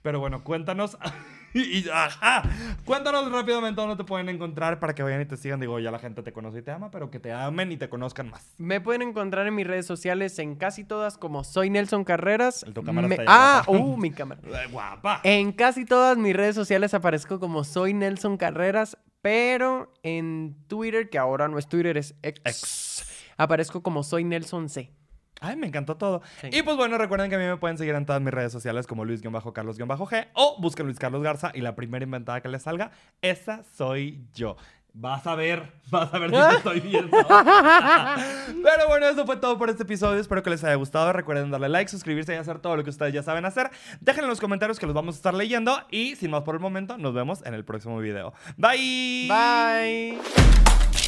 Pero 0.00 0.18
bueno, 0.18 0.42
cuéntanos. 0.42 0.96
y, 1.54 1.88
ajá, 1.88 2.42
cuéntanos 2.84 3.30
rápidamente 3.30 3.80
dónde 3.80 3.96
te 3.96 4.04
pueden 4.04 4.28
encontrar 4.30 4.80
para 4.80 4.94
que 4.94 5.02
vayan 5.02 5.20
y 5.20 5.26
te 5.26 5.36
sigan. 5.36 5.60
Digo, 5.60 5.78
ya 5.80 5.90
la 5.90 5.98
gente 5.98 6.22
te 6.22 6.32
conoce 6.32 6.58
y 6.58 6.62
te 6.62 6.70
ama, 6.70 6.90
pero 6.90 7.10
que 7.10 7.20
te 7.20 7.32
amen 7.32 7.70
y 7.72 7.76
te 7.76 7.88
conozcan 7.88 8.30
más. 8.30 8.54
Me 8.58 8.80
pueden 8.80 9.02
encontrar 9.02 9.46
en 9.46 9.54
mis 9.54 9.66
redes 9.66 9.86
sociales 9.86 10.38
en 10.38 10.56
casi 10.56 10.84
todas 10.84 11.18
como 11.18 11.44
soy 11.44 11.70
Nelson 11.70 12.04
Carreras. 12.04 12.62
El 12.64 12.74
tu 12.74 12.82
cámara 12.82 13.06
Me- 13.06 13.14
está 13.16 13.22
ahí, 13.22 13.28
Ah, 13.30 13.64
uh, 13.68 13.96
mi 13.98 14.10
cámara. 14.10 14.40
Guapa. 14.72 15.20
En 15.24 15.52
casi 15.52 15.84
todas 15.84 16.16
mis 16.18 16.34
redes 16.34 16.54
sociales 16.54 16.94
aparezco 16.94 17.38
como 17.38 17.62
soy 17.64 17.94
Nelson 17.94 18.36
Carreras, 18.36 18.96
pero 19.22 19.94
en 20.02 20.56
Twitter, 20.66 21.08
que 21.08 21.18
ahora 21.18 21.48
no 21.48 21.58
es 21.58 21.68
Twitter, 21.68 21.96
es 21.96 22.14
X, 22.22 22.42
Ex. 22.44 23.24
aparezco 23.38 23.82
como 23.82 24.02
soy 24.02 24.24
Nelson 24.24 24.68
C. 24.68 24.92
Ay, 25.40 25.56
me 25.56 25.66
encantó 25.66 25.96
todo. 25.96 26.22
Sí. 26.40 26.50
Y 26.52 26.62
pues 26.62 26.76
bueno, 26.76 26.98
recuerden 26.98 27.28
que 27.28 27.34
a 27.34 27.38
mí 27.38 27.44
me 27.44 27.56
pueden 27.56 27.76
seguir 27.76 27.96
en 27.96 28.06
todas 28.06 28.22
mis 28.22 28.32
redes 28.32 28.52
sociales 28.52 28.86
como 28.86 29.04
Luis-Carlos-G 29.04 30.28
o 30.34 30.56
busquen 30.60 30.86
Luis 30.86 31.00
Carlos 31.00 31.22
Garza 31.22 31.50
y 31.52 31.62
la 31.62 31.74
primera 31.74 32.04
inventada 32.04 32.40
que 32.40 32.48
les 32.48 32.62
salga, 32.62 32.92
esa 33.22 33.64
soy 33.64 34.24
yo. 34.34 34.56
Vas 34.94 35.26
a 35.26 35.34
ver, 35.34 35.72
vas 35.90 36.12
a 36.12 36.18
ver 36.18 36.30
si 36.30 36.36
te 36.36 36.54
estoy 36.56 36.80
viendo. 36.80 37.16
Pero 37.26 38.88
bueno, 38.88 39.06
eso 39.06 39.24
fue 39.24 39.36
todo 39.36 39.58
por 39.58 39.70
este 39.70 39.84
episodio. 39.84 40.20
Espero 40.20 40.42
que 40.42 40.50
les 40.50 40.62
haya 40.64 40.74
gustado. 40.74 41.12
Recuerden 41.12 41.50
darle 41.50 41.68
like, 41.68 41.90
suscribirse 41.90 42.34
y 42.34 42.36
hacer 42.36 42.58
todo 42.58 42.76
lo 42.76 42.84
que 42.84 42.90
ustedes 42.90 43.12
ya 43.14 43.22
saben 43.22 43.44
hacer. 43.44 43.70
Dejen 44.00 44.24
en 44.24 44.30
los 44.30 44.40
comentarios 44.40 44.78
que 44.78 44.86
los 44.86 44.94
vamos 44.94 45.14
a 45.14 45.18
estar 45.18 45.34
leyendo. 45.34 45.78
Y 45.90 46.16
sin 46.16 46.30
más 46.30 46.42
por 46.42 46.54
el 46.54 46.60
momento, 46.60 46.98
nos 46.98 47.14
vemos 47.14 47.44
en 47.46 47.54
el 47.54 47.64
próximo 47.64 47.98
video. 47.98 48.34
Bye. 48.56 49.28
Bye. 49.28 51.01